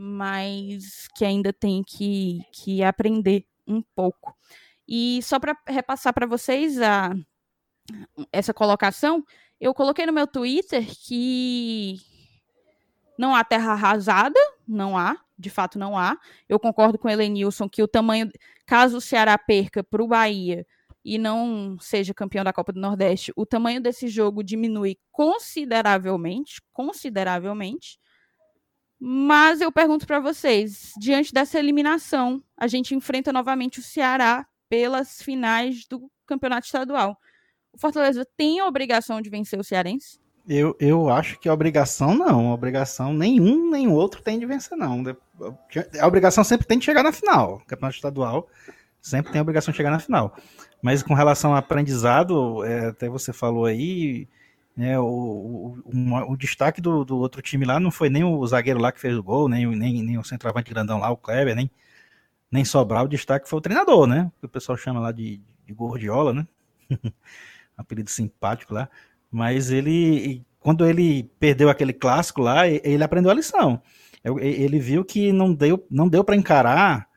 mas 0.00 1.08
que 1.16 1.24
ainda 1.24 1.52
tem 1.52 1.82
que, 1.82 2.40
que 2.52 2.84
aprender 2.84 3.44
um 3.66 3.82
pouco. 3.96 4.32
E 4.86 5.20
só 5.24 5.40
para 5.40 5.58
repassar 5.66 6.14
para 6.14 6.24
vocês 6.24 6.80
a, 6.80 7.12
essa 8.32 8.54
colocação, 8.54 9.24
eu 9.60 9.74
coloquei 9.74 10.06
no 10.06 10.12
meu 10.12 10.28
Twitter 10.28 10.86
que 11.04 11.96
não 13.18 13.34
há 13.34 13.42
terra 13.42 13.72
arrasada, 13.72 14.38
não 14.68 14.96
há, 14.96 15.16
de 15.36 15.50
fato 15.50 15.80
não 15.80 15.98
há. 15.98 16.16
Eu 16.48 16.60
concordo 16.60 16.96
com 16.96 17.08
o 17.08 17.10
Elenilson 17.10 17.68
que 17.68 17.82
o 17.82 17.88
tamanho, 17.88 18.30
caso 18.64 18.98
o 18.98 19.00
Ceará 19.00 19.36
perca 19.36 19.82
para 19.82 20.02
o 20.02 20.06
Bahia 20.06 20.64
e 21.04 21.18
não 21.18 21.76
seja 21.80 22.14
campeão 22.14 22.44
da 22.44 22.52
Copa 22.52 22.72
do 22.72 22.80
Nordeste, 22.80 23.32
o 23.34 23.44
tamanho 23.44 23.80
desse 23.80 24.06
jogo 24.06 24.44
diminui 24.44 24.96
consideravelmente, 25.10 26.62
consideravelmente. 26.72 27.98
Mas 29.00 29.60
eu 29.60 29.70
pergunto 29.70 30.06
para 30.06 30.18
vocês, 30.18 30.92
diante 30.98 31.32
dessa 31.32 31.58
eliminação, 31.58 32.42
a 32.56 32.66
gente 32.66 32.94
enfrenta 32.94 33.32
novamente 33.32 33.78
o 33.78 33.82
Ceará 33.82 34.46
pelas 34.68 35.22
finais 35.22 35.86
do 35.86 36.10
campeonato 36.26 36.66
estadual. 36.66 37.16
O 37.72 37.78
Fortaleza 37.78 38.26
tem 38.36 38.58
a 38.60 38.66
obrigação 38.66 39.20
de 39.20 39.30
vencer 39.30 39.58
o 39.58 39.64
Cearense? 39.64 40.18
Eu, 40.48 40.74
eu 40.80 41.10
acho 41.10 41.38
que 41.38 41.48
a 41.48 41.52
obrigação 41.52 42.14
não. 42.14 42.52
Obrigação 42.52 43.12
nenhum 43.12 43.70
nem 43.70 43.86
outro 43.86 44.22
tem 44.22 44.38
de 44.38 44.46
vencer, 44.46 44.76
não. 44.76 45.04
A 46.00 46.06
obrigação 46.06 46.42
sempre 46.42 46.66
tem 46.66 46.78
de 46.78 46.84
chegar 46.84 47.02
na 47.02 47.12
final. 47.12 47.56
O 47.56 47.66
campeonato 47.66 47.96
estadual 47.96 48.48
sempre 49.00 49.30
tem 49.30 49.38
a 49.38 49.42
obrigação 49.42 49.70
de 49.70 49.76
chegar 49.76 49.90
na 49.90 50.00
final. 50.00 50.34
Mas 50.82 51.02
com 51.02 51.14
relação 51.14 51.52
ao 51.52 51.58
aprendizado, 51.58 52.64
é, 52.64 52.86
até 52.86 53.08
você 53.08 53.32
falou 53.32 53.66
aí, 53.66 54.26
né, 54.78 54.96
o, 54.96 55.04
o, 55.04 55.78
o, 55.86 56.32
o 56.32 56.36
destaque 56.36 56.80
do, 56.80 57.04
do, 57.04 57.18
outro 57.18 57.42
time 57.42 57.64
lá 57.64 57.80
não 57.80 57.90
foi 57.90 58.08
nem 58.08 58.22
o 58.22 58.46
zagueiro 58.46 58.78
lá 58.78 58.92
que 58.92 59.00
fez 59.00 59.16
o 59.18 59.22
gol, 59.24 59.48
nem, 59.48 59.66
nem, 59.66 60.04
nem 60.04 60.16
o 60.16 60.22
centroavante 60.22 60.70
grandão 60.70 61.00
lá, 61.00 61.10
o 61.10 61.16
Kleber, 61.16 61.56
nem, 61.56 61.68
nem 62.48 62.64
sobrar, 62.64 63.02
o 63.02 63.08
destaque 63.08 63.48
foi 63.48 63.58
o 63.58 63.60
treinador, 63.60 64.06
né? 64.06 64.30
Que 64.38 64.46
o 64.46 64.48
pessoal 64.48 64.78
chama 64.78 65.00
lá 65.00 65.10
de, 65.10 65.42
de 65.66 65.74
Gordiola, 65.74 66.32
né? 66.32 66.46
Apelido 67.76 68.08
simpático 68.08 68.72
lá. 68.72 68.88
Mas 69.28 69.72
ele, 69.72 70.46
quando 70.60 70.86
ele 70.86 71.24
perdeu 71.40 71.68
aquele 71.68 71.92
clássico 71.92 72.40
lá, 72.40 72.68
ele 72.68 73.02
aprendeu 73.02 73.32
a 73.32 73.34
lição. 73.34 73.82
Ele 74.22 74.78
viu 74.78 75.04
que 75.04 75.32
não 75.32 75.52
deu, 75.52 75.84
não 75.90 76.08
deu 76.08 76.22
para 76.22 76.36
encarar 76.36 77.08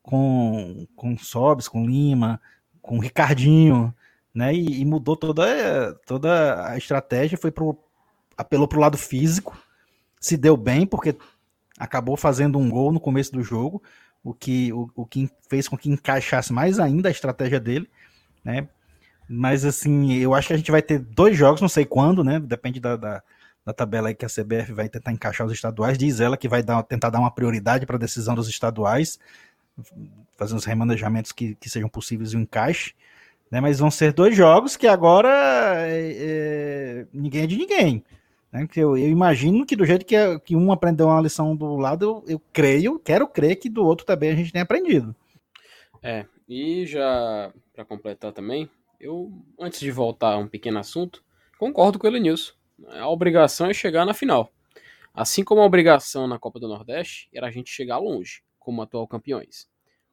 com, 0.00 0.86
com 0.94 1.18
Sobs, 1.18 1.66
com 1.66 1.84
Lima, 1.84 2.40
com 2.80 3.00
Ricardinho, 3.00 3.92
né? 4.38 4.54
E, 4.54 4.82
e, 4.82 4.84
mudou 4.84 5.16
toda, 5.16 5.94
toda 6.06 6.64
a 6.68 6.78
estratégia, 6.78 7.36
foi 7.36 7.50
pro, 7.50 7.76
apelou 8.36 8.68
para 8.68 8.78
o 8.78 8.80
lado 8.80 8.96
físico, 8.96 9.58
se 10.20 10.36
deu 10.36 10.56
bem 10.56 10.86
porque 10.86 11.16
acabou 11.76 12.16
fazendo 12.16 12.56
um 12.56 12.70
gol 12.70 12.92
no 12.92 13.00
começo 13.00 13.32
do 13.32 13.42
jogo, 13.42 13.82
o 14.22 14.32
que, 14.32 14.72
o, 14.72 14.88
o 14.94 15.04
que 15.04 15.28
fez 15.48 15.66
com 15.66 15.76
que 15.76 15.90
encaixasse 15.90 16.52
mais 16.52 16.78
ainda 16.78 17.08
a 17.08 17.10
estratégia 17.10 17.58
dele, 17.58 17.90
né? 18.44 18.68
Mas 19.28 19.64
assim, 19.64 20.14
eu 20.14 20.32
acho 20.32 20.46
que 20.46 20.54
a 20.54 20.56
gente 20.56 20.70
vai 20.70 20.82
ter 20.82 21.00
dois 21.00 21.36
jogos, 21.36 21.60
não 21.60 21.68
sei 21.68 21.84
quando, 21.84 22.22
né? 22.22 22.38
Depende 22.38 22.78
da, 22.78 22.94
da, 22.94 23.22
da 23.66 23.72
tabela 23.72 24.06
aí 24.06 24.14
que 24.14 24.24
a 24.24 24.28
CBF 24.28 24.72
vai 24.72 24.88
tentar 24.88 25.10
encaixar 25.10 25.48
os 25.48 25.52
estaduais. 25.52 25.98
Diz 25.98 26.20
ela 26.20 26.36
que 26.36 26.48
vai 26.48 26.62
dar, 26.62 26.80
tentar 26.84 27.10
dar 27.10 27.18
uma 27.18 27.30
prioridade 27.30 27.84
para 27.86 27.96
a 27.96 27.98
decisão 27.98 28.36
dos 28.36 28.48
estaduais, 28.48 29.18
fazer 30.36 30.54
os 30.54 30.64
remanejamentos 30.64 31.32
que, 31.32 31.56
que 31.56 31.68
sejam 31.68 31.88
possíveis 31.88 32.32
e 32.32 32.36
um 32.36 32.42
encaixe 32.42 32.94
Né? 33.50 33.60
Mas 33.60 33.78
vão 33.78 33.90
ser 33.90 34.12
dois 34.12 34.36
jogos 34.36 34.76
que 34.76 34.86
agora 34.86 35.28
é, 35.86 36.12
é, 36.18 37.06
ninguém 37.12 37.42
é 37.42 37.46
de 37.46 37.56
ninguém. 37.56 38.04
Né? 38.52 38.66
Eu, 38.76 38.96
eu, 38.96 39.08
imagino 39.08 39.64
que 39.66 39.76
do 39.76 39.84
jeito 39.84 40.04
que, 40.04 40.16
que 40.40 40.56
um 40.56 40.72
aprendeu 40.72 41.06
uma 41.06 41.20
lição 41.20 41.54
do 41.56 41.76
lado, 41.76 42.04
eu, 42.04 42.24
eu 42.34 42.42
creio, 42.52 42.98
quero 42.98 43.26
crer 43.26 43.56
que 43.56 43.68
do 43.68 43.84
outro 43.84 44.06
também 44.06 44.30
a 44.30 44.36
gente 44.36 44.52
tem 44.52 44.62
aprendido. 44.62 45.14
É, 46.02 46.26
e 46.48 46.86
já 46.86 47.52
para 47.74 47.84
completar 47.84 48.32
também, 48.32 48.68
eu, 49.00 49.32
antes 49.58 49.80
de 49.80 49.90
voltar 49.90 50.34
a 50.34 50.38
um 50.38 50.48
pequeno 50.48 50.78
assunto, 50.78 51.22
concordo 51.58 51.98
com 51.98 52.06
o 52.06 52.10
Elenilson. 52.10 52.52
A 52.90 53.08
obrigação 53.08 53.66
é 53.66 53.74
chegar 53.74 54.04
na 54.04 54.14
final. 54.14 54.52
Assim 55.12 55.42
como 55.42 55.60
a 55.60 55.66
obrigação 55.66 56.28
na 56.28 56.38
Copa 56.38 56.60
do 56.60 56.68
Nordeste 56.68 57.28
era 57.34 57.48
a 57.48 57.50
gente 57.50 57.70
chegar 57.70 57.98
longe, 57.98 58.42
como 58.58 58.82
atual 58.82 59.06
campeões. 59.08 59.68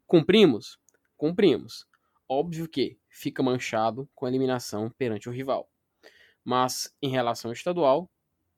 Cumprimos? 0.08 0.80
Cumprimos. 1.16 1.86
Óbvio 2.28 2.68
que 2.68 2.98
fica 3.16 3.42
manchado 3.42 4.10
com 4.14 4.26
a 4.26 4.30
eliminação 4.30 4.90
perante 4.98 5.30
o 5.30 5.32
rival. 5.32 5.72
Mas 6.44 6.94
em 7.02 7.10
relação 7.10 7.50
ao 7.50 7.54
estadual, 7.54 8.12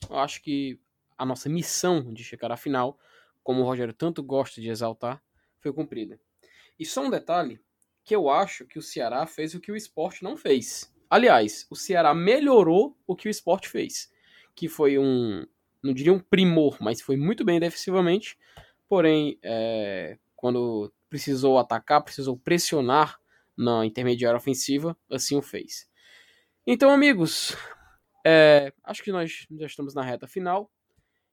eu 0.10 0.18
acho 0.18 0.42
que 0.42 0.80
a 1.16 1.26
nossa 1.26 1.48
missão 1.48 2.12
de 2.12 2.24
chegar 2.24 2.52
à 2.52 2.58
final, 2.58 3.00
como 3.44 3.62
o 3.62 3.64
Rogério 3.64 3.94
tanto 3.94 4.24
gosta 4.24 4.60
de 4.60 4.70
exaltar, 4.70 5.24
foi 5.60 5.72
cumprida. 5.72 6.20
E 6.80 6.86
só 6.86 7.06
um 7.06 7.10
detalhe, 7.10 7.60
que 8.04 8.16
eu 8.16 8.30
acho 8.30 8.66
que 8.66 8.80
o 8.80 8.82
Ceará 8.82 9.28
fez 9.28 9.54
o 9.54 9.60
que 9.60 9.72
o 9.72 9.76
esporte 9.76 10.24
não 10.24 10.36
fez. 10.36 10.92
Aliás, 11.08 11.68
o 11.70 11.76
Ceará 11.76 12.14
melhorou 12.16 12.98
o 13.06 13.16
que 13.16 13.28
o 13.28 13.32
esporte 13.32 13.70
fez. 13.70 14.12
Que 14.56 14.68
foi 14.68 14.98
um, 14.98 15.46
não 15.84 15.94
diria 15.94 16.14
um 16.14 16.20
primor, 16.20 16.78
mas 16.82 17.00
foi 17.00 17.16
muito 17.16 17.46
bem 17.46 17.60
defensivamente. 17.60 18.38
Porém, 18.90 19.38
é, 19.44 20.18
quando 20.36 20.92
precisou 21.10 21.60
atacar, 21.60 22.04
precisou 22.04 22.38
pressionar 22.38 23.20
na 23.58 23.86
intermediária 23.86 24.38
ofensiva, 24.38 24.96
assim 25.12 25.38
o 25.38 25.42
fez. 25.42 25.88
Então, 26.66 26.92
amigos, 26.92 27.56
é, 28.26 28.74
acho 28.84 29.02
que 29.04 29.12
nós 29.12 29.48
já 29.58 29.66
estamos 29.66 29.94
na 29.94 30.04
reta 30.04 30.28
final. 30.28 30.70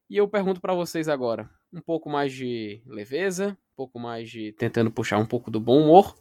E 0.09 0.17
eu 0.17 0.29
pergunto 0.29 0.61
para 0.61 0.75
vocês 0.75 1.09
agora, 1.09 1.51
um 1.73 1.81
pouco 1.81 2.09
mais 2.09 2.33
de 2.33 2.83
leveza, 2.87 3.59
um 3.73 3.77
pouco 3.77 3.99
mais 3.99 4.31
de 4.31 4.53
tentando 4.53 4.91
puxar 4.91 5.19
um 5.19 5.27
pouco 5.27 5.51
do 5.51 5.59
bom 5.59 5.83
humor. 5.83 6.15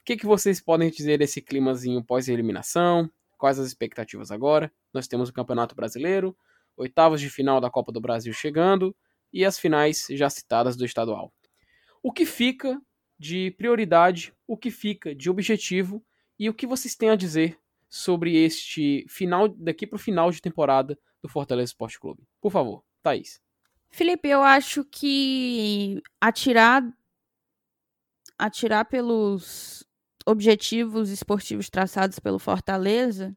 O 0.00 0.04
que, 0.04 0.16
que 0.16 0.26
vocês 0.26 0.60
podem 0.60 0.90
dizer 0.90 1.18
desse 1.18 1.40
climazinho 1.40 2.04
pós-eliminação? 2.04 3.10
Quais 3.38 3.58
as 3.58 3.66
expectativas 3.66 4.30
agora? 4.30 4.70
Nós 4.92 5.06
temos 5.06 5.28
o 5.28 5.32
Campeonato 5.32 5.74
Brasileiro, 5.74 6.36
oitavas 6.76 7.20
de 7.20 7.30
final 7.30 7.60
da 7.60 7.70
Copa 7.70 7.92
do 7.92 8.00
Brasil 8.00 8.32
chegando 8.32 8.94
e 9.32 9.44
as 9.44 9.58
finais 9.58 10.06
já 10.10 10.28
citadas 10.28 10.76
do 10.76 10.84
estadual. 10.84 11.32
O 12.02 12.12
que 12.12 12.26
fica 12.26 12.80
de 13.18 13.50
prioridade, 13.52 14.32
o 14.46 14.56
que 14.56 14.70
fica 14.70 15.14
de 15.14 15.28
objetivo 15.28 16.04
e 16.38 16.48
o 16.48 16.54
que 16.54 16.66
vocês 16.66 16.94
têm 16.94 17.10
a 17.10 17.16
dizer 17.16 17.58
sobre 17.88 18.36
este 18.36 19.04
final 19.08 19.48
daqui 19.48 19.86
para 19.86 19.96
o 19.96 20.00
final 20.00 20.30
de 20.30 20.40
temporada 20.40 20.98
do 21.22 21.28
Fortaleza 21.28 21.70
Esporte 21.70 21.98
Clube. 21.98 22.22
Por 22.40 22.52
favor, 22.52 22.84
Thaís. 23.02 23.40
Felipe, 23.90 24.28
eu 24.28 24.42
acho 24.42 24.84
que 24.84 26.02
atirar 26.20 26.82
atirar 28.38 28.84
pelos 28.84 29.84
objetivos 30.24 31.10
esportivos 31.10 31.68
traçados 31.68 32.18
pelo 32.20 32.38
Fortaleza, 32.38 33.36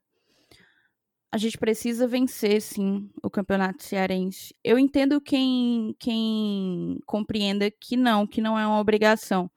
a 1.31 1.37
gente 1.37 1.57
precisa 1.57 2.07
vencer, 2.07 2.61
sim, 2.61 3.09
o 3.23 3.29
campeonato 3.29 3.83
cearense. 3.83 4.53
Eu 4.63 4.77
entendo 4.77 5.21
quem, 5.21 5.95
quem 5.97 6.99
compreenda 7.05 7.71
que 7.71 7.95
não, 7.95 8.27
que 8.27 8.41
não 8.41 8.59
é 8.59 8.67
uma 8.67 8.79
obrigação. 8.79 9.49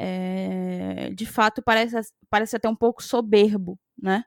É, 0.00 1.10
de 1.12 1.26
fato, 1.26 1.60
parece, 1.60 1.96
parece 2.30 2.56
até 2.56 2.68
um 2.68 2.76
pouco 2.76 3.02
soberbo, 3.02 3.76
né? 4.00 4.24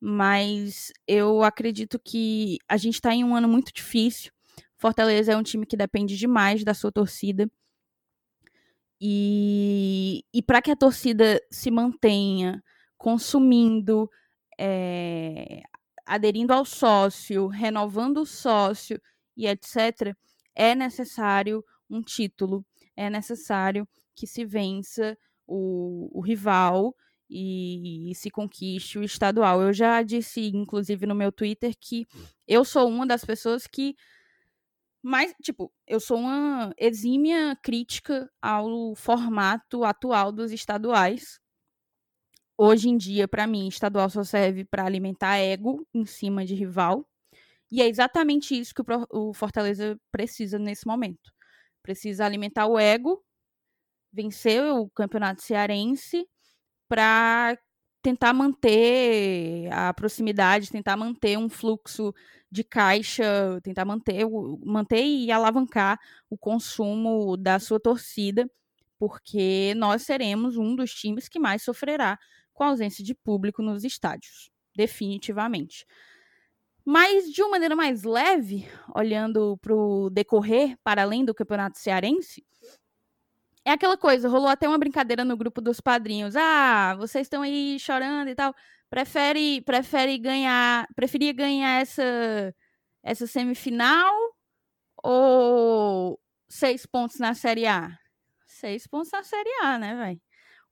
Mas 0.00 0.92
eu 1.08 1.42
acredito 1.42 1.98
que 1.98 2.58
a 2.68 2.76
gente 2.76 2.94
está 2.94 3.12
em 3.12 3.24
um 3.24 3.34
ano 3.34 3.48
muito 3.48 3.72
difícil. 3.72 4.32
Fortaleza 4.76 5.32
é 5.32 5.36
um 5.36 5.42
time 5.42 5.66
que 5.66 5.76
depende 5.76 6.16
demais 6.16 6.62
da 6.62 6.74
sua 6.74 6.92
torcida. 6.92 7.50
E, 9.00 10.24
e 10.32 10.42
para 10.42 10.62
que 10.62 10.70
a 10.70 10.76
torcida 10.76 11.40
se 11.50 11.70
mantenha 11.70 12.62
consumindo, 12.96 14.08
é, 14.58 15.62
aderindo 16.06 16.52
ao 16.52 16.64
sócio, 16.64 17.48
renovando 17.48 18.18
o 18.18 18.26
sócio 18.26 19.00
e 19.36 19.46
etc., 19.46 20.16
é 20.54 20.74
necessário 20.74 21.64
um 21.90 22.00
título, 22.00 22.64
é 22.96 23.10
necessário 23.10 23.88
que 24.14 24.26
se 24.26 24.44
vença 24.44 25.16
o, 25.46 26.10
o 26.12 26.20
rival 26.20 26.94
e, 27.28 28.10
e, 28.10 28.14
se 28.14 28.30
conquiste 28.30 28.98
o 28.98 29.02
estadual. 29.04 29.60
Eu 29.62 29.72
já 29.72 30.02
disse, 30.02 30.48
inclusive, 30.54 31.06
no 31.06 31.14
meu 31.14 31.32
Twitter, 31.32 31.74
que 31.78 32.06
eu 32.46 32.64
sou 32.64 32.88
uma 32.88 33.06
das 33.06 33.24
pessoas 33.24 33.66
que 33.66 33.96
mais, 35.02 35.34
tipo, 35.42 35.70
eu 35.86 36.00
sou 36.00 36.18
uma 36.18 36.72
exímia 36.78 37.54
crítica 37.62 38.30
ao 38.40 38.94
formato 38.94 39.84
atual 39.84 40.32
dos 40.32 40.50
estaduais. 40.50 41.38
Hoje 42.56 42.88
em 42.88 42.96
dia, 42.96 43.28
para 43.28 43.46
mim, 43.46 43.68
estadual 43.68 44.08
só 44.08 44.24
serve 44.24 44.64
para 44.64 44.86
alimentar 44.86 45.36
ego 45.36 45.86
em 45.92 46.06
cima 46.06 46.44
de 46.44 46.54
rival. 46.54 47.06
E 47.70 47.82
é 47.82 47.88
exatamente 47.88 48.58
isso 48.58 48.72
que 48.74 48.80
o, 48.80 48.84
o 49.10 49.34
Fortaleza 49.34 50.00
precisa 50.10 50.58
nesse 50.58 50.86
momento. 50.86 51.32
Precisa 51.82 52.24
alimentar 52.24 52.66
o 52.66 52.78
ego, 52.78 53.22
vencer 54.14 54.62
o 54.62 54.88
campeonato 54.90 55.42
cearense 55.42 56.26
para 56.88 57.58
tentar 58.02 58.32
manter 58.34 59.68
a 59.72 59.92
proximidade, 59.94 60.70
tentar 60.70 60.96
manter 60.96 61.38
um 61.38 61.48
fluxo 61.48 62.14
de 62.50 62.62
caixa, 62.62 63.60
tentar 63.62 63.84
manter, 63.84 64.26
manter 64.64 65.04
e 65.04 65.32
alavancar 65.32 65.98
o 66.30 66.38
consumo 66.38 67.36
da 67.36 67.58
sua 67.58 67.80
torcida, 67.80 68.48
porque 68.98 69.74
nós 69.76 70.02
seremos 70.02 70.56
um 70.56 70.76
dos 70.76 70.92
times 70.94 71.28
que 71.28 71.38
mais 71.38 71.62
sofrerá 71.62 72.18
com 72.52 72.64
a 72.64 72.68
ausência 72.68 73.02
de 73.02 73.14
público 73.14 73.62
nos 73.62 73.84
estádios, 73.84 74.50
definitivamente. 74.76 75.86
Mas 76.84 77.32
de 77.32 77.40
uma 77.42 77.52
maneira 77.52 77.74
mais 77.74 78.02
leve, 78.02 78.68
olhando 78.94 79.56
para 79.58 79.74
o 79.74 80.10
decorrer 80.10 80.76
para 80.84 81.02
além 81.02 81.24
do 81.24 81.34
campeonato 81.34 81.78
cearense, 81.78 82.44
é 83.64 83.72
aquela 83.72 83.96
coisa, 83.96 84.28
rolou 84.28 84.48
até 84.48 84.68
uma 84.68 84.78
brincadeira 84.78 85.24
no 85.24 85.36
grupo 85.36 85.60
dos 85.60 85.80
padrinhos. 85.80 86.36
Ah, 86.36 86.94
vocês 86.98 87.26
estão 87.26 87.42
aí 87.42 87.78
chorando 87.78 88.28
e 88.28 88.34
tal. 88.34 88.54
Prefere, 88.90 89.62
prefere 89.62 90.18
ganhar, 90.18 90.86
preferia 90.94 91.32
ganhar 91.32 91.80
essa 91.80 92.54
essa 93.02 93.26
semifinal 93.26 94.14
ou 95.02 96.18
seis 96.48 96.86
pontos 96.86 97.18
na 97.18 97.34
Série 97.34 97.66
A? 97.66 97.98
Seis 98.46 98.86
pontos 98.86 99.10
na 99.12 99.22
Série 99.22 99.50
A, 99.62 99.78
né, 99.78 99.94
velho? 99.96 100.20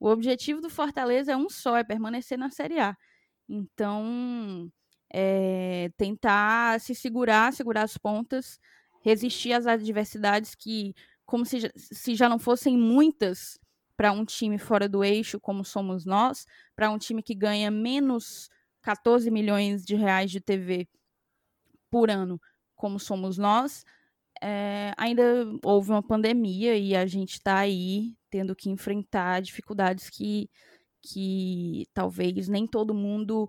O 0.01 0.09
objetivo 0.09 0.61
do 0.61 0.71
Fortaleza 0.71 1.33
é 1.33 1.37
um 1.37 1.49
só, 1.51 1.77
é 1.77 1.85
permanecer 1.85 2.39
na 2.39 2.51
Série 2.51 2.81
A. 2.81 2.97
Então, 3.49 4.71
é, 5.13 5.91
tentar 5.97 6.81
se 6.81 6.95
segurar, 6.95 7.53
segurar 7.53 7.83
as 7.83 7.99
pontas, 7.99 8.59
resistir 9.03 9.53
às 9.53 9.67
adversidades 9.67 10.55
que 10.55 10.95
como 11.33 11.47
se, 11.47 11.73
se 11.75 12.15
já 12.15 12.29
não 12.29 12.39
fossem 12.39 12.77
muitas 12.77 13.59
para 13.97 14.13
um 14.13 14.23
time 14.23 14.59
fora 14.59 14.87
do 14.87 15.03
eixo, 15.03 15.41
como 15.41 15.65
somos 15.65 16.05
nós, 16.05 16.45
para 16.77 16.91
um 16.91 16.99
time 16.99 17.23
que 17.23 17.35
ganha 17.35 17.71
menos 17.71 18.51
14 18.83 19.31
milhões 19.31 19.83
de 19.83 19.95
reais 19.95 20.31
de 20.31 20.43
TV 20.43 20.87
por 21.91 22.11
ano, 22.11 22.39
como 22.77 23.01
somos 23.01 23.39
nós, 23.39 23.83
é, 24.43 24.93
ainda 24.99 25.23
houve 25.65 25.91
uma 25.91 26.03
pandemia 26.03 26.77
e 26.77 26.95
a 26.95 27.07
gente 27.07 27.39
está 27.39 27.61
aí 27.61 28.15
tendo 28.29 28.55
que 28.55 28.69
enfrentar 28.69 29.41
dificuldades 29.41 30.11
que, 30.11 30.51
que 31.01 31.87
talvez 31.95 32.47
nem 32.47 32.67
todo 32.67 32.93
mundo 32.93 33.49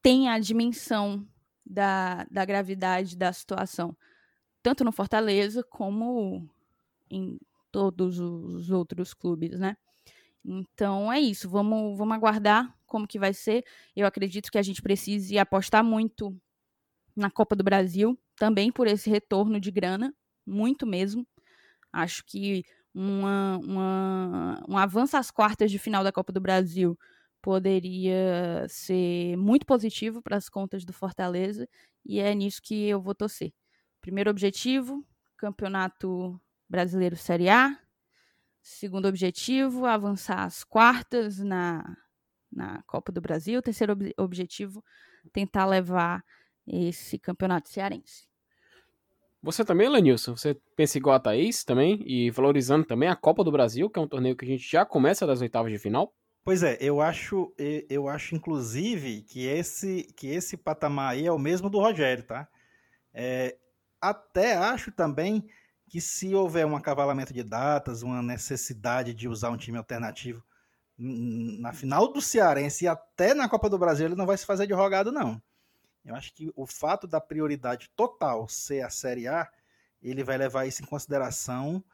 tenha 0.00 0.32
a 0.34 0.38
dimensão 0.38 1.26
da, 1.68 2.24
da 2.30 2.44
gravidade 2.44 3.16
da 3.16 3.32
situação 3.32 3.96
tanto 4.66 4.82
no 4.82 4.90
Fortaleza 4.90 5.62
como 5.62 6.50
em 7.08 7.38
todos 7.70 8.18
os 8.18 8.68
outros 8.68 9.14
clubes, 9.14 9.60
né? 9.60 9.76
Então 10.44 11.12
é 11.12 11.20
isso, 11.20 11.48
vamos, 11.48 11.96
vamos 11.96 12.16
aguardar 12.16 12.76
como 12.84 13.06
que 13.06 13.16
vai 13.16 13.32
ser. 13.32 13.64
Eu 13.94 14.08
acredito 14.08 14.50
que 14.50 14.58
a 14.58 14.62
gente 14.62 14.82
precise 14.82 15.38
apostar 15.38 15.84
muito 15.84 16.36
na 17.14 17.30
Copa 17.30 17.54
do 17.54 17.62
Brasil, 17.62 18.18
também 18.34 18.72
por 18.72 18.88
esse 18.88 19.08
retorno 19.08 19.60
de 19.60 19.70
grana, 19.70 20.12
muito 20.44 20.84
mesmo. 20.84 21.24
Acho 21.92 22.24
que 22.26 22.64
uma, 22.92 23.58
uma, 23.58 24.64
um 24.68 24.76
avanço 24.76 25.16
às 25.16 25.30
quartas 25.30 25.70
de 25.70 25.78
final 25.78 26.02
da 26.02 26.10
Copa 26.10 26.32
do 26.32 26.40
Brasil 26.40 26.98
poderia 27.40 28.66
ser 28.68 29.36
muito 29.36 29.64
positivo 29.64 30.20
para 30.20 30.36
as 30.36 30.48
contas 30.48 30.84
do 30.84 30.92
Fortaleza 30.92 31.68
e 32.04 32.18
é 32.18 32.34
nisso 32.34 32.60
que 32.60 32.88
eu 32.88 33.00
vou 33.00 33.14
torcer. 33.14 33.52
Primeiro 34.06 34.30
objetivo, 34.30 35.04
Campeonato 35.36 36.40
Brasileiro 36.68 37.16
Série 37.16 37.48
A. 37.48 37.76
Segundo 38.62 39.08
objetivo, 39.08 39.84
avançar 39.84 40.44
às 40.44 40.62
quartas 40.62 41.40
na, 41.40 41.84
na 42.48 42.84
Copa 42.84 43.10
do 43.10 43.20
Brasil. 43.20 43.60
Terceiro 43.60 43.94
ob 43.94 44.14
objetivo, 44.16 44.80
tentar 45.32 45.66
levar 45.66 46.24
esse 46.64 47.18
campeonato 47.18 47.68
cearense. 47.68 48.28
Você 49.42 49.64
também, 49.64 49.88
Lenilson? 49.88 50.36
Você 50.36 50.54
pensa 50.76 50.98
igual 50.98 51.16
a 51.16 51.20
Thaís 51.20 51.64
também? 51.64 52.00
E 52.06 52.30
valorizando 52.30 52.86
também 52.86 53.08
a 53.08 53.16
Copa 53.16 53.42
do 53.42 53.50
Brasil, 53.50 53.90
que 53.90 53.98
é 53.98 54.02
um 54.02 54.06
torneio 54.06 54.36
que 54.36 54.44
a 54.44 54.48
gente 54.48 54.70
já 54.70 54.86
começa 54.86 55.26
das 55.26 55.40
oitavas 55.40 55.72
de 55.72 55.80
final? 55.80 56.14
Pois 56.44 56.62
é, 56.62 56.78
eu 56.80 57.00
acho, 57.00 57.52
eu 57.90 58.06
acho 58.08 58.36
inclusive 58.36 59.22
que 59.22 59.44
esse, 59.46 60.04
que 60.16 60.28
esse 60.28 60.56
patamar 60.56 61.14
aí 61.14 61.26
é 61.26 61.32
o 61.32 61.40
mesmo 61.40 61.68
do 61.68 61.80
Rogério, 61.80 62.22
tá? 62.22 62.48
É, 63.12 63.56
até 64.00 64.56
acho 64.56 64.92
também 64.92 65.48
que 65.88 66.00
se 66.00 66.34
houver 66.34 66.66
um 66.66 66.76
acavalamento 66.76 67.32
de 67.32 67.42
datas, 67.42 68.02
uma 68.02 68.22
necessidade 68.22 69.14
de 69.14 69.28
usar 69.28 69.50
um 69.50 69.56
time 69.56 69.78
alternativo 69.78 70.42
na 70.98 71.72
final 71.72 72.10
do 72.12 72.22
Cearense 72.22 72.84
e 72.84 72.88
até 72.88 73.34
na 73.34 73.48
Copa 73.48 73.68
do 73.68 73.78
Brasil, 73.78 74.06
ele 74.06 74.14
não 74.14 74.26
vai 74.26 74.36
se 74.36 74.46
fazer 74.46 74.66
de 74.66 74.72
rogado, 74.72 75.12
não. 75.12 75.40
Eu 76.04 76.14
acho 76.14 76.32
que 76.32 76.50
o 76.56 76.66
fato 76.66 77.06
da 77.06 77.20
prioridade 77.20 77.90
total 77.94 78.48
ser 78.48 78.82
a 78.82 78.90
Série 78.90 79.28
A, 79.28 79.48
ele 80.02 80.24
vai 80.24 80.38
levar 80.38 80.66
isso 80.66 80.82
em 80.82 80.86
consideração, 80.86 81.84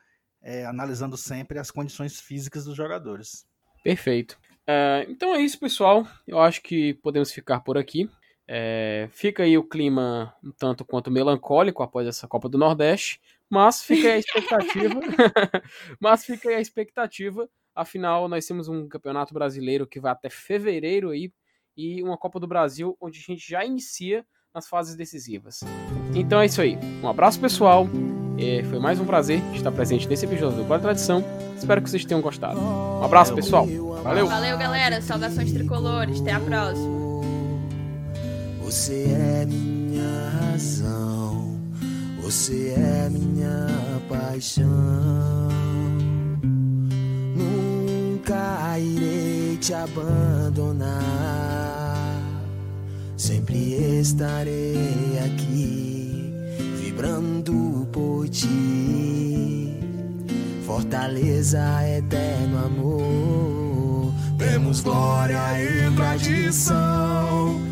é, 0.40 0.64
analisando 0.64 1.16
sempre 1.16 1.58
as 1.58 1.70
condições 1.70 2.20
físicas 2.20 2.64
dos 2.64 2.76
jogadores. 2.76 3.46
Perfeito. 3.82 4.38
É, 4.66 5.06
então 5.08 5.34
é 5.34 5.40
isso, 5.40 5.58
pessoal. 5.58 6.06
Eu 6.26 6.38
acho 6.38 6.62
que 6.62 6.94
podemos 6.94 7.32
ficar 7.32 7.60
por 7.60 7.76
aqui. 7.76 8.08
É, 8.46 9.08
fica 9.12 9.44
aí 9.44 9.56
o 9.56 9.62
clima 9.62 10.34
um 10.42 10.50
tanto 10.50 10.84
quanto 10.84 11.10
melancólico 11.10 11.82
após 11.82 12.06
essa 12.06 12.26
Copa 12.26 12.48
do 12.48 12.58
Nordeste, 12.58 13.20
mas 13.48 13.82
fica 13.82 14.08
aí 14.08 14.14
a 14.14 14.18
expectativa. 14.18 15.00
mas 16.00 16.24
fica 16.24 16.48
aí 16.48 16.54
a 16.56 16.60
expectativa. 16.60 17.48
Afinal, 17.74 18.28
nós 18.28 18.46
temos 18.46 18.68
um 18.68 18.88
campeonato 18.88 19.32
brasileiro 19.32 19.86
que 19.86 20.00
vai 20.00 20.12
até 20.12 20.28
fevereiro 20.28 21.10
aí 21.10 21.32
e 21.76 22.02
uma 22.02 22.18
Copa 22.18 22.38
do 22.38 22.46
Brasil 22.46 22.96
onde 23.00 23.18
a 23.18 23.22
gente 23.22 23.48
já 23.48 23.64
inicia 23.64 24.24
nas 24.54 24.68
fases 24.68 24.96
decisivas. 24.96 25.60
Então 26.14 26.40
é 26.40 26.46
isso 26.46 26.60
aí. 26.60 26.78
Um 27.02 27.08
abraço 27.08 27.40
pessoal. 27.40 27.86
É, 28.38 28.62
foi 28.64 28.78
mais 28.78 28.98
um 28.98 29.04
prazer 29.04 29.40
estar 29.54 29.70
presente 29.72 30.08
nesse 30.08 30.26
episódio 30.26 30.58
do 30.58 30.64
Qual 30.64 30.80
Tradição. 30.80 31.24
Espero 31.56 31.80
que 31.80 31.88
vocês 31.88 32.04
tenham 32.04 32.20
gostado. 32.20 32.58
Um 32.58 33.04
abraço 33.04 33.34
pessoal. 33.34 33.66
Valeu. 34.02 34.26
Valeu 34.26 34.58
galera. 34.58 35.00
Saudações 35.00 35.52
tricolores. 35.52 36.20
Até 36.20 36.32
a 36.32 36.40
próxima. 36.40 37.01
Você 38.72 39.04
é 39.04 39.44
minha 39.44 40.30
razão. 40.40 41.60
Você 42.22 42.72
é 42.74 43.10
minha 43.10 43.68
paixão. 44.08 44.66
Nunca 47.36 48.78
irei 48.78 49.58
te 49.58 49.74
abandonar 49.74 50.88
Sempre 53.14 53.74
estarei 54.00 55.18
aqui, 55.22 56.32
vibrando 56.80 57.86
por 57.92 58.26
ti. 58.30 59.76
Fortaleza, 60.64 61.60
eterno 61.86 62.64
amor. 62.64 64.14
Temos 64.38 64.80
glória 64.80 65.62
e 65.62 65.94
tradição. 65.94 67.71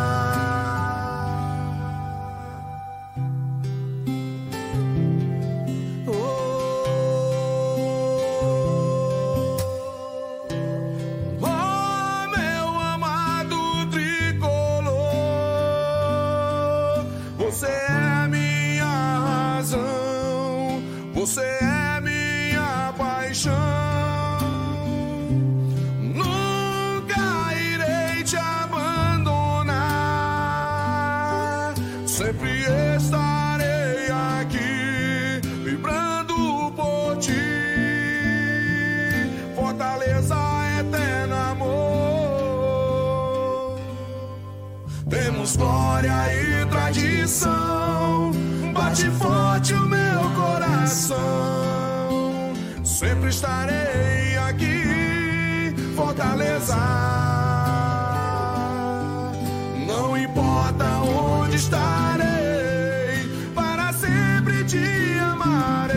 importa 60.51 60.85
onde 60.99 61.55
estarei, 61.55 63.25
para 63.55 63.93
sempre 63.93 64.63
te 64.65 65.17
amarei. 65.19 65.95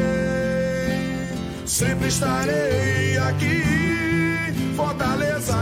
Sempre 1.67 2.09
estarei 2.09 3.19
aqui, 3.19 4.55
fortaleza. 4.77 5.55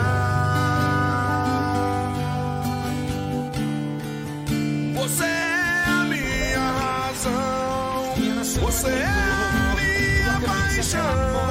Você 4.95 5.25
é 5.25 5.85
a 5.87 6.05
minha 6.05 6.73
razão, 6.83 8.15
você 8.61 8.89
é 8.89 9.07
a 9.07 9.75
minha 9.75 10.41
paixão. 10.47 11.42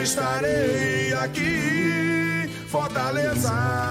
Sempre 0.00 0.04
estarei 0.04 1.12
aqui, 1.14 2.48
Fortaleza. 2.68 3.89